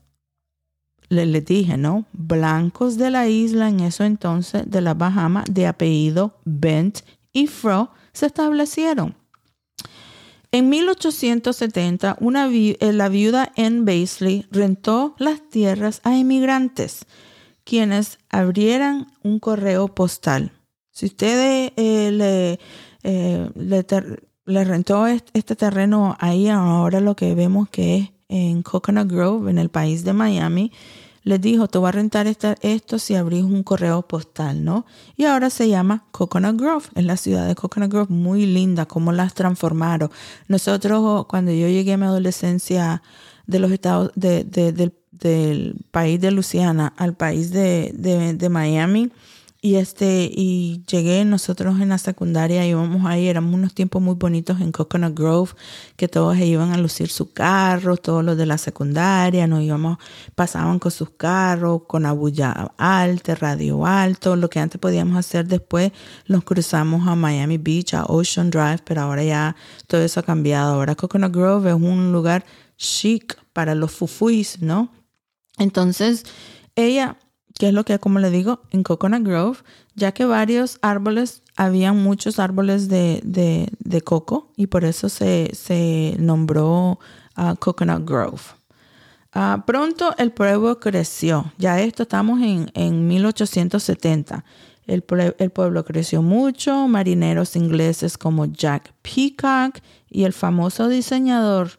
les, 1.08 1.44
dije, 1.44 1.76
¿no? 1.76 2.04
Blancos 2.12 2.98
de 2.98 3.10
la 3.10 3.28
isla 3.28 3.68
en 3.68 3.80
eso 3.80 4.04
entonces 4.04 4.70
de 4.70 4.80
las 4.80 4.96
Bahamas 4.96 5.44
de 5.50 5.66
apellido 5.66 6.38
Bent 6.44 7.00
y 7.32 7.46
Fro 7.46 7.90
se 8.18 8.26
establecieron. 8.26 9.14
En 10.50 10.68
1870, 10.70 12.16
una 12.20 12.48
eh, 12.50 12.92
la 12.92 13.08
viuda 13.08 13.52
Anne 13.56 13.82
Baisley 13.82 14.46
rentó 14.50 15.14
las 15.18 15.48
tierras 15.50 16.00
a 16.04 16.16
inmigrantes, 16.16 17.04
quienes 17.64 18.18
abrieran 18.30 19.06
un 19.22 19.38
correo 19.38 19.88
postal. 19.88 20.52
Si 20.90 21.06
usted 21.06 21.72
eh, 21.76 22.10
le, 22.10 22.58
eh, 23.04 23.50
le, 23.54 24.64
rentó 24.64 25.06
este 25.06 25.54
terreno 25.54 26.16
ahí, 26.18 26.48
ahora 26.48 27.00
lo 27.00 27.14
que 27.14 27.34
vemos 27.34 27.68
que 27.68 27.96
es 27.96 28.10
en 28.28 28.62
Coconut 28.62 29.08
Grove, 29.08 29.50
en 29.50 29.58
el 29.58 29.68
país 29.68 30.02
de 30.02 30.12
Miami, 30.12 30.72
les 31.28 31.42
dijo, 31.42 31.68
te 31.68 31.76
voy 31.76 31.90
a 31.90 31.92
rentar 31.92 32.26
esto 32.26 32.98
si 32.98 33.14
abrís 33.14 33.44
un 33.44 33.62
correo 33.62 34.00
postal, 34.00 34.64
¿no? 34.64 34.86
Y 35.14 35.26
ahora 35.26 35.50
se 35.50 35.68
llama 35.68 36.04
Coconut 36.10 36.58
Grove, 36.58 36.86
es 36.94 37.04
la 37.04 37.18
ciudad 37.18 37.46
de 37.46 37.54
Coconut 37.54 37.92
Grove, 37.92 38.06
muy 38.08 38.46
linda, 38.46 38.86
cómo 38.86 39.12
las 39.12 39.34
transformaron. 39.34 40.10
Nosotros, 40.46 41.26
cuando 41.26 41.52
yo 41.52 41.68
llegué 41.68 41.92
a 41.92 41.96
mi 41.98 42.06
adolescencia 42.06 43.02
de 43.46 43.58
los 43.58 43.70
estados, 43.70 44.10
de, 44.14 44.44
del, 44.44 44.94
del, 45.10 45.76
país 45.90 46.18
de 46.18 46.30
Luisiana 46.30 46.94
al 46.96 47.14
país 47.14 47.50
de, 47.50 47.92
de 47.92 48.48
Miami, 48.48 49.12
y 49.60 49.74
este, 49.74 50.30
y 50.32 50.84
llegué 50.88 51.24
nosotros 51.24 51.80
en 51.80 51.88
la 51.88 51.98
secundaria, 51.98 52.64
íbamos 52.64 53.04
ahí, 53.06 53.26
éramos 53.26 53.54
unos 53.54 53.74
tiempos 53.74 54.00
muy 54.00 54.14
bonitos 54.14 54.60
en 54.60 54.70
Coconut 54.70 55.18
Grove, 55.18 55.50
que 55.96 56.06
todos 56.06 56.38
iban 56.38 56.72
a 56.72 56.78
lucir 56.78 57.08
su 57.08 57.32
carro, 57.32 57.96
todos 57.96 58.24
los 58.24 58.36
de 58.36 58.46
la 58.46 58.56
secundaria, 58.56 59.48
nos 59.48 59.62
íbamos, 59.62 59.98
pasaban 60.36 60.78
con 60.78 60.92
sus 60.92 61.10
carros, 61.10 61.82
con 61.88 62.06
abulla 62.06 62.52
alta, 62.78 63.34
radio 63.34 63.84
alto, 63.84 64.36
lo 64.36 64.48
que 64.48 64.60
antes 64.60 64.80
podíamos 64.80 65.16
hacer 65.16 65.48
después, 65.48 65.90
nos 66.28 66.44
cruzamos 66.44 67.08
a 67.08 67.16
Miami 67.16 67.58
Beach, 67.58 67.94
a 67.94 68.04
Ocean 68.04 68.50
Drive, 68.50 68.82
pero 68.84 69.02
ahora 69.02 69.24
ya 69.24 69.56
todo 69.88 70.02
eso 70.02 70.20
ha 70.20 70.22
cambiado. 70.22 70.74
Ahora 70.74 70.94
Coconut 70.94 71.34
Grove 71.34 71.70
es 71.70 71.74
un 71.74 72.12
lugar 72.12 72.44
chic 72.76 73.36
para 73.52 73.74
los 73.74 73.90
fufuis, 73.90 74.62
¿no? 74.62 74.92
Entonces, 75.58 76.22
ella 76.76 77.18
que 77.58 77.68
es 77.68 77.74
lo 77.74 77.84
que, 77.84 77.98
como 77.98 78.20
le 78.20 78.30
digo, 78.30 78.60
en 78.70 78.84
Coconut 78.84 79.24
Grove, 79.24 79.58
ya 79.94 80.12
que 80.12 80.24
varios 80.24 80.78
árboles, 80.80 81.42
habían 81.56 82.00
muchos 82.02 82.38
árboles 82.38 82.88
de, 82.88 83.20
de, 83.24 84.00
coco 84.00 84.52
y 84.56 84.68
por 84.68 84.84
eso 84.84 85.08
se, 85.08 85.50
se 85.54 86.14
nombró 86.20 87.00
uh, 87.36 87.56
Coconut 87.58 88.08
Grove. 88.08 88.40
Uh, 89.34 89.60
pronto 89.66 90.14
el 90.18 90.30
pueblo 90.30 90.78
creció, 90.78 91.52
ya 91.58 91.80
esto 91.80 92.04
estamos 92.04 92.40
en, 92.40 92.70
en 92.74 93.08
1870. 93.08 94.44
El, 94.86 95.04
el, 95.38 95.50
pueblo 95.50 95.84
creció 95.84 96.22
mucho, 96.22 96.88
marineros 96.88 97.56
ingleses 97.56 98.16
como 98.16 98.46
Jack 98.46 98.94
Peacock 99.02 99.80
y 100.08 100.24
el 100.24 100.32
famoso 100.32 100.88
diseñador 100.88 101.72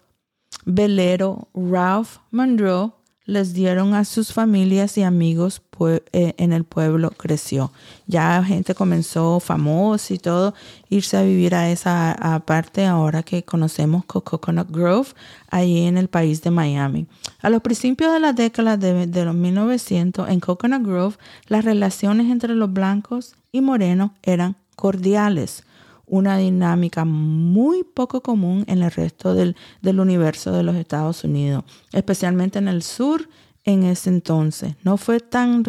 velero 0.66 1.48
Ralph 1.56 2.18
Monroe 2.32 2.92
les 3.30 3.54
dieron 3.54 3.94
a 3.94 4.06
sus 4.06 4.34
familias 4.34 4.98
y 4.98 5.04
amigos 5.04 5.62
eh, 5.80 6.34
en 6.38 6.52
el 6.52 6.64
pueblo 6.64 7.12
creció. 7.12 7.72
Ya 8.08 8.44
gente 8.44 8.74
comenzó 8.74 9.40
famosa 9.40 10.14
y 10.14 10.18
todo 10.18 10.54
irse 10.90 11.16
a 11.16 11.22
vivir 11.22 11.54
a 11.54 11.70
esa 11.70 12.42
parte 12.46 12.86
ahora 12.86 13.24
que 13.24 13.44
conocemos 13.44 14.04
Coconut 14.06 14.70
Grove, 14.72 15.10
ahí 15.50 15.86
en 15.86 15.98
el 15.98 16.08
país 16.08 16.42
de 16.42 16.52
Miami. 16.52 17.06
A 17.42 17.50
los 17.50 17.62
principios 17.62 18.12
de 18.12 18.20
la 18.20 18.34
década 18.34 18.78
de, 18.78 19.06
de 19.06 19.26
los 19.26 19.36
1900 19.36 20.28
en 20.28 20.40
Coconut 20.40 20.84
Grove, 20.84 21.16
las 21.48 21.64
relaciones 21.64 22.32
entre 22.32 22.56
los 22.56 22.74
blancos 22.74 23.36
y 23.52 23.62
morenos 23.62 24.12
eran 24.24 24.56
cordiales 24.76 25.64
una 26.10 26.38
dinámica 26.38 27.05
muy 27.05 27.84
poco 27.84 28.22
común 28.22 28.66
en 28.68 28.82
el 28.82 28.91
resto 28.91 29.34
del, 29.34 29.55
universo 29.84 30.51
de 30.51 30.64
los 30.64 30.76
Estados 30.76 31.24
Unidos, 31.24 31.64
especialmente 31.93 32.60
en 32.60 32.68
el 32.68 32.84
sur 32.84 33.30
en 33.64 33.84
ese 33.84 34.10
entonces. 34.10 34.76
No 34.84 34.97
fue 34.97 35.20
tan 35.20 35.64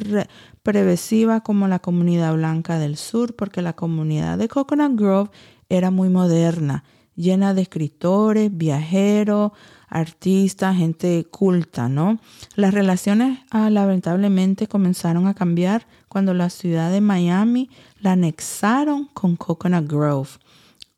previsiva 0.63 1.41
como 1.41 1.69
la 1.69 1.79
comunidad 1.79 2.35
blanca 2.35 2.79
del 2.79 2.97
sur, 2.97 3.37
porque 3.37 3.63
la 3.63 3.75
comunidad 3.75 4.39
de 4.39 4.49
Coconut 4.49 4.99
Grove 4.99 5.31
era 5.69 5.91
muy 5.91 6.09
moderna, 6.09 6.85
llena 7.15 7.55
de 7.55 7.63
escritores, 7.63 8.51
viajeros, 8.57 9.53
artistas, 9.89 10.77
gente 10.77 11.27
culta, 11.31 11.89
¿no? 11.89 12.19
Las 12.55 12.73
relaciones 12.73 13.41
ah, 13.51 13.69
lamentablemente 13.71 14.69
comenzaron 14.69 15.27
a 15.27 15.35
cambiar 15.35 15.87
cuando 16.11 16.35
la 16.35 16.51
ciudad 16.51 16.91
de 16.91 17.01
Miami 17.01 17.71
la 18.01 18.13
anexaron 18.13 19.07
con 19.15 19.37
Coconut 19.37 19.89
Grove. 19.89 20.29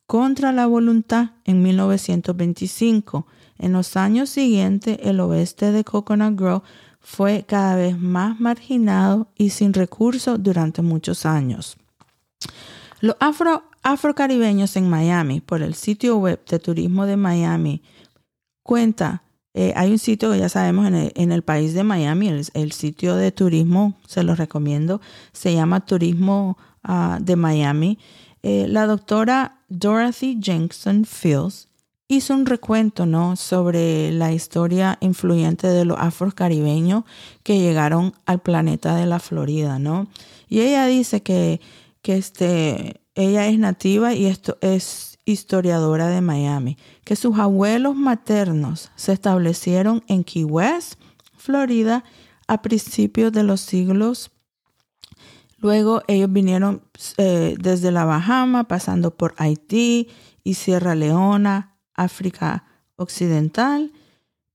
Contra 0.06 0.52
la 0.52 0.66
voluntad 0.66 1.32
en 1.44 1.62
1925. 1.62 3.26
En 3.58 3.74
los 3.74 3.98
años 3.98 4.30
siguientes, 4.30 4.98
el 5.02 5.20
oeste 5.20 5.70
de 5.70 5.84
Coconut 5.84 6.34
Grove 6.34 6.62
fue 6.98 7.44
cada 7.46 7.76
vez 7.76 7.98
más 7.98 8.40
marginado 8.40 9.28
y 9.36 9.50
sin 9.50 9.74
recursos 9.74 10.42
durante 10.42 10.80
muchos 10.80 11.26
años. 11.26 11.76
Los 13.00 13.16
afro, 13.20 13.64
afrocaribeños 13.82 14.76
en 14.76 14.88
Miami, 14.88 15.42
por 15.42 15.60
el 15.60 15.74
sitio 15.74 16.16
web 16.16 16.42
de 16.46 16.58
turismo 16.58 17.04
de 17.04 17.18
Miami, 17.18 17.82
cuenta, 18.62 19.24
eh, 19.54 19.72
hay 19.76 19.90
un 19.90 19.98
sitio 19.98 20.30
que 20.32 20.38
ya 20.38 20.48
sabemos 20.48 20.86
en 20.86 21.32
el, 21.32 21.42
país 21.42 21.74
de 21.74 21.84
Miami, 21.84 22.28
el, 22.54 22.72
sitio 22.72 23.16
de 23.16 23.32
turismo, 23.32 23.94
se 24.06 24.22
lo 24.22 24.34
recomiendo, 24.34 25.00
se 25.32 25.52
llama 25.52 25.84
Turismo 25.84 26.56
ah, 26.82 27.18
de 27.20 27.36
Miami. 27.36 27.98
Eh, 28.42 28.66
la 28.68 28.86
doctora 28.86 29.58
Dorothy 29.68 30.38
Jenkinson 30.40 31.04
Fields 31.04 31.68
hizo 32.08 32.34
un 32.34 32.46
recuento 32.46 33.04
¿no? 33.04 33.36
sobre 33.36 34.10
la 34.12 34.32
historia 34.32 34.96
influyente 35.00 35.66
de 35.66 35.84
los 35.84 35.98
afrocaribeños 35.98 37.04
que 37.42 37.58
llegaron 37.58 38.14
al 38.24 38.40
planeta 38.40 38.96
de 38.96 39.06
la 39.06 39.18
Florida. 39.18 39.78
¿no? 39.78 40.06
Y 40.48 40.60
ella 40.60 40.86
dice 40.86 41.22
que, 41.22 41.60
que 42.00 42.16
este, 42.16 43.02
ella 43.14 43.46
es 43.46 43.58
nativa 43.58 44.14
y 44.14 44.26
esto 44.26 44.56
es 44.62 45.11
historiadora 45.24 46.08
de 46.08 46.20
Miami, 46.20 46.76
que 47.04 47.16
sus 47.16 47.38
abuelos 47.38 47.94
maternos 47.94 48.90
se 48.96 49.12
establecieron 49.12 50.02
en 50.08 50.24
Key 50.24 50.44
West, 50.44 50.94
Florida, 51.36 52.04
a 52.48 52.62
principios 52.62 53.32
de 53.32 53.44
los 53.44 53.60
siglos. 53.60 54.30
Luego 55.58 56.02
ellos 56.08 56.32
vinieron 56.32 56.82
eh, 57.18 57.54
desde 57.58 57.92
la 57.92 58.04
Bahama, 58.04 58.64
pasando 58.64 59.16
por 59.16 59.34
Haití 59.38 60.08
y 60.44 60.54
Sierra 60.54 60.94
Leona, 60.94 61.76
África 61.94 62.64
Occidental, 62.96 63.92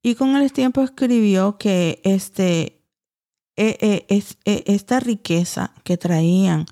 y 0.02 0.16
con 0.16 0.36
el 0.36 0.52
tiempo 0.52 0.84
escribió 0.84 1.58
que 1.58 2.02
este, 2.04 2.82
e, 3.56 4.06
e, 4.10 4.24
e, 4.46 4.64
esta 4.68 5.00
riqueza 5.00 5.74
que 5.84 5.98
traían 5.98 6.66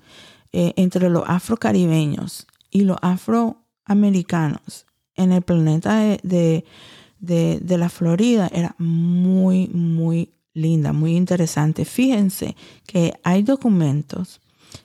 eh, 0.52 0.72
entre 0.76 1.10
los 1.10 1.24
afrocaribeños 1.26 2.46
y 2.70 2.82
los 2.82 2.98
afro 3.02 3.65
americanos 3.86 4.86
en 5.14 5.32
el 5.32 5.42
planeta 5.42 6.18
de, 6.22 6.64
la 7.20 7.88
Florida 7.88 8.50
era 8.52 8.74
muy, 8.78 9.68
muy 9.68 10.32
linda, 10.52 10.92
muy 10.92 11.16
interesante. 11.16 11.84
Fíjense 11.84 12.56
que 12.86 13.14
hay 13.22 13.42
documentos 13.42 14.40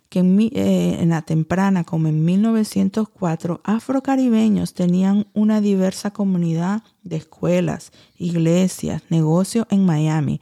que 0.10 0.20
en, 0.20 0.40
eh, 0.40 0.98
en, 1.00 1.10
la 1.10 1.22
temprana, 1.22 1.84
como 1.84 2.08
en 2.08 2.24
1904, 2.24 3.62
afrocaribeños 3.64 4.74
tenían 4.74 5.28
una 5.34 5.62
diversa 5.62 6.12
comunidad 6.12 6.84
de 7.04 7.18
escuelas, 7.18 7.92
iglesias, 8.18 9.04
negocios 9.10 9.66
en 9.70 9.86
Miami. 9.86 10.42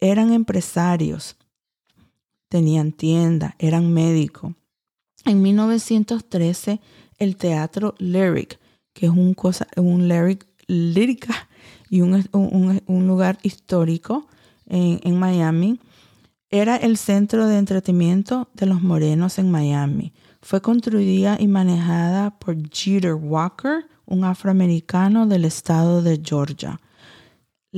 Eran 0.00 0.32
empresarios, 0.32 1.36
tenían 2.48 2.92
tienda, 2.92 3.54
eran 3.58 3.92
médicos. 3.92 4.54
En 5.26 5.42
1913 5.42 6.80
el 7.18 7.36
teatro 7.36 7.94
Lyric, 7.98 8.58
que 8.92 9.06
es 9.06 9.12
un, 9.12 9.34
cosa, 9.34 9.66
un 9.76 10.08
lyric, 10.08 10.46
lírica 10.66 11.48
y 11.90 12.00
un, 12.00 12.24
un, 12.32 13.06
lugar 13.06 13.38
histórico 13.42 14.26
en, 14.66 15.00
en 15.02 15.18
Miami. 15.18 15.78
Era 16.50 16.76
el 16.76 16.96
centro 16.96 17.46
de 17.46 17.58
entretenimiento 17.58 18.48
de 18.54 18.66
los 18.66 18.82
morenos 18.82 19.38
en 19.38 19.50
Miami. 19.50 20.12
Fue 20.42 20.62
construida 20.62 21.36
y 21.40 21.48
manejada 21.48 22.38
por 22.38 22.56
Jeter 22.70 23.14
Walker, 23.14 23.86
un 24.04 24.24
afroamericano 24.24 25.26
del 25.26 25.44
estado 25.44 26.02
de 26.02 26.20
Georgia. 26.24 26.80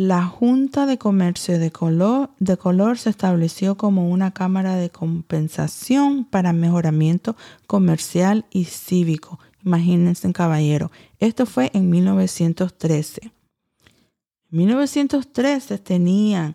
La 0.01 0.25
Junta 0.25 0.87
de 0.87 0.97
Comercio 0.97 1.59
de 1.59 1.73
color, 1.73 2.99
se 2.99 3.11
estableció 3.11 3.77
como 3.77 4.11
una 4.11 4.31
cámara 4.31 4.77
de 4.77 4.91
compensación 4.91 6.25
para 6.25 6.53
mejoramiento 6.53 7.35
comercial 7.67 8.47
y 8.53 8.67
cívico. 8.67 9.41
Imagínense, 9.65 10.33
caballero. 10.33 10.93
Esto 11.19 11.47
fue 11.47 11.73
en 11.75 11.91
1913. 11.91 13.23
En 13.25 13.33
1913 14.53 15.79
tenían 15.79 16.55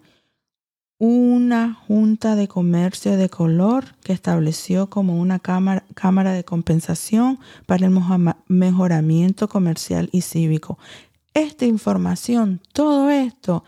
una 0.97 1.73
junta 1.73 2.37
de 2.37 2.47
comercio 2.47 3.17
de 3.17 3.27
color 3.27 3.97
que 4.05 4.13
estableció 4.13 4.89
como 4.89 5.19
una 5.19 5.39
cámara, 5.39 5.83
cámara 5.95 6.31
de 6.31 6.45
compensación 6.45 7.39
para 7.65 7.87
el 7.87 7.91
mejoramiento 8.47 9.49
comercial 9.49 10.07
y 10.13 10.21
cívico 10.21 10.77
esta 11.33 11.65
información, 11.65 12.61
todo 12.73 13.09
esto, 13.09 13.63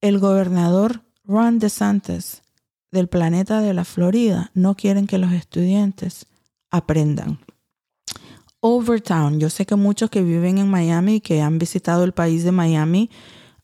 el 0.00 0.18
gobernador 0.18 1.02
Ron 1.24 1.58
DeSantis 1.58 2.42
del 2.90 3.08
planeta 3.08 3.60
de 3.60 3.74
la 3.74 3.84
Florida 3.84 4.50
no 4.54 4.76
quieren 4.76 5.06
que 5.06 5.18
los 5.18 5.32
estudiantes 5.32 6.26
aprendan. 6.70 7.38
Overtown, 8.60 9.40
yo 9.40 9.50
sé 9.50 9.66
que 9.66 9.76
muchos 9.76 10.08
que 10.08 10.22
viven 10.22 10.58
en 10.58 10.70
Miami 10.70 11.16
y 11.16 11.20
que 11.20 11.42
han 11.42 11.58
visitado 11.58 12.04
el 12.04 12.12
país 12.12 12.44
de 12.44 12.52
Miami 12.52 13.10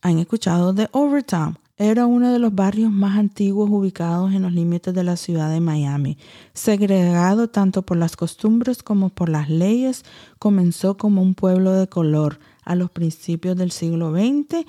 han 0.02 0.18
escuchado 0.18 0.72
de 0.72 0.88
Overtown. 0.92 1.58
Era 1.76 2.04
uno 2.04 2.30
de 2.30 2.38
los 2.38 2.54
barrios 2.54 2.90
más 2.90 3.18
antiguos 3.18 3.70
ubicados 3.70 4.34
en 4.34 4.42
los 4.42 4.52
límites 4.52 4.92
de 4.92 5.02
la 5.02 5.16
ciudad 5.16 5.50
de 5.50 5.60
Miami. 5.60 6.18
Segregado 6.52 7.48
tanto 7.48 7.80
por 7.80 7.96
las 7.96 8.16
costumbres 8.16 8.82
como 8.82 9.08
por 9.08 9.30
las 9.30 9.48
leyes, 9.48 10.04
comenzó 10.38 10.98
como 10.98 11.22
un 11.22 11.34
pueblo 11.34 11.72
de 11.72 11.88
color 11.88 12.38
a 12.64 12.74
los 12.74 12.90
principios 12.90 13.56
del 13.56 13.70
siglo 13.70 14.12
XX 14.12 14.66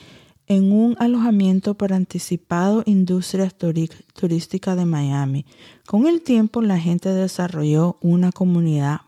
en 0.47 0.71
un 0.71 0.95
alojamiento 0.99 1.75
para 1.75 1.95
anticipado 1.95 2.83
industria 2.85 3.49
turística 3.49 4.75
de 4.75 4.85
Miami. 4.85 5.45
Con 5.87 6.07
el 6.07 6.21
tiempo 6.21 6.61
la 6.61 6.79
gente 6.79 7.09
desarrolló 7.09 7.97
una 8.01 8.31
comunidad 8.31 9.01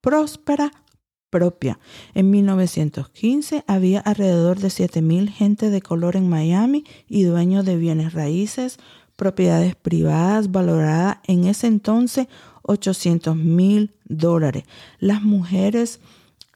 próspera 0.00 0.72
propia. 1.30 1.78
En 2.14 2.30
1915 2.30 3.64
había 3.66 4.00
alrededor 4.00 4.58
de 4.58 4.68
7.000 4.68 5.28
gente 5.28 5.70
de 5.70 5.82
color 5.82 6.16
en 6.16 6.28
Miami 6.28 6.84
y 7.06 7.22
dueños 7.24 7.64
de 7.64 7.76
bienes 7.76 8.12
raíces, 8.12 8.78
propiedades 9.14 9.76
privadas 9.76 10.50
valoradas 10.50 11.18
en 11.26 11.44
ese 11.44 11.66
entonces 11.66 12.28
800 12.62 13.36
mil 13.36 13.94
dólares. 14.04 14.64
Las 14.98 15.22
mujeres 15.22 16.00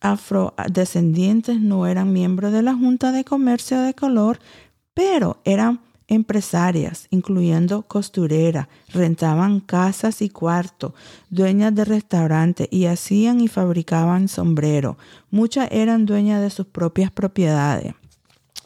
afrodescendientes 0.02 1.60
no 1.60 1.86
eran 1.86 2.12
miembros 2.12 2.52
de 2.52 2.62
la 2.62 2.74
Junta 2.74 3.12
de 3.12 3.24
Comercio 3.24 3.80
de 3.80 3.94
Color, 3.94 4.40
pero 4.94 5.38
eran 5.44 5.80
empresarias, 6.08 7.06
incluyendo 7.10 7.82
costurera, 7.82 8.68
rentaban 8.92 9.60
casas 9.60 10.20
y 10.20 10.28
cuartos, 10.28 10.92
dueñas 11.30 11.74
de 11.74 11.84
restaurantes 11.86 12.68
y 12.70 12.86
hacían 12.86 13.40
y 13.40 13.48
fabricaban 13.48 14.28
sombrero. 14.28 14.98
Muchas 15.30 15.68
eran 15.70 16.04
dueñas 16.04 16.42
de 16.42 16.50
sus 16.50 16.66
propias 16.66 17.10
propiedades. 17.10 17.94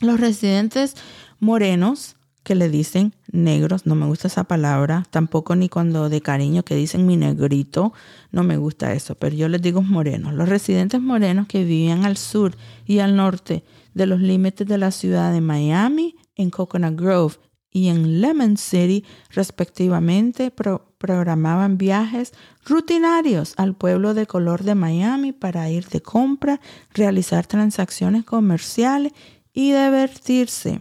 Los 0.01 0.19
residentes 0.19 0.97
morenos, 1.39 2.16
que 2.47 2.55
le 2.55 2.69
dicen 2.69 3.13
negros, 3.33 3.87
no 3.87 3.97
me 3.97 4.07
gusta 4.07 4.29
esa 4.29 4.45
palabra, 4.45 5.05
tampoco 5.11 5.57
ni 5.57 5.69
cuando 5.69 6.09
de 6.09 6.21
cariño 6.21 6.63
que 6.63 6.77
dicen 6.77 7.05
mi 7.05 7.17
negrito, 7.17 7.93
no 8.31 8.45
me 8.45 8.57
gusta 8.57 8.93
eso, 8.93 9.17
pero 9.17 9.35
yo 9.35 9.49
les 9.49 9.61
digo 9.61 9.83
morenos. 9.83 10.33
Los 10.33 10.49
residentes 10.49 11.01
morenos 11.01 11.49
que 11.49 11.65
vivían 11.65 12.05
al 12.05 12.17
sur 12.17 12.57
y 12.87 13.01
al 13.01 13.17
norte 13.17 13.65
de 13.95 14.07
los 14.07 14.21
límites 14.21 14.65
de 14.65 14.79
la 14.79 14.93
ciudad 14.93 15.33
de 15.33 15.41
Miami, 15.41 16.15
en 16.37 16.51
Coconut 16.51 16.95
Grove 16.97 17.35
y 17.73 17.89
en 17.89 18.21
Lemon 18.21 18.57
City, 18.57 19.05
respectivamente, 19.31 20.53
programaban 20.53 21.79
viajes 21.79 22.33
rutinarios 22.65 23.55
al 23.57 23.75
pueblo 23.75 24.15
de 24.15 24.27
color 24.27 24.63
de 24.63 24.77
Miami 24.77 25.33
para 25.33 25.69
ir 25.69 25.89
de 25.89 26.01
compra, 26.01 26.61
realizar 26.95 27.45
transacciones 27.49 28.25
comerciales 28.25 29.15
y 29.53 29.73
divertirse. 29.73 30.81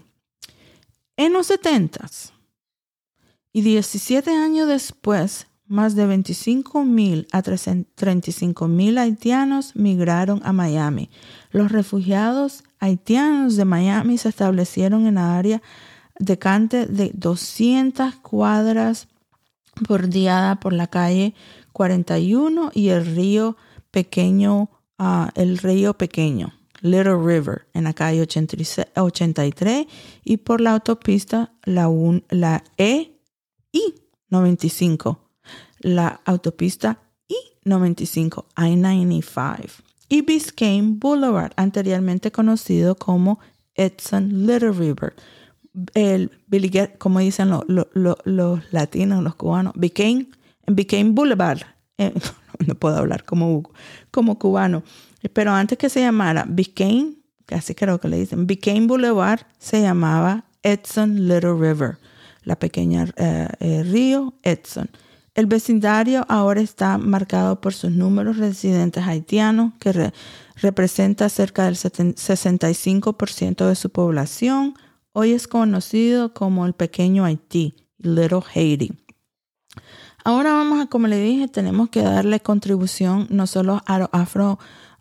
En 1.18 1.34
los 1.34 1.48
70 1.48 2.08
y 3.54 3.62
17 3.62 4.32
años 4.32 4.68
después, 4.68 5.48
más 5.68 5.96
de 5.96 6.06
25 6.06 6.84
mil 6.84 7.28
a 7.32 7.42
35 7.42 8.68
mil 8.68 8.98
haitianos 8.98 9.76
migraron 9.76 10.42
a 10.44 10.52
Miami. 10.52 11.10
Los 11.52 11.72
refugiados 11.72 12.64
haitianos 12.80 13.56
de 13.56 13.66
Miami 13.66 14.18
se 14.18 14.30
establecieron 14.30 15.08
en 15.08 15.16
la 15.16 15.38
área 15.38 15.62
de 16.20 16.38
Cante 16.38 16.86
de 16.86 17.12
200 17.14 18.16
cuadras 18.16 19.08
bordeada 19.88 20.60
por 20.60 20.74
la 20.74 20.88
calle 20.88 21.34
41 21.74 22.72
y 22.74 22.90
el 22.90 23.06
río 23.16 23.58
pequeño, 23.92 24.70
uh, 25.00 25.28
el 25.36 25.58
río 25.58 25.94
pequeño, 25.94 26.54
Little 26.86 27.18
River, 27.18 27.68
en 27.74 27.86
la 27.86 27.94
calle 27.94 28.22
83 28.22 29.88
y 30.24 30.38
por 30.38 30.62
la 30.62 30.74
autopista 30.74 31.52
la, 31.64 31.90
la 32.30 32.64
E 32.78 33.12
y 33.72 33.96
95, 34.30 35.20
la 35.80 36.22
autopista 36.26 37.00
I-95, 37.28 38.46
I-95 38.56 39.84
y 40.10 40.22
Biscayne 40.22 40.98
Boulevard, 41.00 41.54
anteriormente 41.56 42.32
conocido 42.32 42.94
como 42.94 43.40
Edson 43.74 44.46
Little 44.46 44.72
River. 44.72 45.16
El 45.96 46.32
como 47.00 47.20
dicen 47.20 47.50
los 47.50 48.60
latinos, 48.72 49.24
los 49.24 49.36
cubanos, 49.36 49.74
Biscayne, 49.76 50.30
Biscayne 50.68 51.14
Boulevard. 51.14 51.62
Eh, 51.98 52.14
no 52.68 52.76
puedo 52.76 52.98
hablar 52.98 53.24
como, 53.24 53.64
como 54.12 54.38
cubano. 54.38 54.84
Pero 55.34 55.52
antes 55.52 55.78
que 55.78 55.90
se 55.90 56.02
llamara 56.02 56.46
Biscayne, 56.48 57.16
casi 57.46 57.76
creo 57.76 58.00
que 58.00 58.08
le 58.08 58.18
dicen, 58.18 58.48
Biscayne 58.48 58.88
Boulevard 58.88 59.42
se 59.60 59.82
llamaba 59.82 60.46
Edson 60.64 61.28
Little 61.28 61.54
River, 61.54 61.98
la 62.44 62.58
pequeña 62.58 63.08
eh, 63.16 63.48
eh, 63.60 63.84
río 63.84 64.34
Edson. 64.44 64.90
El 65.36 65.48
vecindario 65.48 66.26
ahora 66.30 66.62
está 66.62 66.98
marcado 66.98 67.60
por 67.60 67.74
sus 67.74 67.92
números 67.92 68.38
residentes 68.38 69.04
haitianos, 69.06 69.74
que 69.80 70.14
representa 70.56 71.28
cerca 71.28 71.66
del 71.66 71.76
65% 71.76 73.68
de 73.68 73.76
su 73.76 73.90
población. 73.90 74.76
Hoy 75.12 75.34
es 75.34 75.50
conocido 75.50 76.34
como 76.34 76.66
el 76.66 76.74
pequeño 76.74 77.26
Haití, 77.26 77.76
Little 77.98 78.44
Haiti. 78.54 78.94
Ahora 80.24 80.54
vamos 80.54 80.82
a, 80.82 80.88
como 80.88 81.08
le 81.08 81.20
dije, 81.20 81.50
tenemos 81.50 81.90
que 81.90 82.02
darle 82.02 82.40
contribución 82.40 83.28
no 83.30 83.46
solo 83.46 83.84
a 83.86 84.00
los 84.00 84.10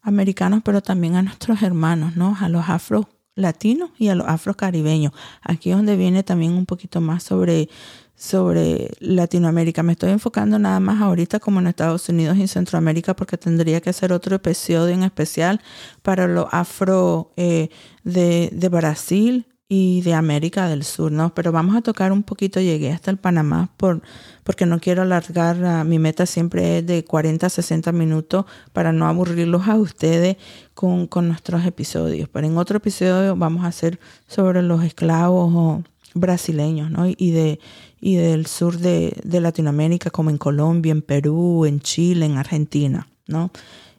afroamericanos, 0.04 0.62
pero 0.62 0.82
también 0.82 1.16
a 1.16 1.22
nuestros 1.22 1.62
hermanos, 1.62 2.14
¿no? 2.14 2.36
A 2.38 2.48
los 2.48 2.68
afro 2.68 3.08
latinos 3.36 3.90
y 3.98 4.08
a 4.08 4.14
los 4.14 4.28
afrocaribeños. 4.28 5.12
Aquí 5.42 5.70
es 5.70 5.76
donde 5.76 5.96
viene 5.96 6.22
también 6.22 6.52
un 6.52 6.66
poquito 6.66 7.00
más 7.00 7.22
sobre 7.22 7.68
sobre 8.16 8.90
Latinoamérica. 9.00 9.82
Me 9.82 9.92
estoy 9.92 10.10
enfocando 10.10 10.56
nada 10.58 10.78
más 10.78 11.02
ahorita 11.02 11.40
como 11.40 11.58
en 11.58 11.66
Estados 11.66 12.08
Unidos 12.08 12.36
y 12.36 12.46
Centroamérica 12.46 13.16
porque 13.16 13.36
tendría 13.36 13.80
que 13.80 13.90
hacer 13.90 14.12
otro 14.12 14.36
episodio 14.36 14.94
en 14.94 15.02
especial 15.02 15.60
para 16.02 16.28
los 16.28 16.46
afro 16.52 17.32
eh, 17.36 17.70
de, 18.04 18.50
de, 18.52 18.68
Brasil 18.68 19.46
y 19.68 20.02
de 20.02 20.14
América 20.14 20.68
del 20.68 20.84
Sur, 20.84 21.10
¿no? 21.10 21.34
Pero 21.34 21.50
vamos 21.50 21.74
a 21.74 21.80
tocar 21.80 22.12
un 22.12 22.22
poquito, 22.22 22.60
llegué 22.60 22.92
hasta 22.92 23.10
el 23.10 23.16
Panamá 23.16 23.70
por, 23.76 24.02
porque 24.42 24.66
no 24.66 24.78
quiero 24.78 25.02
alargar, 25.02 25.84
mi 25.84 25.98
meta 25.98 26.26
siempre 26.26 26.78
es 26.78 26.86
de 26.86 27.04
40 27.04 27.46
a 27.46 27.50
60 27.50 27.92
minutos 27.92 28.44
para 28.72 28.92
no 28.92 29.06
aburrirlos 29.06 29.66
a 29.68 29.76
ustedes 29.76 30.36
con, 30.74 31.06
con 31.06 31.28
nuestros 31.28 31.64
episodios. 31.64 32.28
Pero 32.28 32.46
en 32.46 32.58
otro 32.58 32.76
episodio 32.76 33.36
vamos 33.36 33.64
a 33.64 33.68
hacer 33.68 33.98
sobre 34.26 34.62
los 34.62 34.84
esclavos 34.84 35.82
brasileños, 36.14 36.90
¿no? 36.90 37.06
Y 37.06 37.30
de, 37.32 37.58
y 38.00 38.16
del 38.16 38.46
sur 38.46 38.78
de, 38.78 39.16
Latinoamérica, 39.24 40.10
como 40.10 40.30
en 40.30 40.38
Colombia, 40.38 40.92
en 40.92 41.02
Perú, 41.02 41.64
en 41.64 41.80
Chile, 41.80 42.26
en 42.26 42.36
Argentina, 42.36 43.08
¿no? 43.26 43.50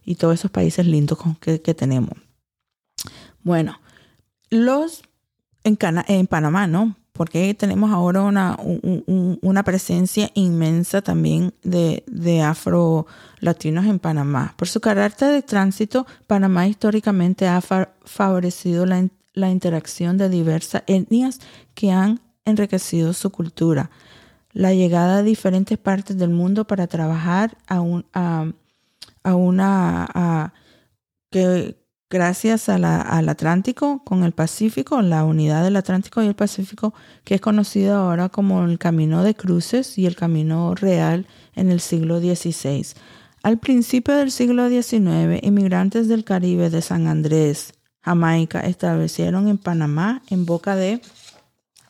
Y 0.05 0.15
todos 0.15 0.35
esos 0.35 0.51
países 0.51 0.85
lindos 0.85 1.17
que, 1.41 1.61
que 1.61 1.73
tenemos. 1.73 2.11
Bueno, 3.43 3.79
los 4.49 5.03
en, 5.65 5.77
en 6.07 6.27
Panamá, 6.27 6.67
¿no? 6.67 6.95
Porque 7.11 7.53
tenemos 7.53 7.91
ahora 7.91 8.21
una, 8.21 8.57
una 9.41 9.63
presencia 9.63 10.29
inmensa 10.33 11.01
también 11.01 11.53
de, 11.63 12.03
de 12.07 12.41
afro-latinos 12.41 13.85
en 13.85 13.99
Panamá. 13.99 14.53
Por 14.57 14.67
su 14.67 14.81
carácter 14.81 15.31
de 15.31 15.41
tránsito, 15.41 16.05
Panamá 16.27 16.67
históricamente 16.67 17.47
ha 17.47 17.61
favorecido 17.61 18.85
la, 18.85 19.07
la 19.33 19.49
interacción 19.49 20.17
de 20.17 20.27
diversas 20.27 20.83
etnias 20.87 21.39
que 21.73 21.91
han 21.91 22.19
enriquecido 22.43 23.13
su 23.13 23.29
cultura. 23.29 23.89
La 24.51 24.73
llegada 24.73 25.17
de 25.17 25.23
diferentes 25.23 25.77
partes 25.77 26.17
del 26.17 26.31
mundo 26.31 26.65
para 26.65 26.87
trabajar 26.87 27.57
a, 27.67 27.79
un, 27.79 28.05
a, 28.13 28.45
una 29.23 30.53
que 31.29 31.75
gracias 32.15 32.69
al 32.69 32.85
Atlántico 32.85 34.01
con 34.05 34.23
el 34.23 34.31
Pacífico, 34.31 35.01
la 35.01 35.25
unidad 35.25 35.65
del 35.65 35.75
Atlántico 35.75 36.23
y 36.23 36.27
el 36.27 36.33
Pacífico, 36.33 36.93
que 37.25 37.35
es 37.35 37.41
conocido 37.41 37.93
ahora 37.97 38.29
como 38.29 38.63
el 38.63 38.79
Camino 38.79 39.21
de 39.21 39.35
Cruces 39.35 39.97
y 39.97 40.05
el 40.05 40.15
Camino 40.15 40.73
Real 40.75 41.27
en 41.55 41.69
el 41.69 41.81
siglo 41.81 42.19
XVI. 42.21 42.87
Al 43.43 43.57
principio 43.57 44.15
del 44.15 44.31
siglo 44.31 44.69
XIX, 44.69 45.43
inmigrantes 45.43 46.07
del 46.07 46.23
Caribe 46.23 46.69
de 46.69 46.81
San 46.81 47.07
Andrés, 47.07 47.73
Jamaica, 48.01 48.61
establecieron 48.61 49.49
en 49.49 49.57
Panamá 49.57 50.21
en 50.29 50.45
boca 50.45 50.77
de 50.77 51.01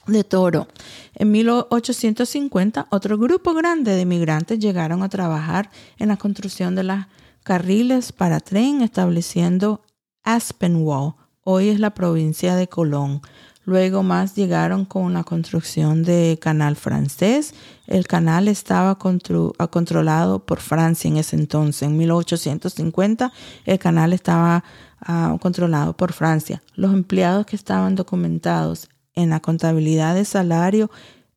de 0.07 0.23
Toro. 0.23 0.67
En 1.13 1.31
1850, 1.31 2.87
otro 2.89 3.17
grupo 3.19 3.53
grande 3.53 3.95
de 3.95 4.05
migrantes 4.05 4.57
llegaron 4.57 5.03
a 5.03 5.09
trabajar 5.09 5.69
en 5.97 6.09
la 6.09 6.17
construcción 6.17 6.75
de 6.75 6.83
las 6.83 7.07
carriles 7.43 8.11
para 8.11 8.39
tren, 8.39 8.81
estableciendo 8.81 9.81
Aspenwall, 10.25 11.13
hoy 11.43 11.69
es 11.69 11.79
la 11.79 11.93
provincia 11.93 12.55
de 12.55 12.67
Colón. 12.67 13.21
Luego 13.63 14.03
más 14.03 14.35
llegaron 14.35 14.83
con 14.85 15.13
la 15.13 15.23
construcción 15.23 16.03
de 16.03 16.37
canal 16.41 16.75
francés. 16.75 17.53
El 17.87 18.05
canal 18.05 18.47
estaba 18.47 18.97
controlado 18.97 20.45
por 20.45 20.59
Francia 20.59 21.07
en 21.07 21.17
ese 21.17 21.35
entonces. 21.35 21.81
En 21.83 21.97
1850 21.97 23.33
el 23.65 23.79
canal 23.79 24.13
estaba 24.13 24.63
ah, 25.01 25.35
controlado 25.41 25.97
por 25.97 26.13
Francia. 26.13 26.61
Los 26.75 26.93
empleados 26.93 27.47
que 27.47 27.55
estaban 27.55 27.95
documentados 27.95 28.87
en 29.15 29.29
la 29.29 29.39
contabilidad 29.39 30.15
de 30.15 30.25
salario 30.25 30.91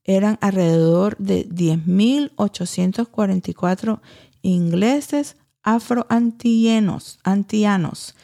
eran 0.04 0.38
alrededor 0.40 1.16
de 1.18 1.46
10.844 1.48 4.00
ingleses 4.42 5.36
afroantillanos, 5.62 7.20
antianos, 7.24 8.14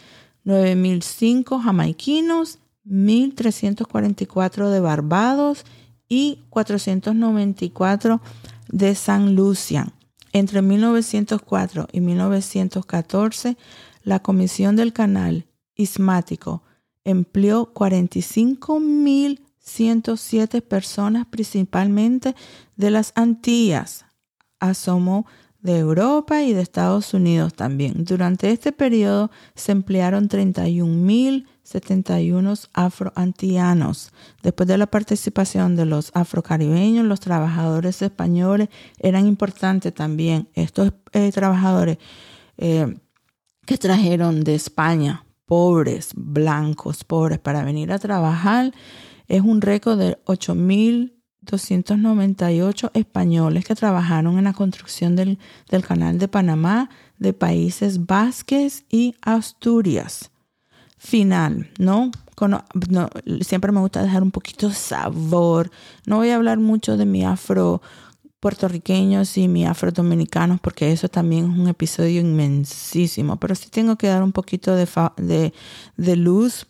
9.005 0.44 1.62
jamaiquinos, 1.62 2.58
1.344 2.86 4.70
de 4.70 4.80
Barbados 4.80 5.64
y 6.08 6.40
494 6.50 8.20
de 8.68 8.94
San 8.94 9.34
Lucian. 9.34 9.92
Entre 10.32 10.62
1904 10.62 11.88
y 11.92 12.00
1914, 12.00 13.56
la 14.02 14.20
Comisión 14.20 14.76
del 14.76 14.92
Canal 14.92 15.46
Ismático 15.76 16.62
empleó 17.04 17.72
45.107 17.72 20.62
personas, 20.62 21.26
principalmente 21.26 22.34
de 22.76 22.90
las 22.90 23.12
Antillas. 23.14 24.04
Asomó 24.58 25.26
de 25.64 25.78
Europa 25.78 26.42
y 26.42 26.52
de 26.52 26.60
Estados 26.60 27.14
Unidos 27.14 27.54
también. 27.54 28.04
Durante 28.04 28.50
este 28.50 28.70
periodo 28.70 29.30
se 29.54 29.72
emplearon 29.72 30.28
31.071 30.28 32.68
afroantianos. 32.74 34.12
Después 34.42 34.68
de 34.68 34.76
la 34.76 34.86
participación 34.86 35.74
de 35.74 35.86
los 35.86 36.10
afrocaribeños, 36.12 37.06
los 37.06 37.20
trabajadores 37.20 38.02
españoles 38.02 38.68
eran 38.98 39.26
importantes 39.26 39.94
también. 39.94 40.50
Estos 40.52 40.92
eh, 41.12 41.32
trabajadores 41.32 41.96
eh, 42.58 42.98
que 43.64 43.78
trajeron 43.78 44.44
de 44.44 44.56
España, 44.56 45.24
pobres, 45.46 46.10
blancos, 46.14 47.04
pobres, 47.04 47.38
para 47.38 47.64
venir 47.64 47.90
a 47.90 47.98
trabajar, 47.98 48.74
es 49.28 49.40
un 49.40 49.62
récord 49.62 49.98
de 49.98 50.18
8.000 50.26 51.13
298 51.44 52.90
españoles 52.94 53.64
que 53.64 53.74
trabajaron 53.74 54.38
en 54.38 54.44
la 54.44 54.52
construcción 54.52 55.16
del, 55.16 55.38
canal 55.86 56.18
de 56.18 56.28
Panamá, 56.28 56.90
de 57.18 57.32
Países 57.32 58.06
Vázquez 58.06 58.84
y 58.90 59.14
Asturias. 59.22 60.30
Final, 60.96 61.70
¿no? 61.78 62.10
Siempre 63.42 63.72
me 63.72 63.80
gusta 63.80 64.02
dejar 64.02 64.22
un 64.22 64.30
poquito 64.30 64.68
de 64.68 64.74
sabor. 64.74 65.70
No 66.06 66.16
voy 66.16 66.30
a 66.30 66.36
hablar 66.36 66.58
mucho 66.58 66.96
de 66.96 67.04
mi 67.04 67.24
afro 67.24 67.82
puertorriqueños 68.40 69.38
y 69.38 69.48
mi 69.48 69.64
afro 69.64 69.90
dominicanos 69.90 70.60
porque 70.60 70.92
eso 70.92 71.08
también 71.08 71.50
es 71.50 71.58
un 71.58 71.68
episodio 71.68 72.20
inmensísimo, 72.20 73.38
pero 73.38 73.54
sí 73.54 73.70
tengo 73.70 73.96
que 73.96 74.08
dar 74.08 74.22
un 74.22 74.32
poquito 74.32 74.74
de, 74.74 74.86
de, 75.16 75.54
de 75.96 76.16
luz 76.16 76.66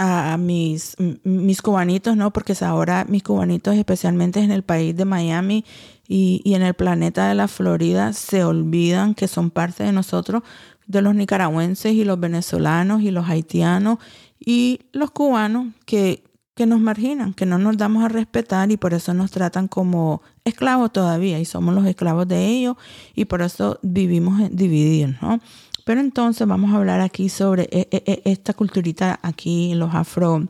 a 0.00 0.36
mis, 0.36 0.96
mis 1.24 1.60
cubanitos, 1.60 2.16
¿no? 2.16 2.32
Porque 2.32 2.54
ahora 2.60 3.04
mis 3.08 3.24
cubanitos, 3.24 3.74
especialmente 3.74 4.38
en 4.38 4.52
el 4.52 4.62
país 4.62 4.96
de 4.96 5.04
Miami 5.04 5.64
y, 6.06 6.40
y, 6.44 6.54
en 6.54 6.62
el 6.62 6.74
planeta 6.74 7.28
de 7.28 7.34
la 7.34 7.48
Florida, 7.48 8.12
se 8.12 8.44
olvidan 8.44 9.14
que 9.14 9.26
son 9.26 9.50
parte 9.50 9.82
de 9.82 9.90
nosotros, 9.90 10.44
de 10.86 11.02
los 11.02 11.16
nicaragüenses 11.16 11.94
y 11.94 12.04
los 12.04 12.20
venezolanos 12.20 13.02
y 13.02 13.10
los 13.10 13.28
haitianos 13.28 13.98
y 14.38 14.80
los 14.92 15.10
cubanos 15.10 15.66
que, 15.84 16.22
que 16.54 16.66
nos 16.66 16.80
marginan, 16.80 17.34
que 17.34 17.44
no 17.44 17.58
nos 17.58 17.76
damos 17.76 18.04
a 18.04 18.08
respetar 18.08 18.70
y 18.70 18.76
por 18.76 18.94
eso 18.94 19.14
nos 19.14 19.32
tratan 19.32 19.66
como 19.66 20.22
esclavos 20.44 20.92
todavía 20.92 21.40
y 21.40 21.44
somos 21.44 21.74
los 21.74 21.86
esclavos 21.86 22.26
de 22.26 22.46
ellos 22.46 22.76
y 23.14 23.24
por 23.24 23.42
eso 23.42 23.78
vivimos 23.82 24.42
divididos, 24.52 25.16
¿no? 25.20 25.40
Pero 25.88 26.02
entonces 26.02 26.46
vamos 26.46 26.70
a 26.70 26.76
hablar 26.76 27.00
aquí 27.00 27.30
sobre 27.30 27.62
e, 27.72 27.88
e, 27.90 28.02
e, 28.04 28.22
esta 28.30 28.52
culturita 28.52 29.18
aquí, 29.22 29.72
los 29.74 29.94
afro, 29.94 30.46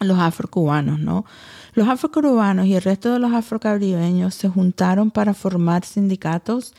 los 0.00 0.18
afrocubanos, 0.18 0.98
¿no? 0.98 1.26
Los 1.74 1.86
afrocubanos 1.86 2.64
y 2.64 2.74
el 2.74 2.80
resto 2.80 3.12
de 3.12 3.18
los 3.18 3.30
afrocaribeños 3.34 4.34
se 4.34 4.48
juntaron 4.48 5.10
para 5.10 5.34
formar 5.34 5.84
sindicatos 5.84 6.72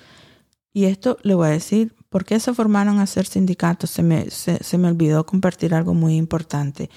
y 0.74 0.86
esto 0.86 1.20
le 1.22 1.36
voy 1.36 1.49
a 1.49 1.52
decir, 1.52 1.93
¿por 2.10 2.26
qué 2.26 2.39
se 2.39 2.56
formaron 2.56 2.97
a 2.97 3.04
hacer 3.04 3.28
sindicatos? 3.28 3.91
Se 3.91 4.02
me, 4.02 4.32
se 4.32 4.78
me 4.80 4.88
olvidó 4.88 5.24
compartir 5.28 5.76
algo 5.76 5.93
muy 5.93 6.16
importante. 6.16 6.89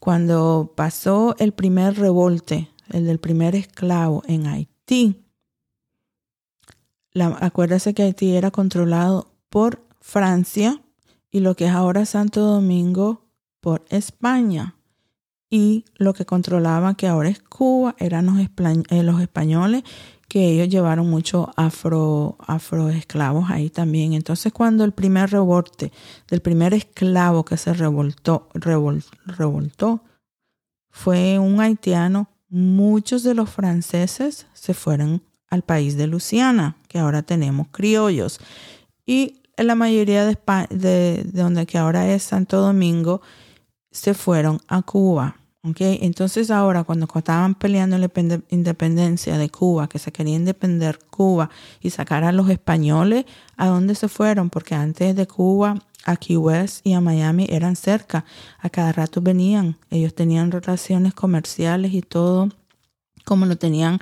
Cuando 0.00 0.72
pasó 0.74 1.36
el 1.38 1.52
primer 1.52 1.98
revolte, 1.98 2.70
el 2.88 3.04
del 3.04 3.18
primer 3.18 3.56
esclavo 3.56 4.22
en 4.26 4.46
Haití, 4.46 5.22
la, 7.12 7.36
acuérdese 7.42 7.92
que 7.92 8.04
Haití 8.04 8.34
era 8.34 8.50
controlado 8.50 9.34
por 9.50 9.85
Francia 10.06 10.80
y 11.32 11.40
lo 11.40 11.56
que 11.56 11.66
es 11.66 11.72
ahora 11.72 12.06
Santo 12.06 12.40
Domingo 12.40 13.26
por 13.60 13.84
España. 13.88 14.76
Y 15.50 15.84
lo 15.96 16.14
que 16.14 16.24
controlaba 16.24 16.94
que 16.94 17.08
ahora 17.08 17.28
es 17.28 17.42
Cuba 17.42 17.96
eran 17.98 18.26
los, 18.26 18.38
eh, 18.38 19.02
los 19.02 19.20
españoles 19.20 19.82
que 20.28 20.48
ellos 20.52 20.68
llevaron 20.68 21.10
muchos 21.10 21.48
afro, 21.56 22.36
afro 22.38 22.88
esclavos 22.88 23.50
ahí 23.50 23.68
también. 23.68 24.12
Entonces 24.12 24.52
cuando 24.52 24.84
el 24.84 24.92
primer 24.92 25.30
revolte 25.30 25.90
del 26.28 26.40
primer 26.40 26.72
esclavo 26.72 27.44
que 27.44 27.56
se 27.56 27.74
revoltó, 27.74 28.48
revoltó 28.54 30.04
fue 30.88 31.40
un 31.40 31.60
haitiano, 31.60 32.28
muchos 32.48 33.24
de 33.24 33.34
los 33.34 33.50
franceses 33.50 34.46
se 34.54 34.72
fueron 34.72 35.24
al 35.48 35.62
país 35.62 35.96
de 35.96 36.06
Luciana, 36.06 36.76
que 36.86 37.00
ahora 37.00 37.22
tenemos 37.22 37.66
criollos. 37.72 38.38
Y 39.04 39.42
la 39.56 39.74
mayoría 39.74 40.24
de, 40.24 40.36
de, 40.70 41.24
donde 41.32 41.66
que 41.66 41.78
ahora 41.78 42.12
es 42.12 42.22
Santo 42.22 42.60
Domingo, 42.60 43.22
se 43.90 44.14
fueron 44.14 44.60
a 44.68 44.82
Cuba. 44.82 45.36
¿okay? 45.62 45.98
Entonces 46.02 46.50
ahora 46.50 46.84
cuando 46.84 47.08
estaban 47.14 47.54
peleando 47.54 47.98
la 47.98 48.10
independencia 48.50 49.38
de 49.38 49.48
Cuba, 49.48 49.88
que 49.88 49.98
se 49.98 50.12
quería 50.12 50.36
independer 50.36 50.98
Cuba 51.10 51.50
y 51.80 51.90
sacar 51.90 52.24
a 52.24 52.32
los 52.32 52.50
españoles, 52.50 53.24
¿a 53.56 53.66
dónde 53.66 53.94
se 53.94 54.08
fueron? 54.08 54.50
Porque 54.50 54.74
antes 54.74 55.16
de 55.16 55.26
Cuba 55.26 55.82
a 56.04 56.16
Key 56.16 56.36
West 56.36 56.86
y 56.86 56.92
a 56.92 57.00
Miami 57.00 57.46
eran 57.50 57.76
cerca. 57.76 58.24
A 58.60 58.70
cada 58.70 58.92
rato 58.92 59.20
venían. 59.20 59.76
Ellos 59.90 60.14
tenían 60.14 60.52
relaciones 60.52 61.14
comerciales 61.14 61.92
y 61.92 62.02
todo 62.02 62.48
como 63.24 63.44
lo 63.44 63.56
tenían 63.56 63.98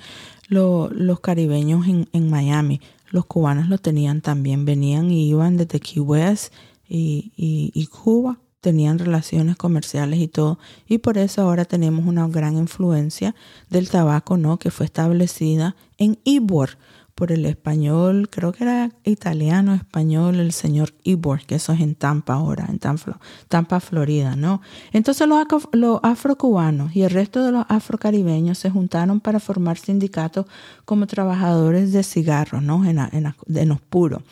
los 0.49 1.21
caribeños 1.21 1.87
en, 1.87 2.07
en 2.13 2.29
Miami 2.29 2.81
los 3.11 3.27
cubanos 3.27 3.69
lo 3.69 3.79
tenían 3.79 4.21
también, 4.21 4.65
venían 4.65 5.11
y 5.11 5.29
iban 5.29 5.57
desde 5.57 5.81
Key 5.81 6.01
West 6.01 6.53
y, 6.89 7.89
Cuba, 7.91 8.39
tenían 8.61 8.99
relaciones 8.99 9.57
comerciales 9.57 10.21
y 10.21 10.29
todo, 10.29 10.59
y 10.89 10.99
por 10.99 11.19
eso 11.19 11.43
ahora 11.43 11.65
tenemos 11.65 12.07
una 12.07 12.27
gran 12.29 12.57
influencia 12.57 13.35
del 13.69 13.91
tabaco, 13.91 14.37
¿no? 14.37 14.59
Que 14.59 14.71
fue 14.71 14.87
establecida 14.87 15.77
en 15.99 16.19
Ybor, 16.25 16.79
por 17.15 17.31
el 17.31 17.47
español, 17.47 18.29
creo 18.29 18.53
que 18.53 18.65
era 18.65 18.91
italiano, 19.05 19.75
español, 19.75 20.41
el 20.41 20.53
señor 20.53 20.95
Ibor, 21.05 21.45
que 21.47 21.55
eso 21.57 21.73
es 21.73 21.81
en 21.81 21.95
Tampa 21.95 22.35
ahora, 22.35 22.67
en 22.69 22.79
Tampa, 22.79 23.81
Florida, 23.81 24.35
¿no? 24.35 24.61
Entonces 24.93 25.29
los, 25.29 25.47
los 25.73 26.01
afrocubanos 26.03 26.95
y 26.97 27.03
el 27.03 27.11
resto 27.11 27.45
de 27.45 27.53
los 27.53 27.67
afrocaribeños 27.69 28.59
se 28.59 28.71
juntaron 28.71 29.21
para 29.21 29.39
formar 29.39 29.79
sindicatos 29.79 30.47
como 30.85 31.07
trabajadores 31.07 31.93
de 31.93 32.03
cigarros, 32.03 32.63
¿no? 32.63 32.85
En, 32.85 32.99
en, 32.99 33.69
los 33.69 33.81
puros. 33.81 34.23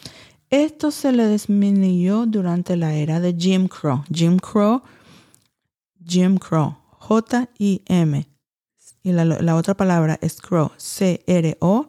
Esto 0.51 0.91
se 0.91 1.13
le 1.13 1.29
disminuyó 1.29 2.27
durante 2.27 2.77
la 2.77 2.95
era 2.95 3.21
de 3.21 3.35
Jim 3.39 3.69
Crow. 3.69 4.03
Jim 4.13 4.39
Crow, 4.39 4.83
Jim 6.05 6.37
Crow, 6.37 6.77
J-I-M. 6.99 8.29
Y 9.05 9.13
la, 9.13 9.25
la 9.25 9.57
otra 9.57 9.75
palabra 9.75 10.19
es 10.21 10.41
Crow, 10.41 10.71
C-R-O 10.77 11.89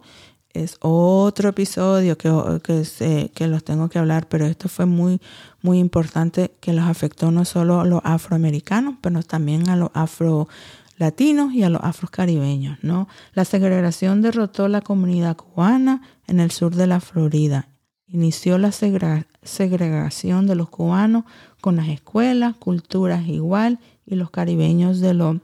es 0.54 0.76
otro 0.80 1.48
episodio 1.50 2.16
que, 2.16 2.30
que, 2.62 3.30
que, 3.34 3.46
los 3.48 3.64
tengo 3.64 3.88
que 3.88 3.98
hablar, 3.98 4.28
pero 4.28 4.46
esto 4.46 4.68
fue 4.68 4.86
muy, 4.86 5.20
muy 5.62 5.80
importante 5.80 6.52
que 6.60 6.72
los 6.72 6.84
afectó 6.84 7.32
no 7.32 7.44
solo 7.44 7.80
a 7.80 7.84
los 7.84 8.00
afroamericanos, 8.04 8.94
pero 9.00 9.22
también 9.22 9.68
a 9.68 9.76
los 9.76 9.90
afro 9.94 10.48
latinos 10.96 11.52
y 11.52 11.64
a 11.64 11.70
los 11.70 11.82
afrocaribeños, 11.82 12.78
¿no? 12.82 13.08
La 13.34 13.44
segregación 13.44 14.22
derrotó 14.22 14.68
la 14.68 14.80
comunidad 14.80 15.36
cubana 15.36 16.02
en 16.28 16.38
el 16.38 16.52
sur 16.52 16.74
de 16.76 16.86
la 16.86 17.00
Florida. 17.00 17.68
Inició 18.06 18.58
la 18.58 18.70
segregación 18.70 20.46
de 20.46 20.54
los 20.54 20.70
cubanos 20.70 21.24
con 21.60 21.76
las 21.76 21.88
escuelas, 21.88 22.54
culturas 22.54 23.26
igual 23.26 23.80
y 24.06 24.14
los 24.14 24.30
caribeños 24.30 25.00
de 25.00 25.14
los 25.14 25.38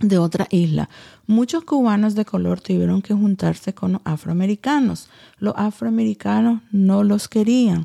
de 0.00 0.18
otra 0.18 0.46
isla. 0.50 0.88
Muchos 1.26 1.64
cubanos 1.64 2.14
de 2.14 2.24
color 2.24 2.60
tuvieron 2.60 3.02
que 3.02 3.14
juntarse 3.14 3.74
con 3.74 3.92
los 3.92 4.00
afroamericanos. 4.04 5.08
Los 5.38 5.54
afroamericanos 5.56 6.62
no 6.70 7.02
los 7.02 7.28
querían, 7.28 7.84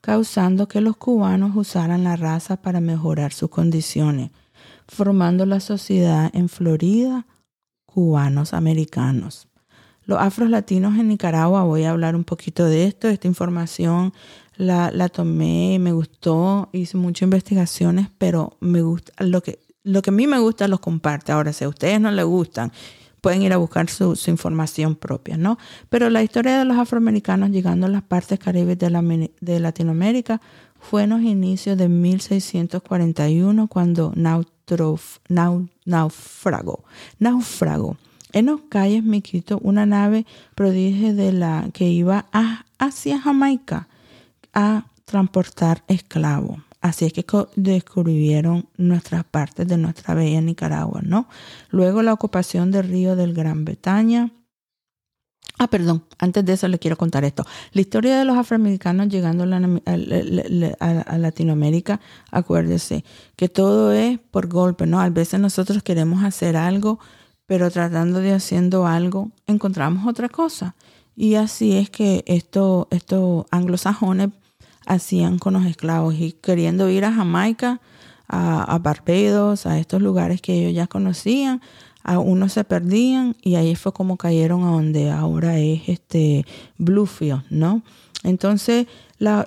causando 0.00 0.68
que 0.68 0.80
los 0.80 0.96
cubanos 0.96 1.54
usaran 1.54 2.04
la 2.04 2.16
raza 2.16 2.56
para 2.56 2.80
mejorar 2.80 3.32
sus 3.32 3.50
condiciones, 3.50 4.30
formando 4.88 5.44
la 5.46 5.60
sociedad 5.60 6.30
en 6.32 6.48
Florida 6.48 7.26
cubanos 7.84 8.54
americanos. 8.54 9.48
Los 10.04 10.18
afro-latinos 10.18 10.98
en 10.98 11.08
Nicaragua, 11.08 11.64
voy 11.64 11.84
a 11.84 11.90
hablar 11.90 12.16
un 12.16 12.24
poquito 12.24 12.64
de 12.64 12.86
esto, 12.86 13.08
esta 13.08 13.28
información 13.28 14.12
la, 14.56 14.90
la 14.90 15.08
tomé, 15.08 15.78
me 15.78 15.92
gustó, 15.92 16.68
hice 16.72 16.96
muchas 16.96 17.22
investigaciones, 17.22 18.08
pero 18.18 18.56
me 18.60 18.82
gusta 18.82 19.12
lo 19.24 19.42
que 19.42 19.60
lo 19.82 20.02
que 20.02 20.10
a 20.10 20.12
mí 20.12 20.26
me 20.26 20.38
gusta 20.38 20.68
los 20.68 20.80
comparte. 20.80 21.32
Ahora, 21.32 21.52
si 21.52 21.64
a 21.64 21.68
ustedes 21.68 22.00
no 22.00 22.10
les 22.10 22.24
gustan, 22.24 22.72
pueden 23.20 23.42
ir 23.42 23.52
a 23.52 23.58
buscar 23.58 23.88
su, 23.90 24.18
información 24.26 24.96
propia, 24.96 25.36
¿no? 25.36 25.58
Pero 25.88 26.10
la 26.10 26.22
historia 26.22 26.58
de 26.58 26.64
los 26.64 26.78
afroamericanos 26.78 27.50
llegando 27.50 27.86
a 27.86 27.90
las 27.90 28.02
partes 28.02 28.38
caribes 28.38 28.78
de, 28.78 28.90
la, 28.90 29.02
de 29.02 29.60
Latinoamérica 29.60 30.40
fue 30.80 31.02
en 31.04 31.10
los 31.10 31.20
inicios 31.20 31.76
de 31.76 31.88
1641 31.88 33.68
cuando 33.68 34.12
naufragó, 35.84 36.84
naufragó 37.18 37.96
en 38.32 38.46
los 38.46 38.60
calles 38.68 39.02
Miquito 39.02 39.58
una 39.62 39.86
nave 39.86 40.24
prodigio 40.54 41.14
de 41.14 41.32
la 41.32 41.68
que 41.72 41.88
iba 41.88 42.26
hacia 42.78 43.20
Jamaica 43.20 43.88
a 44.54 44.84
transportar 45.04 45.82
esclavos. 45.88 46.58
Así 46.80 47.04
es 47.04 47.12
que 47.12 47.24
descubrieron 47.56 48.68
nuestras 48.76 49.24
partes 49.24 49.68
de 49.68 49.76
nuestra 49.76 50.14
bella 50.14 50.40
Nicaragua, 50.40 51.00
¿no? 51.04 51.28
Luego 51.70 52.02
la 52.02 52.12
ocupación 52.12 52.70
del 52.70 52.88
río 52.88 53.16
del 53.16 53.34
Gran 53.34 53.64
Bretaña 53.64 54.32
Ah, 55.62 55.68
perdón, 55.68 56.04
antes 56.18 56.42
de 56.46 56.54
eso 56.54 56.68
le 56.68 56.78
quiero 56.78 56.96
contar 56.96 57.22
esto. 57.22 57.44
La 57.72 57.82
historia 57.82 58.18
de 58.18 58.24
los 58.24 58.38
afroamericanos 58.38 59.08
llegando 59.08 59.44
a, 59.44 61.18
Latinoamérica, 61.18 62.00
acuérdese 62.30 63.04
que 63.36 63.50
todo 63.50 63.92
es 63.92 64.18
por 64.18 64.48
golpe, 64.48 64.86
¿no? 64.86 65.02
A 65.02 65.10
veces 65.10 65.38
nosotros 65.38 65.82
queremos 65.82 66.24
hacer 66.24 66.56
algo, 66.56 66.98
pero 67.44 67.70
tratando 67.70 68.20
de 68.20 68.32
haciendo 68.32 68.86
algo, 68.86 69.32
encontramos 69.46 70.06
otra 70.06 70.30
cosa. 70.30 70.76
Y 71.14 71.34
así 71.34 71.76
es 71.76 71.90
que 71.90 72.24
estos 72.26 72.86
esto 72.90 73.46
anglosajones 73.50 74.30
hacían 74.90 75.38
con 75.38 75.54
los 75.54 75.66
esclavos 75.66 76.16
y 76.18 76.32
queriendo 76.32 76.90
ir 76.90 77.04
a 77.04 77.12
Jamaica, 77.12 77.80
a, 78.26 78.78
Barbados, 78.78 79.66
a 79.66 79.78
estos 79.78 80.02
lugares 80.02 80.40
que 80.40 80.52
ellos 80.54 80.74
ya 80.74 80.86
conocían, 80.86 81.60
a 82.02 82.18
unos 82.18 82.52
se 82.54 82.64
perdían 82.64 83.36
y 83.40 83.54
ahí 83.54 83.76
fue 83.76 83.92
como 83.92 84.16
cayeron 84.16 84.64
a 84.64 84.70
donde 84.70 85.10
ahora 85.10 85.58
es 85.58 85.88
este 85.88 86.44
Bluefield, 86.78 87.42
¿no? 87.50 87.82
Entonces, 88.24 88.86
la, 89.18 89.46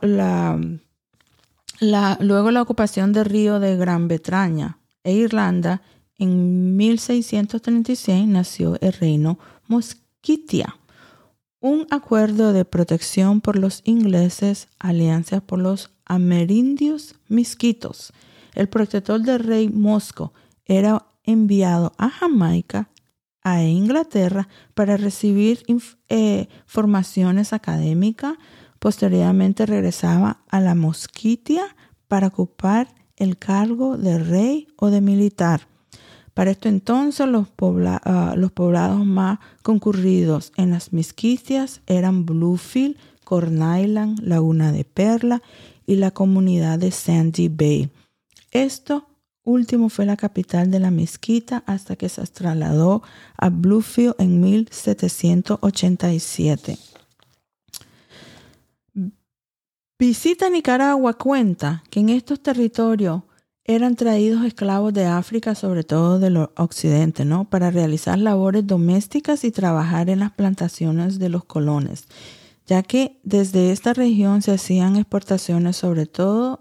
luego 2.20 2.52
la 2.52 2.62
ocupación 2.62 3.12
de 3.12 3.24
Río 3.24 3.60
de 3.60 3.76
Gran 3.76 4.08
Bretaña 4.08 4.78
e 5.04 5.14
Irlanda, 5.14 5.82
en 6.18 6.78
1636 6.78 8.28
nació 8.28 8.78
el 8.80 8.94
reino 8.94 9.40
Mosquitia, 9.68 10.78
un 11.64 11.88
acuerdo 11.92 12.52
de 12.52 12.66
protección 12.66 13.40
por 13.40 13.58
los 13.58 13.84
ingleses, 13.86 14.68
alianza 14.80 15.40
por 15.40 15.60
los 15.60 15.92
amerindios 16.04 17.16
misquitos. 17.30 18.12
El 18.54 18.68
protector 18.68 19.22
del 19.22 19.40
rey 19.40 19.70
Mosco 19.70 20.34
era 20.66 21.06
enviado 21.24 21.94
a 21.98 22.10
Jamaica, 22.10 22.90
a 23.44 23.64
Inglaterra, 23.64 24.50
para 24.74 24.98
recibir 24.98 25.64
eh, 26.10 26.50
formaciones 26.66 27.54
académicas. 27.54 28.34
Posteriormente 28.80 29.66
regresaba 29.66 30.44
a 30.50 30.60
la 30.60 30.76
Mosquitia 30.76 31.78
para 32.10 32.28
ocupar 32.28 32.94
el 33.16 33.38
cargo 33.38 33.98
de 33.98 34.20
rey 34.20 34.68
o 34.76 34.90
de 34.90 35.00
militar. 35.00 35.73
Para 36.34 36.52
esto 36.52 36.68
entonces 36.68 37.28
los, 37.28 37.48
ah, 37.60 38.34
los 38.36 38.52
poblados 38.52 39.06
más 39.06 39.40
concurridos 39.62 40.52
en 40.58 40.72
las 40.72 40.92
Mosquitias 40.92 41.82
eran 41.86 42.26
Bluefield, 42.26 42.98
Corn 43.24 43.62
Island, 43.80 44.20
Laguna 44.22 44.72
de 44.72 44.84
Perla 44.84 45.44
y 45.86 45.98
la 45.98 46.10
comunidad 46.12 46.80
de 46.80 46.90
Sandy 46.92 47.50
Bay. 47.50 47.92
Esto 48.52 49.08
último 49.44 49.90
fue 49.90 50.06
la 50.06 50.16
capital 50.18 50.72
de 50.72 50.80
la 50.80 50.90
mezquita 50.90 51.62
hasta 51.66 51.96
que 51.96 52.10
se 52.10 52.26
trasladó 52.28 53.04
a 53.38 53.50
Bluefield 53.50 54.16
en 54.18 54.42
1787. 54.42 56.80
Visita 60.00 60.50
Nicaragua 60.50 61.14
cuenta 61.14 61.84
que 61.90 62.00
en 62.00 62.10
estos 62.10 62.42
territorios 62.42 63.22
eran 63.66 63.96
traídos 63.96 64.46
esclavos 64.46 64.94
de 64.94 65.06
África, 65.06 65.56
sobre 65.56 65.84
todo 65.84 66.20
del 66.20 66.38
occidente, 66.58 67.24
¿no? 67.26 67.46
Para 67.46 67.72
realizar 67.72 68.18
labores 68.20 68.68
domésticas 68.68 69.44
y 69.44 69.52
trabajar 69.52 70.10
en 70.10 70.20
las 70.20 70.32
plantaciones 70.32 71.18
de 71.20 71.30
los 71.30 71.46
colones, 71.46 72.06
ya 72.66 72.84
que 72.84 73.20
desde 73.24 73.72
esta 73.72 73.94
región 73.94 74.42
se 74.42 74.52
hacían 74.52 74.98
exportaciones 74.98 75.78
sobre 75.78 76.06
todo 76.06 76.60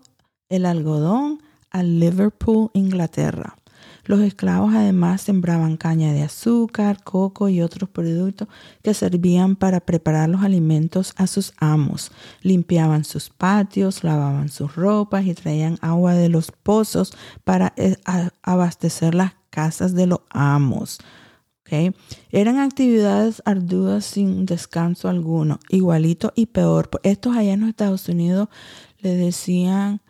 el 0.48 0.66
algodón, 0.66 1.42
a 1.70 1.82
Liverpool, 1.82 2.70
Inglaterra. 2.74 3.56
Los 4.04 4.20
esclavos 4.20 4.74
además 4.74 5.20
sembraban 5.22 5.76
caña 5.76 6.12
de 6.12 6.22
azúcar, 6.22 7.02
coco 7.04 7.48
y 7.48 7.60
otros 7.62 7.88
productos 7.88 8.48
que 8.82 8.94
servían 8.94 9.56
para 9.56 9.80
preparar 9.80 10.28
los 10.28 10.42
alimentos 10.42 11.14
a 11.16 11.26
sus 11.26 11.52
amos. 11.58 12.10
Limpiaban 12.42 13.04
sus 13.04 13.30
patios, 13.30 14.02
lavaban 14.02 14.48
sus 14.48 14.74
ropas 14.74 15.24
y 15.24 15.34
traían 15.34 15.78
agua 15.80 16.14
de 16.14 16.28
los 16.28 16.50
pozos 16.50 17.12
para 17.44 17.72
eh, 17.76 17.96
abastecer 18.42 19.14
las 19.14 19.34
casas 19.50 19.94
de 19.94 20.06
los 20.06 20.20
amos. 20.30 20.98
Eran 22.30 22.58
actividades 22.58 23.42
arduas 23.46 24.04
sin 24.04 24.44
descanso 24.44 25.08
alguno, 25.08 25.58
igualito 25.70 26.32
y 26.36 26.46
peor. 26.46 26.90
Estos 27.02 27.34
allá 27.34 27.54
en 27.54 27.60
los 27.60 27.70
Estados 27.70 28.08
Unidos 28.08 28.48
le 29.00 29.16
decían 29.16 30.01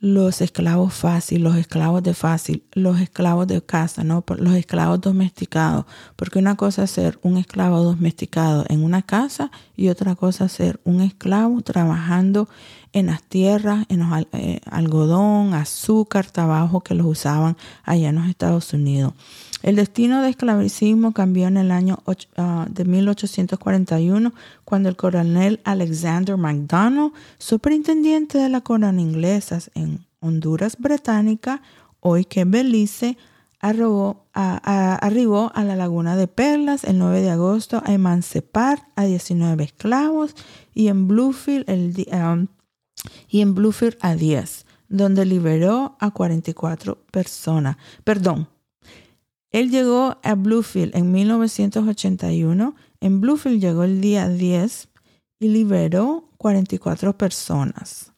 los 0.00 0.40
esclavos 0.40 0.94
fácil, 0.94 1.42
los 1.42 1.56
esclavos 1.56 2.02
de 2.02 2.14
fácil, 2.14 2.64
los 2.72 3.00
esclavos 3.00 3.46
de 3.46 3.62
casa, 3.62 4.02
¿no? 4.02 4.24
Los 4.38 4.54
esclavos 4.54 5.00
domesticados. 5.00 5.84
Porque 6.16 6.38
una 6.38 6.56
cosa 6.56 6.84
es 6.84 6.90
ser 6.90 7.18
un 7.22 7.36
esclavo 7.36 7.82
domesticado 7.82 8.64
en 8.70 8.82
una 8.82 9.02
casa 9.02 9.50
y 9.76 9.88
otra 9.88 10.14
cosa 10.14 10.46
es 10.46 10.52
ser 10.52 10.80
un 10.84 11.02
esclavo 11.02 11.60
trabajando 11.60 12.48
en 12.94 13.06
las 13.06 13.22
tierras, 13.22 13.84
en 13.90 14.00
los 14.00 14.26
eh, 14.32 14.60
algodón, 14.70 15.52
azúcar, 15.52 16.30
trabajo 16.30 16.80
que 16.80 16.94
los 16.94 17.06
usaban 17.06 17.58
allá 17.84 18.08
en 18.08 18.14
los 18.16 18.26
Estados 18.26 18.72
Unidos. 18.72 19.12
El 19.62 19.76
destino 19.76 20.22
de 20.22 20.30
esclavicismo 20.30 21.12
cambió 21.12 21.46
en 21.46 21.58
el 21.58 21.70
año 21.70 22.02
ah, 22.36 22.66
de 22.70 22.84
1841 22.84 24.32
cuando 24.64 24.88
el 24.88 24.96
coronel 24.96 25.60
Alexander 25.64 26.36
McDonald, 26.36 27.12
superintendiente 27.38 28.38
de 28.38 28.48
la 28.48 28.62
corona 28.62 29.00
inglesa 29.00 29.58
en 29.74 30.06
Honduras 30.20 30.76
Británica, 30.78 31.62
hoy 32.00 32.24
que 32.24 32.44
Belice, 32.44 33.18
arribó 33.60 34.24
a, 34.32 35.00
la 35.64 35.76
laguna 35.76 36.16
de 36.16 36.26
Perlas 36.26 36.84
el 36.84 36.98
9 36.98 37.20
de 37.20 37.30
agosto 37.30 37.82
a 37.84 37.92
emancipar 37.92 38.88
a 38.96 39.04
19 39.04 39.62
esclavos 39.64 40.34
y 40.72 40.88
en 40.88 41.06
Bluefield, 41.06 41.68
el, 41.68 42.06
ah, 42.12 42.38
y 43.28 43.42
en 43.42 43.54
Bluefield 43.54 43.98
a 44.00 44.14
10, 44.14 44.64
donde 44.88 45.26
liberó 45.26 45.96
a 46.00 46.10
44 46.10 46.96
personas. 47.10 47.76
Perdón, 48.02 48.48
él 49.52 49.70
llegó 49.70 50.18
a 50.22 50.34
Bluefield 50.34 50.94
en 50.96 51.10
1981. 51.10 52.74
En 53.00 53.20
Bluefield 53.20 53.60
llegó 53.60 53.84
el 53.84 54.00
día 54.00 54.28
10 54.28 54.88
y 55.40 55.48
liberó 55.48 56.28
44 56.36 57.16
personas. 57.16 58.12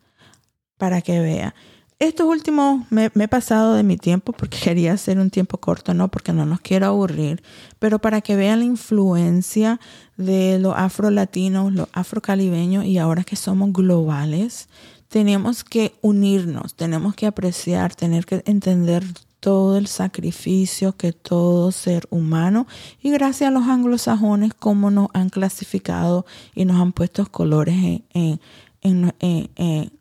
Para 0.77 1.01
que 1.01 1.21
vea. 1.21 1.55
Estos 1.99 2.27
últimos 2.27 2.85
me, 2.91 3.13
he 3.15 3.29
pasado 3.29 3.75
de 3.75 3.85
mi 3.85 3.97
tiempo 3.97 4.33
porque 4.33 4.59
quería 4.63 4.93
hacer 4.93 5.21
un 5.21 5.31
tiempo 5.31 5.59
corto, 5.59 5.95
no 5.95 6.09
porque 6.09 6.33
no 6.33 6.45
nos 6.45 6.61
quiero 6.61 6.87
aburrir, 6.87 7.43
pero 7.79 8.01
para 8.01 8.21
que 8.21 8.35
vean 8.35 8.59
la 8.59 8.65
influencia 8.65 9.79
de 10.17 10.59
los 10.59 10.75
afro-latinos, 10.77 11.73
los 11.73 11.89
afro-calibeños 11.93 12.85
y 12.87 12.99
ahora 12.99 13.23
que 13.23 13.37
somos 13.37 13.73
globales, 13.73 14.69
tenemos 15.07 15.63
que 15.63 15.95
unirnos, 16.01 16.75
tenemos 16.75 17.15
que 17.15 17.27
apreciar, 17.27 17.95
tener 17.95 18.27
que 18.27 18.43
entender 18.47 19.05
todo 19.43 19.77
el 19.77 19.89
sacrificio 19.89 20.97
que 20.97 21.13
todo 21.13 21.73
ser 21.73 22.07
humano 22.11 22.69
y 23.03 23.11
gracias 23.11 23.49
a 23.49 23.51
los 23.51 23.65
anglosajones 23.65 24.55
como 24.55 24.93
nos 24.93 25.09
han 25.15 25.31
clasificado 25.31 26.25
y 26.55 26.65
nos 26.65 26.81
han 26.81 26.93
puesto 26.93 27.27
colores 27.27 28.03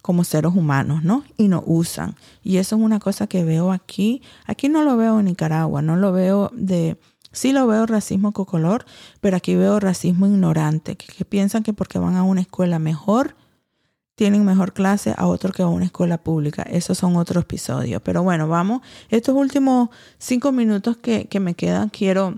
como 0.04 0.24
seres 0.24 0.52
humanos, 0.54 1.04
¿no? 1.04 1.24
Y 1.38 1.48
nos 1.48 1.64
usan. 1.66 2.16
Y 2.44 2.58
eso 2.58 2.76
es 2.76 2.82
una 2.84 3.00
cosa 3.00 3.26
que 3.26 3.44
veo 3.44 3.72
aquí. 3.72 4.22
Aquí 4.46 4.70
no 4.70 4.84
lo 4.84 4.96
veo 4.96 5.20
en 5.20 5.26
Nicaragua, 5.26 5.82
no 5.82 5.96
lo 5.96 6.12
veo 6.12 6.52
de... 6.54 6.98
Sí 7.32 7.52
lo 7.52 7.66
veo 7.66 7.88
racismo 7.88 8.34
con 8.34 8.46
color, 8.46 8.86
pero 9.22 9.38
aquí 9.38 9.56
veo 9.56 9.80
racismo 9.80 10.28
ignorante, 10.28 10.98
que 10.98 11.26
piensan 11.26 11.64
que 11.64 11.74
porque 11.74 11.98
van 11.98 12.16
a 12.16 12.24
una 12.24 12.42
escuela 12.42 12.78
mejor, 12.78 13.36
tienen 14.22 14.46
mejor 14.46 14.72
clase 14.72 15.16
a 15.18 15.26
otros 15.26 15.52
que 15.52 15.64
a 15.64 15.68
una 15.68 15.86
escuela 15.86 16.20
pública. 16.20 16.62
Esos 16.62 16.96
son 17.00 17.16
otros 17.16 17.44
episodios. 17.44 18.04
Pero 18.04 18.22
bueno, 18.22 18.48
vamos. 18.48 18.84
Estos 19.10 19.34
últimos 19.34 19.90
cinco 20.20 20.52
minutos 20.52 20.96
que, 20.98 21.28
me 21.40 21.56
quedan, 21.56 21.90
quiero, 21.90 22.38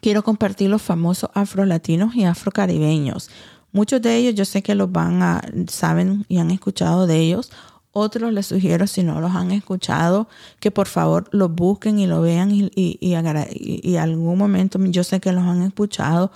quiero 0.00 0.24
compartir 0.24 0.70
los 0.70 0.82
famosos 0.82 1.30
afrolatinos 1.32 2.16
y 2.16 2.24
afrocaribeños. 2.24 3.30
Muchos 3.70 4.02
de 4.02 4.16
ellos 4.16 4.34
yo 4.34 4.44
sé 4.44 4.64
que 4.64 4.74
los 4.74 4.90
van 4.90 5.22
a, 5.22 5.40
saben 5.68 6.26
y 6.28 6.38
han 6.38 6.50
escuchado 6.50 7.06
de 7.06 7.20
ellos. 7.20 7.52
Otros 7.92 8.32
les 8.32 8.46
sugiero, 8.46 8.88
si 8.88 9.04
no 9.04 9.20
los 9.20 9.36
han 9.36 9.52
escuchado, 9.52 10.26
que 10.58 10.72
por 10.72 10.88
favor 10.88 11.28
los 11.30 11.54
busquen 11.54 12.00
y 12.00 12.08
lo 12.08 12.22
vean 12.22 12.50
y, 12.50 12.72
y, 12.74 12.98
y, 13.00 13.88
y 13.88 13.96
algún 13.98 14.36
momento 14.36 14.80
yo 14.86 15.04
sé 15.04 15.20
que 15.20 15.30
los 15.30 15.44
han 15.44 15.62
escuchado 15.62 16.32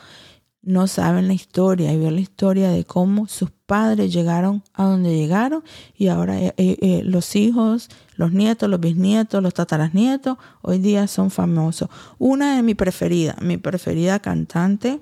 no 0.69 0.87
saben 0.87 1.29
la 1.29 1.33
historia 1.33 1.91
y 1.93 1.97
ver 1.99 2.13
la 2.13 2.21
historia 2.21 2.71
de 2.71 2.85
cómo 2.85 3.27
sus 3.27 3.51
padres 3.51 4.13
llegaron 4.13 4.63
a 4.75 4.85
donde 4.85 5.17
llegaron 5.17 5.65
y 5.97 6.09
ahora 6.09 6.39
eh, 6.39 6.53
eh, 6.59 6.77
eh, 6.83 7.03
los 7.05 7.37
hijos, 7.37 7.89
los 8.17 8.33
nietos, 8.33 8.69
los 8.69 8.79
bisnietos, 8.79 9.43
los 9.43 9.55
tatarasnietos 9.55 10.37
hoy 10.61 10.79
día 10.79 11.07
son 11.07 11.31
famosos. 11.31 11.89
Una 12.19 12.55
de 12.55 12.63
mis 12.63 12.77
preferidas, 12.77 13.41
mi 13.41 13.57
preferida 13.57 14.19
cantante 14.19 15.01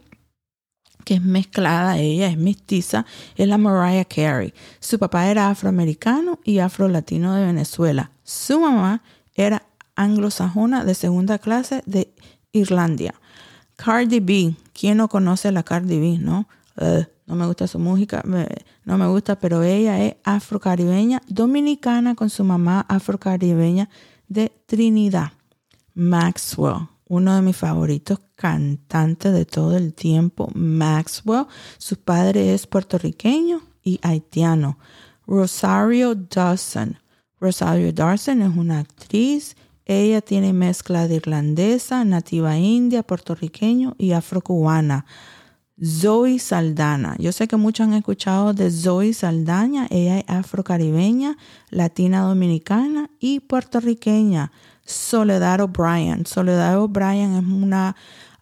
que 1.04 1.14
es 1.14 1.22
mezclada, 1.22 1.98
ella 1.98 2.28
es 2.28 2.38
mestiza, 2.38 3.04
es 3.36 3.48
la 3.48 3.58
Mariah 3.58 4.04
Carey. 4.04 4.54
Su 4.78 5.00
papá 5.00 5.28
era 5.28 5.50
afroamericano 5.50 6.38
y 6.44 6.58
afro-latino 6.60 7.34
de 7.34 7.44
Venezuela. 7.44 8.12
Su 8.22 8.60
mamá 8.60 9.02
era 9.34 9.64
anglosajona 9.96 10.84
de 10.84 10.94
segunda 10.94 11.38
clase 11.38 11.82
de 11.86 12.12
Irlanda 12.52 13.14
Cardi 13.76 14.20
B. 14.20 14.54
¿Quién 14.78 14.98
no 14.98 15.08
conoce 15.08 15.48
a 15.48 15.52
la 15.52 15.62
Cardi 15.62 15.98
B, 15.98 16.18
no? 16.18 16.48
no 17.26 17.34
me 17.34 17.46
gusta 17.46 17.66
su 17.66 17.78
música, 17.78 18.22
no 18.84 18.98
me 18.98 19.06
gusta, 19.06 19.38
pero 19.38 19.62
ella 19.62 20.04
es 20.04 20.16
afrocaribeña, 20.22 21.22
dominicana 21.26 22.14
con 22.14 22.28
su 22.28 22.44
mamá 22.44 22.84
afrocaribeña 22.86 23.88
de 24.28 24.52
Trinidad. 24.66 25.32
Maxwell, 25.94 26.88
uno 27.08 27.34
de 27.34 27.40
mis 27.40 27.56
favoritos 27.56 28.20
cantantes 28.34 29.32
de 29.32 29.46
todo 29.46 29.78
el 29.78 29.94
tiempo, 29.94 30.50
Maxwell. 30.54 31.46
Su 31.78 31.96
padre 31.96 32.52
es 32.52 32.66
puertorriqueño 32.66 33.62
y 33.82 33.98
haitiano. 34.02 34.78
Rosario 35.26 36.14
Dawson. 36.14 36.98
Rosario 37.40 37.94
Dawson 37.94 38.42
es 38.42 38.54
una 38.54 38.80
actriz. 38.80 39.56
Ella 39.86 40.20
tiene 40.20 40.52
mezcla 40.52 41.06
de 41.06 41.14
irlandesa, 41.14 42.04
nativa 42.04 42.58
india, 42.58 43.04
puertorriqueño 43.04 43.94
y 43.98 44.12
afrocubana. 44.12 45.06
Zoe 45.82 46.38
Saldana. 46.38 47.16
Yo 47.18 47.30
sé 47.32 47.46
que 47.46 47.56
muchos 47.56 47.86
han 47.86 47.94
escuchado 47.94 48.52
de 48.52 48.70
Zoe 48.70 49.12
Saldaña. 49.12 49.86
Ella 49.90 50.18
es 50.18 50.24
afrocaribeña, 50.26 51.36
latina 51.70 52.22
dominicana 52.22 53.10
y 53.20 53.40
puertorriqueña. 53.40 54.50
Soledad 54.84 55.60
O'Brien. 55.60 56.26
Soledad 56.26 56.80
O'Brien 56.80 57.34
es 57.34 57.44
una 57.44 57.94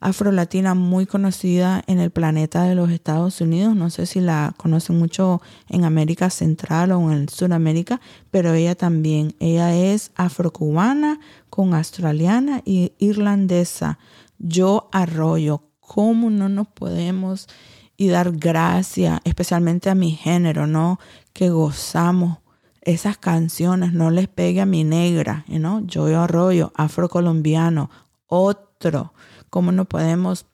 afrolatina 0.05 0.75
muy 0.75 1.07
conocida 1.07 1.83
en 1.87 1.99
el 1.99 2.11
planeta 2.11 2.65
de 2.65 2.75
los 2.75 2.91
Estados 2.91 3.41
Unidos. 3.41 3.75
No 3.75 3.89
sé 3.89 4.05
si 4.05 4.21
la 4.21 4.53
conocen 4.59 4.99
mucho 4.99 5.41
en 5.71 5.85
América 5.85 6.29
Central 6.29 6.93
o 6.93 7.11
en 7.11 7.27
Sudamérica, 7.31 8.03
pero 8.31 8.53
ella 8.53 8.75
también. 8.75 9.35
Ella 9.41 9.75
es 9.75 10.13
afrocubana 10.15 11.21
con 11.49 11.73
australiana 11.73 12.61
y 12.67 12.93
irlandesa. 12.99 13.99
Yo 14.39 14.91
Arroyo 14.93 15.63
cómo 15.81 16.29
no 16.29 16.51
nos 16.51 16.69
podemos 16.69 17.49
y 17.97 18.09
dar 18.09 18.33
gracias, 18.33 19.21
especialmente 19.25 19.89
a 19.89 19.95
mi 19.95 20.11
género, 20.11 20.67
¿no? 20.67 21.01
Que 21.33 21.49
gozamos 21.49 22.39
esas 22.83 23.17
canciones, 23.17 23.95
no 23.95 24.11
les 24.11 24.29
pegue 24.29 24.61
a 24.61 24.67
mi 24.67 24.85
negra, 24.85 25.47
¿no? 25.49 25.81
Yo 25.87 26.05
Arroyo, 26.21 26.75
afrocolombiano, 26.77 27.89
otro. 28.27 29.15
¿Cómo 29.55 29.71
no 29.71 29.85
podemos 29.85 30.47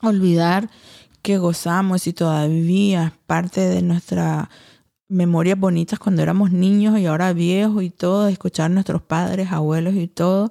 olvidar 0.00 0.68
que 1.22 1.38
gozamos 1.38 2.08
y 2.08 2.12
todavía 2.12 3.12
parte 3.28 3.60
de 3.60 3.82
nuestra 3.82 4.50
memorias 5.06 5.56
bonitas 5.56 6.00
cuando 6.00 6.22
éramos 6.22 6.50
niños 6.50 6.98
y 6.98 7.06
ahora 7.06 7.32
viejos 7.34 7.84
y 7.84 7.90
todo, 7.90 8.26
escuchar 8.26 8.66
a 8.66 8.74
nuestros 8.74 9.00
padres, 9.00 9.52
abuelos 9.52 9.94
y 9.94 10.08
todo. 10.08 10.50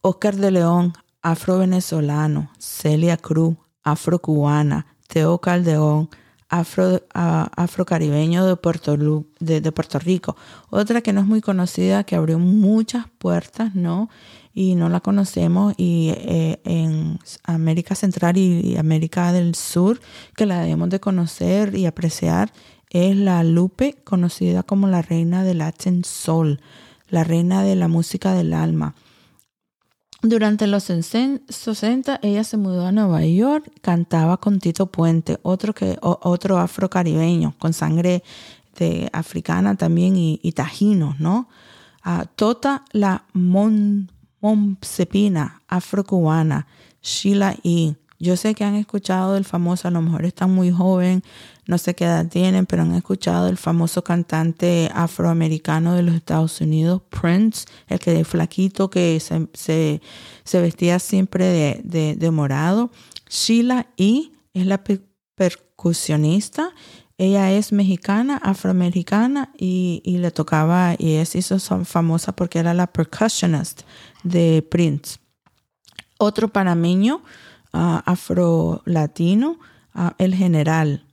Oscar 0.00 0.34
de 0.34 0.50
León, 0.50 0.92
afro-venezolano, 1.22 2.50
Celia 2.58 3.16
Cruz, 3.16 3.54
afro-cubana, 3.84 4.86
Teo 5.06 5.38
Caldeón, 5.38 6.10
afro, 6.48 7.00
afro-caribeño 7.14 8.44
de 8.44 8.56
Puerto, 8.56 8.96
de, 9.38 9.70
Puerto 9.70 10.00
Rico. 10.00 10.36
Otra 10.68 11.00
que 11.00 11.12
no 11.12 11.20
es 11.20 11.26
muy 11.28 11.42
conocida, 11.42 12.02
que 12.02 12.16
abrió 12.16 12.40
muchas 12.40 13.06
puertas, 13.18 13.76
¿no? 13.76 14.10
Y 14.60 14.74
no 14.74 14.90
la 14.90 15.00
conocemos 15.00 15.72
y 15.78 16.12
eh, 16.14 16.60
en 16.64 17.18
América 17.44 17.94
Central 17.94 18.36
y 18.36 18.76
América 18.76 19.32
del 19.32 19.54
Sur, 19.54 20.02
que 20.36 20.44
la 20.44 20.60
debemos 20.60 20.90
de 20.90 21.00
conocer 21.00 21.74
y 21.74 21.86
apreciar, 21.86 22.52
es 22.90 23.16
la 23.16 23.42
Lupe, 23.42 23.96
conocida 24.04 24.62
como 24.62 24.86
la 24.86 25.00
reina 25.00 25.44
del 25.44 25.58
Latin 25.58 26.04
Soul, 26.04 26.60
la 27.08 27.24
reina 27.24 27.62
de 27.62 27.74
la 27.74 27.88
música 27.88 28.34
del 28.34 28.52
alma. 28.52 28.94
Durante 30.20 30.66
los 30.66 30.82
60 30.82 32.20
ella 32.20 32.44
se 32.44 32.58
mudó 32.58 32.84
a 32.84 32.92
Nueva 32.92 33.24
York, 33.24 33.72
cantaba 33.80 34.36
con 34.36 34.58
Tito 34.58 34.88
Puente, 34.88 35.38
otro, 35.40 35.72
que, 35.72 35.96
otro 36.02 36.58
afrocaribeño 36.58 37.54
con 37.58 37.72
sangre 37.72 38.22
de 38.76 39.08
africana 39.14 39.76
también 39.76 40.16
y, 40.18 40.52
tajino, 40.52 41.16
¿no? 41.18 41.48
Tota 42.36 42.84
la 42.92 43.24
Mon, 43.32 44.10
Monsepina, 44.40 45.62
afrocubana, 45.68 46.66
Sheila 47.02 47.56
E. 47.62 47.94
Yo 48.18 48.36
sé 48.36 48.54
que 48.54 48.64
han 48.64 48.74
escuchado 48.74 49.32
del 49.32 49.46
famoso, 49.46 49.88
a 49.88 49.90
lo 49.90 50.02
mejor 50.02 50.26
están 50.26 50.50
muy 50.50 50.70
joven, 50.70 51.22
no 51.66 51.78
sé 51.78 51.94
qué 51.94 52.04
edad 52.04 52.26
tienen, 52.26 52.66
pero 52.66 52.82
han 52.82 52.94
escuchado 52.94 53.48
el 53.48 53.56
famoso 53.56 54.04
cantante 54.04 54.90
afroamericano 54.92 55.94
de 55.94 56.02
los 56.02 56.14
Estados 56.14 56.60
Unidos, 56.60 57.00
Prince, 57.08 57.66
el 57.88 57.98
que 57.98 58.12
de 58.12 58.24
flaquito 58.24 58.90
que 58.90 59.18
se, 59.20 60.00
vestía 60.60 60.98
siempre 60.98 61.80
de, 61.82 62.30
morado. 62.30 62.90
Sheila 63.30 63.86
E. 63.96 64.32
es 64.52 64.66
la 64.66 64.82
percusionista. 65.34 66.74
Ella 67.16 67.52
es 67.52 67.72
mexicana, 67.72 68.38
afroamericana 68.42 69.50
y, 69.56 70.02
le 70.04 70.30
tocaba, 70.30 70.94
y 70.98 71.14
es 71.14 71.34
hizo 71.36 71.58
famosa 71.84 72.32
porque 72.32 72.58
era 72.58 72.74
la 72.74 72.86
percussionist 72.86 73.82
de 74.22 74.66
Prince. 74.70 75.18
Otro 76.18 76.48
panameño, 76.48 77.22
afro-latino, 77.72 79.58
el 80.18 80.34
general. 80.34 81.04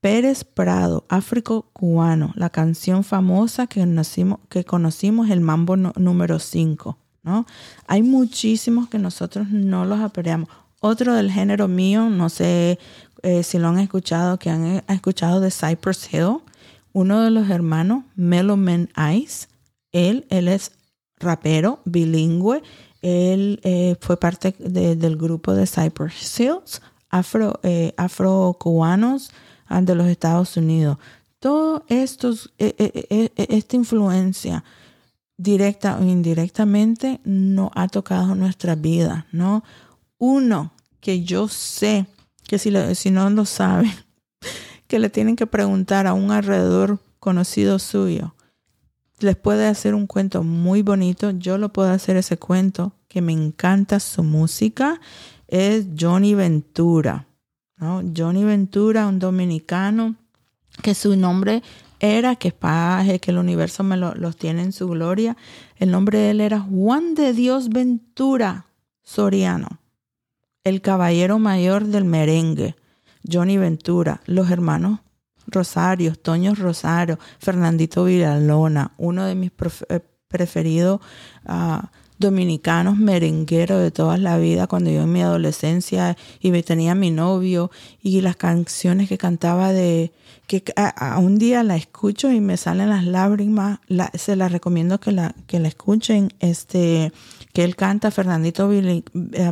Pérez 0.00 0.44
Prado, 0.44 1.04
Áfrico 1.08 1.70
Cubano, 1.72 2.32
la 2.36 2.50
canción 2.50 3.02
famosa 3.02 3.66
que, 3.66 3.84
que 4.48 4.64
conocimos, 4.64 5.30
el 5.30 5.40
mambo 5.40 5.76
número 5.76 6.38
5. 6.38 6.96
¿no? 7.24 7.44
Hay 7.88 8.02
muchísimos 8.02 8.88
que 8.88 8.98
nosotros 9.00 9.48
no 9.50 9.84
los 9.84 9.98
apreciamos. 9.98 10.48
Otro 10.80 11.14
del 11.14 11.32
género 11.32 11.66
mío, 11.66 12.08
no 12.08 12.28
sé 12.28 12.78
eh, 13.22 13.42
si 13.42 13.58
lo 13.58 13.68
han 13.68 13.80
escuchado, 13.80 14.38
que 14.38 14.50
han, 14.50 14.66
eh, 14.66 14.84
escuchado 14.88 15.40
de 15.40 15.50
Cypress 15.50 16.12
Hill, 16.12 16.38
uno 16.92 17.22
de 17.22 17.30
los 17.30 17.50
hermanos, 17.50 18.04
Meloman 18.14 18.88
Ice, 19.12 19.48
él, 19.90 20.26
él 20.30 20.46
es 20.46 20.70
rapero, 21.18 21.80
bilingüe, 21.84 22.62
él 23.02 23.60
eh, 23.62 23.96
fue 24.00 24.18
parte 24.18 24.54
del 24.58 25.16
grupo 25.16 25.54
de 25.54 25.66
Cypress 25.66 26.40
Hills, 26.40 26.82
afro, 27.10 27.60
eh, 27.62 27.92
afro-cubanos 27.96 29.30
ah, 29.66 29.80
de 29.80 29.94
los 29.94 30.06
Estados 30.08 30.56
Unidos. 30.56 30.98
Todo 31.38 31.84
estos, 31.88 32.52
eh, 32.58 33.30
esta 33.36 33.76
influencia 33.76 34.64
directa 35.36 35.98
o 35.98 36.04
indirectamente 36.04 37.20
no 37.24 37.70
ha 37.74 37.88
tocado 37.88 38.34
nuestra 38.34 38.74
vida, 38.74 39.26
¿no? 39.32 39.62
Uno 40.18 40.72
que 41.00 41.22
yo 41.22 41.46
sé 41.48 42.06
que 42.48 42.58
si, 42.58 42.72
si 42.94 43.10
no 43.10 43.28
lo 43.30 43.44
saben, 43.44 43.92
que 44.88 44.98
le 44.98 45.10
tienen 45.10 45.36
que 45.36 45.46
preguntar 45.46 46.06
a 46.06 46.14
un 46.14 46.30
alrededor 46.30 47.00
conocido 47.20 47.78
suyo, 47.78 48.34
les 49.18 49.36
puede 49.36 49.66
hacer 49.66 49.94
un 49.94 50.06
cuento 50.06 50.42
muy 50.42 50.82
bonito. 50.82 51.30
Yo 51.30 51.58
lo 51.58 51.72
puedo 51.72 51.90
hacer 51.90 52.16
ese 52.16 52.38
cuento 52.38 52.92
que 53.08 53.20
me 53.20 53.32
encanta 53.32 54.00
su 54.00 54.22
música. 54.22 55.00
Es 55.48 55.86
Johnny 55.98 56.34
Ventura. 56.34 57.26
¿no? 57.76 58.02
Johnny 58.14 58.44
Ventura, 58.44 59.06
un 59.06 59.18
dominicano 59.18 60.16
que 60.82 60.94
su 60.94 61.16
nombre 61.16 61.62
era, 62.00 62.36
que 62.36 62.48
es 62.48 63.20
que 63.20 63.30
el 63.30 63.38
universo 63.38 63.82
me 63.82 63.96
lo, 63.96 64.14
los 64.14 64.36
tiene 64.36 64.62
en 64.62 64.72
su 64.72 64.88
gloria. 64.88 65.36
El 65.76 65.90
nombre 65.90 66.18
de 66.18 66.30
él 66.30 66.40
era 66.40 66.60
Juan 66.60 67.14
de 67.14 67.32
Dios 67.32 67.70
Ventura 67.70 68.66
Soriano, 69.02 69.80
el 70.64 70.80
caballero 70.80 71.38
mayor 71.38 71.86
del 71.86 72.04
merengue. 72.04 72.76
Johnny 73.30 73.56
Ventura, 73.56 74.20
los 74.26 74.50
hermanos 74.50 75.00
Rosario, 75.46 76.14
Toño 76.16 76.54
Rosario, 76.54 77.18
Fernandito 77.38 78.04
Villalona, 78.04 78.92
uno 78.96 79.24
de 79.24 79.34
mis 79.34 79.52
eh, 79.88 80.00
preferidos 80.28 81.00
ah, 81.46 81.90
dominicanos 82.18 82.96
merengueros 82.96 83.82
de 83.82 83.90
toda 83.90 84.16
la 84.16 84.38
vida, 84.38 84.66
cuando 84.66 84.90
yo 84.90 85.02
en 85.02 85.12
mi 85.12 85.22
adolescencia 85.22 86.16
y 86.40 86.50
me 86.50 86.62
tenía 86.62 86.94
mi 86.94 87.10
novio 87.10 87.70
y 88.02 88.20
las 88.22 88.36
canciones 88.36 89.08
que 89.08 89.18
cantaba 89.18 89.72
de 89.72 90.12
que 90.46 90.62
a, 90.76 91.18
un 91.18 91.38
día 91.38 91.62
la 91.64 91.76
escucho 91.76 92.30
y 92.30 92.40
me 92.40 92.56
salen 92.56 92.90
las 92.90 93.04
lágrimas, 93.04 93.80
se 94.14 94.36
la 94.36 94.48
recomiendo 94.48 94.98
que 95.00 95.12
la, 95.12 95.34
que 95.46 95.58
la 95.58 95.68
escuchen, 95.68 96.32
este, 96.40 97.12
que 97.52 97.64
él 97.64 97.74
canta 97.74 98.10
Fernandito 98.10 98.70
eh, 98.72 99.02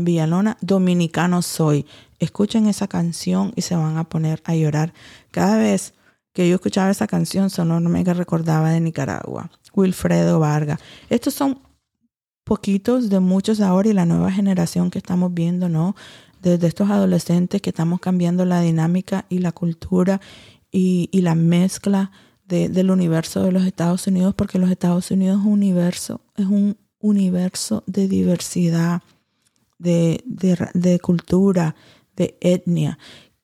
Villalona, 0.00 0.56
Dominicano 0.60 1.42
Soy. 1.42 1.84
Escuchen 2.18 2.66
esa 2.66 2.88
canción 2.88 3.52
y 3.56 3.62
se 3.62 3.76
van 3.76 3.96
a 3.96 4.04
poner 4.04 4.42
a 4.44 4.54
llorar. 4.54 4.92
Cada 5.30 5.56
vez 5.58 5.94
que 6.32 6.48
yo 6.48 6.56
escuchaba 6.56 6.90
esa 6.90 7.06
canción, 7.06 7.48
sonó 7.48 7.80
me 7.80 8.02
recordaba 8.04 8.70
de 8.70 8.80
Nicaragua. 8.80 9.50
Wilfredo 9.74 10.38
Vargas. 10.40 10.80
Estos 11.08 11.34
son 11.34 11.60
poquitos 12.44 13.08
de 13.08 13.20
muchos 13.20 13.60
ahora 13.60 13.88
y 13.88 13.92
la 13.92 14.04
nueva 14.04 14.30
generación 14.30 14.90
que 14.90 14.98
estamos 14.98 15.32
viendo, 15.32 15.68
¿no? 15.68 15.96
Desde 16.42 16.66
estos 16.66 16.90
adolescentes 16.90 17.62
que 17.62 17.70
estamos 17.70 18.00
cambiando 18.00 18.44
la 18.44 18.60
dinámica 18.60 19.24
y 19.28 19.38
la 19.38 19.52
cultura 19.52 20.20
y, 20.70 21.08
la 21.20 21.34
mezcla 21.34 22.10
del 22.46 22.90
universo 22.90 23.42
de 23.42 23.52
los 23.52 23.64
Estados 23.64 24.06
Unidos, 24.06 24.34
porque 24.34 24.58
los 24.58 24.70
Estados 24.70 25.10
Unidos 25.10 25.40
es 25.40 25.46
un 25.46 25.52
universo, 25.52 26.20
es 26.36 26.46
un 26.46 26.76
universo 26.98 27.84
de 27.86 28.08
diversidad 28.08 29.02
de, 29.78 30.22
de 30.26 30.98
cultura, 30.98 31.74
de 32.16 32.36
etnia, 32.40 32.98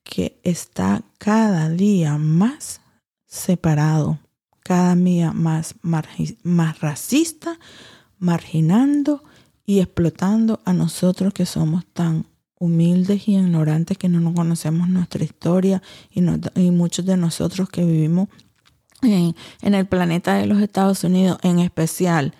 que 0.04 0.40
está 0.42 1.02
cada 1.18 1.68
día 1.68 2.18
más 2.18 2.80
separado, 3.26 4.18
cada 4.62 4.94
día 4.96 5.32
más, 5.32 5.74
más 5.82 6.80
racista, 6.80 7.58
marginando 8.18 9.22
y 9.64 9.80
explotando 9.80 10.60
a 10.64 10.72
nosotros 10.72 11.32
que 11.32 11.46
somos 11.46 11.86
tan 11.86 12.26
humildes 12.60 13.26
y 13.26 13.36
ignorantes 13.36 13.96
que 13.96 14.08
no 14.08 14.20
nos 14.20 14.34
conocemos 14.34 14.88
nuestra 14.88 15.24
historia 15.24 15.82
y, 16.10 16.20
muchos 16.70 17.06
de 17.06 17.16
nosotros 17.16 17.68
que 17.70 17.84
vivimos 17.84 18.28
en, 19.02 19.34
el 19.62 19.86
planeta 19.86 20.34
de 20.34 20.46
los 20.46 20.60
Estados 20.60 21.02
Unidos 21.02 21.38
en 21.42 21.58
especial 21.58 22.34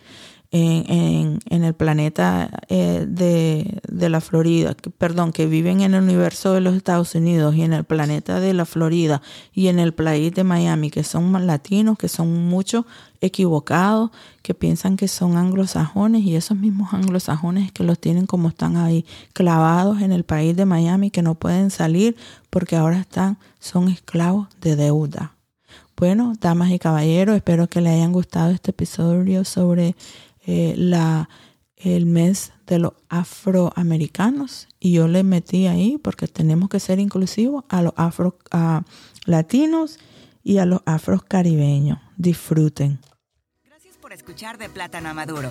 en, 0.52 1.38
el 1.64 1.74
planeta 1.74 2.50
eh, 2.68 3.06
de, 3.08 3.80
de, 3.88 4.08
la 4.08 4.20
Florida, 4.20 4.74
perdón, 4.98 5.30
que 5.30 5.46
viven 5.46 5.80
en 5.80 5.94
el 5.94 6.02
universo 6.02 6.52
de 6.52 6.60
los 6.60 6.74
Estados 6.74 7.14
Unidos 7.14 7.54
y 7.54 7.62
en 7.62 7.72
el 7.72 7.84
planeta 7.84 8.40
de 8.40 8.52
la 8.52 8.64
Florida 8.64 9.22
y 9.52 9.68
en 9.68 9.78
el 9.78 9.94
país 9.94 10.34
de 10.34 10.42
Miami, 10.42 10.90
que 10.90 11.04
son 11.04 11.46
latinos, 11.46 11.98
que 11.98 12.08
son 12.08 12.48
muchos 12.48 12.84
equivocados, 13.20 14.10
que 14.42 14.54
piensan 14.54 14.96
que 14.96 15.06
son 15.06 15.36
anglosajones 15.36 16.22
y 16.22 16.34
esos 16.34 16.56
mismos 16.56 16.94
anglosajones 16.94 17.70
que 17.70 17.84
los 17.84 18.00
tienen 18.00 18.26
como 18.26 18.48
están 18.48 18.76
ahí 18.76 19.04
clavados 19.32 20.02
en 20.02 20.10
el 20.10 20.24
país 20.24 20.56
de 20.56 20.64
Miami, 20.64 21.10
que 21.10 21.22
no 21.22 21.36
pueden 21.36 21.70
salir 21.70 22.16
porque 22.48 22.74
ahora 22.74 22.98
están, 22.98 23.38
son 23.60 23.88
esclavos 23.88 24.48
de 24.60 24.74
deuda. 24.74 25.34
Bueno, 25.96 26.32
damas 26.40 26.70
y 26.70 26.78
caballeros, 26.78 27.36
espero 27.36 27.68
que 27.68 27.82
les 27.82 27.92
hayan 27.92 28.12
gustado 28.12 28.52
este 28.52 28.70
episodio 28.70 29.44
sobre 29.44 29.94
eh, 30.46 30.74
la, 30.76 31.28
el 31.76 32.06
mes 32.06 32.52
de 32.66 32.78
los 32.78 32.92
afroamericanos 33.08 34.68
y 34.78 34.92
yo 34.92 35.08
le 35.08 35.22
metí 35.22 35.66
ahí 35.66 35.98
porque 35.98 36.28
tenemos 36.28 36.68
que 36.68 36.80
ser 36.80 36.98
inclusivos 36.98 37.64
a 37.68 37.82
los 37.82 37.92
afro 37.96 38.38
latinos 39.24 39.98
y 40.42 40.58
a 40.58 40.66
los 40.66 40.80
afros 40.86 41.22
caribeños. 41.22 41.98
Disfruten. 42.16 43.00
Gracias 43.64 43.96
por 43.96 44.12
escuchar 44.12 44.58
de 44.58 44.68
Plátano 44.68 45.08
a 45.08 45.14
Maduro. 45.14 45.50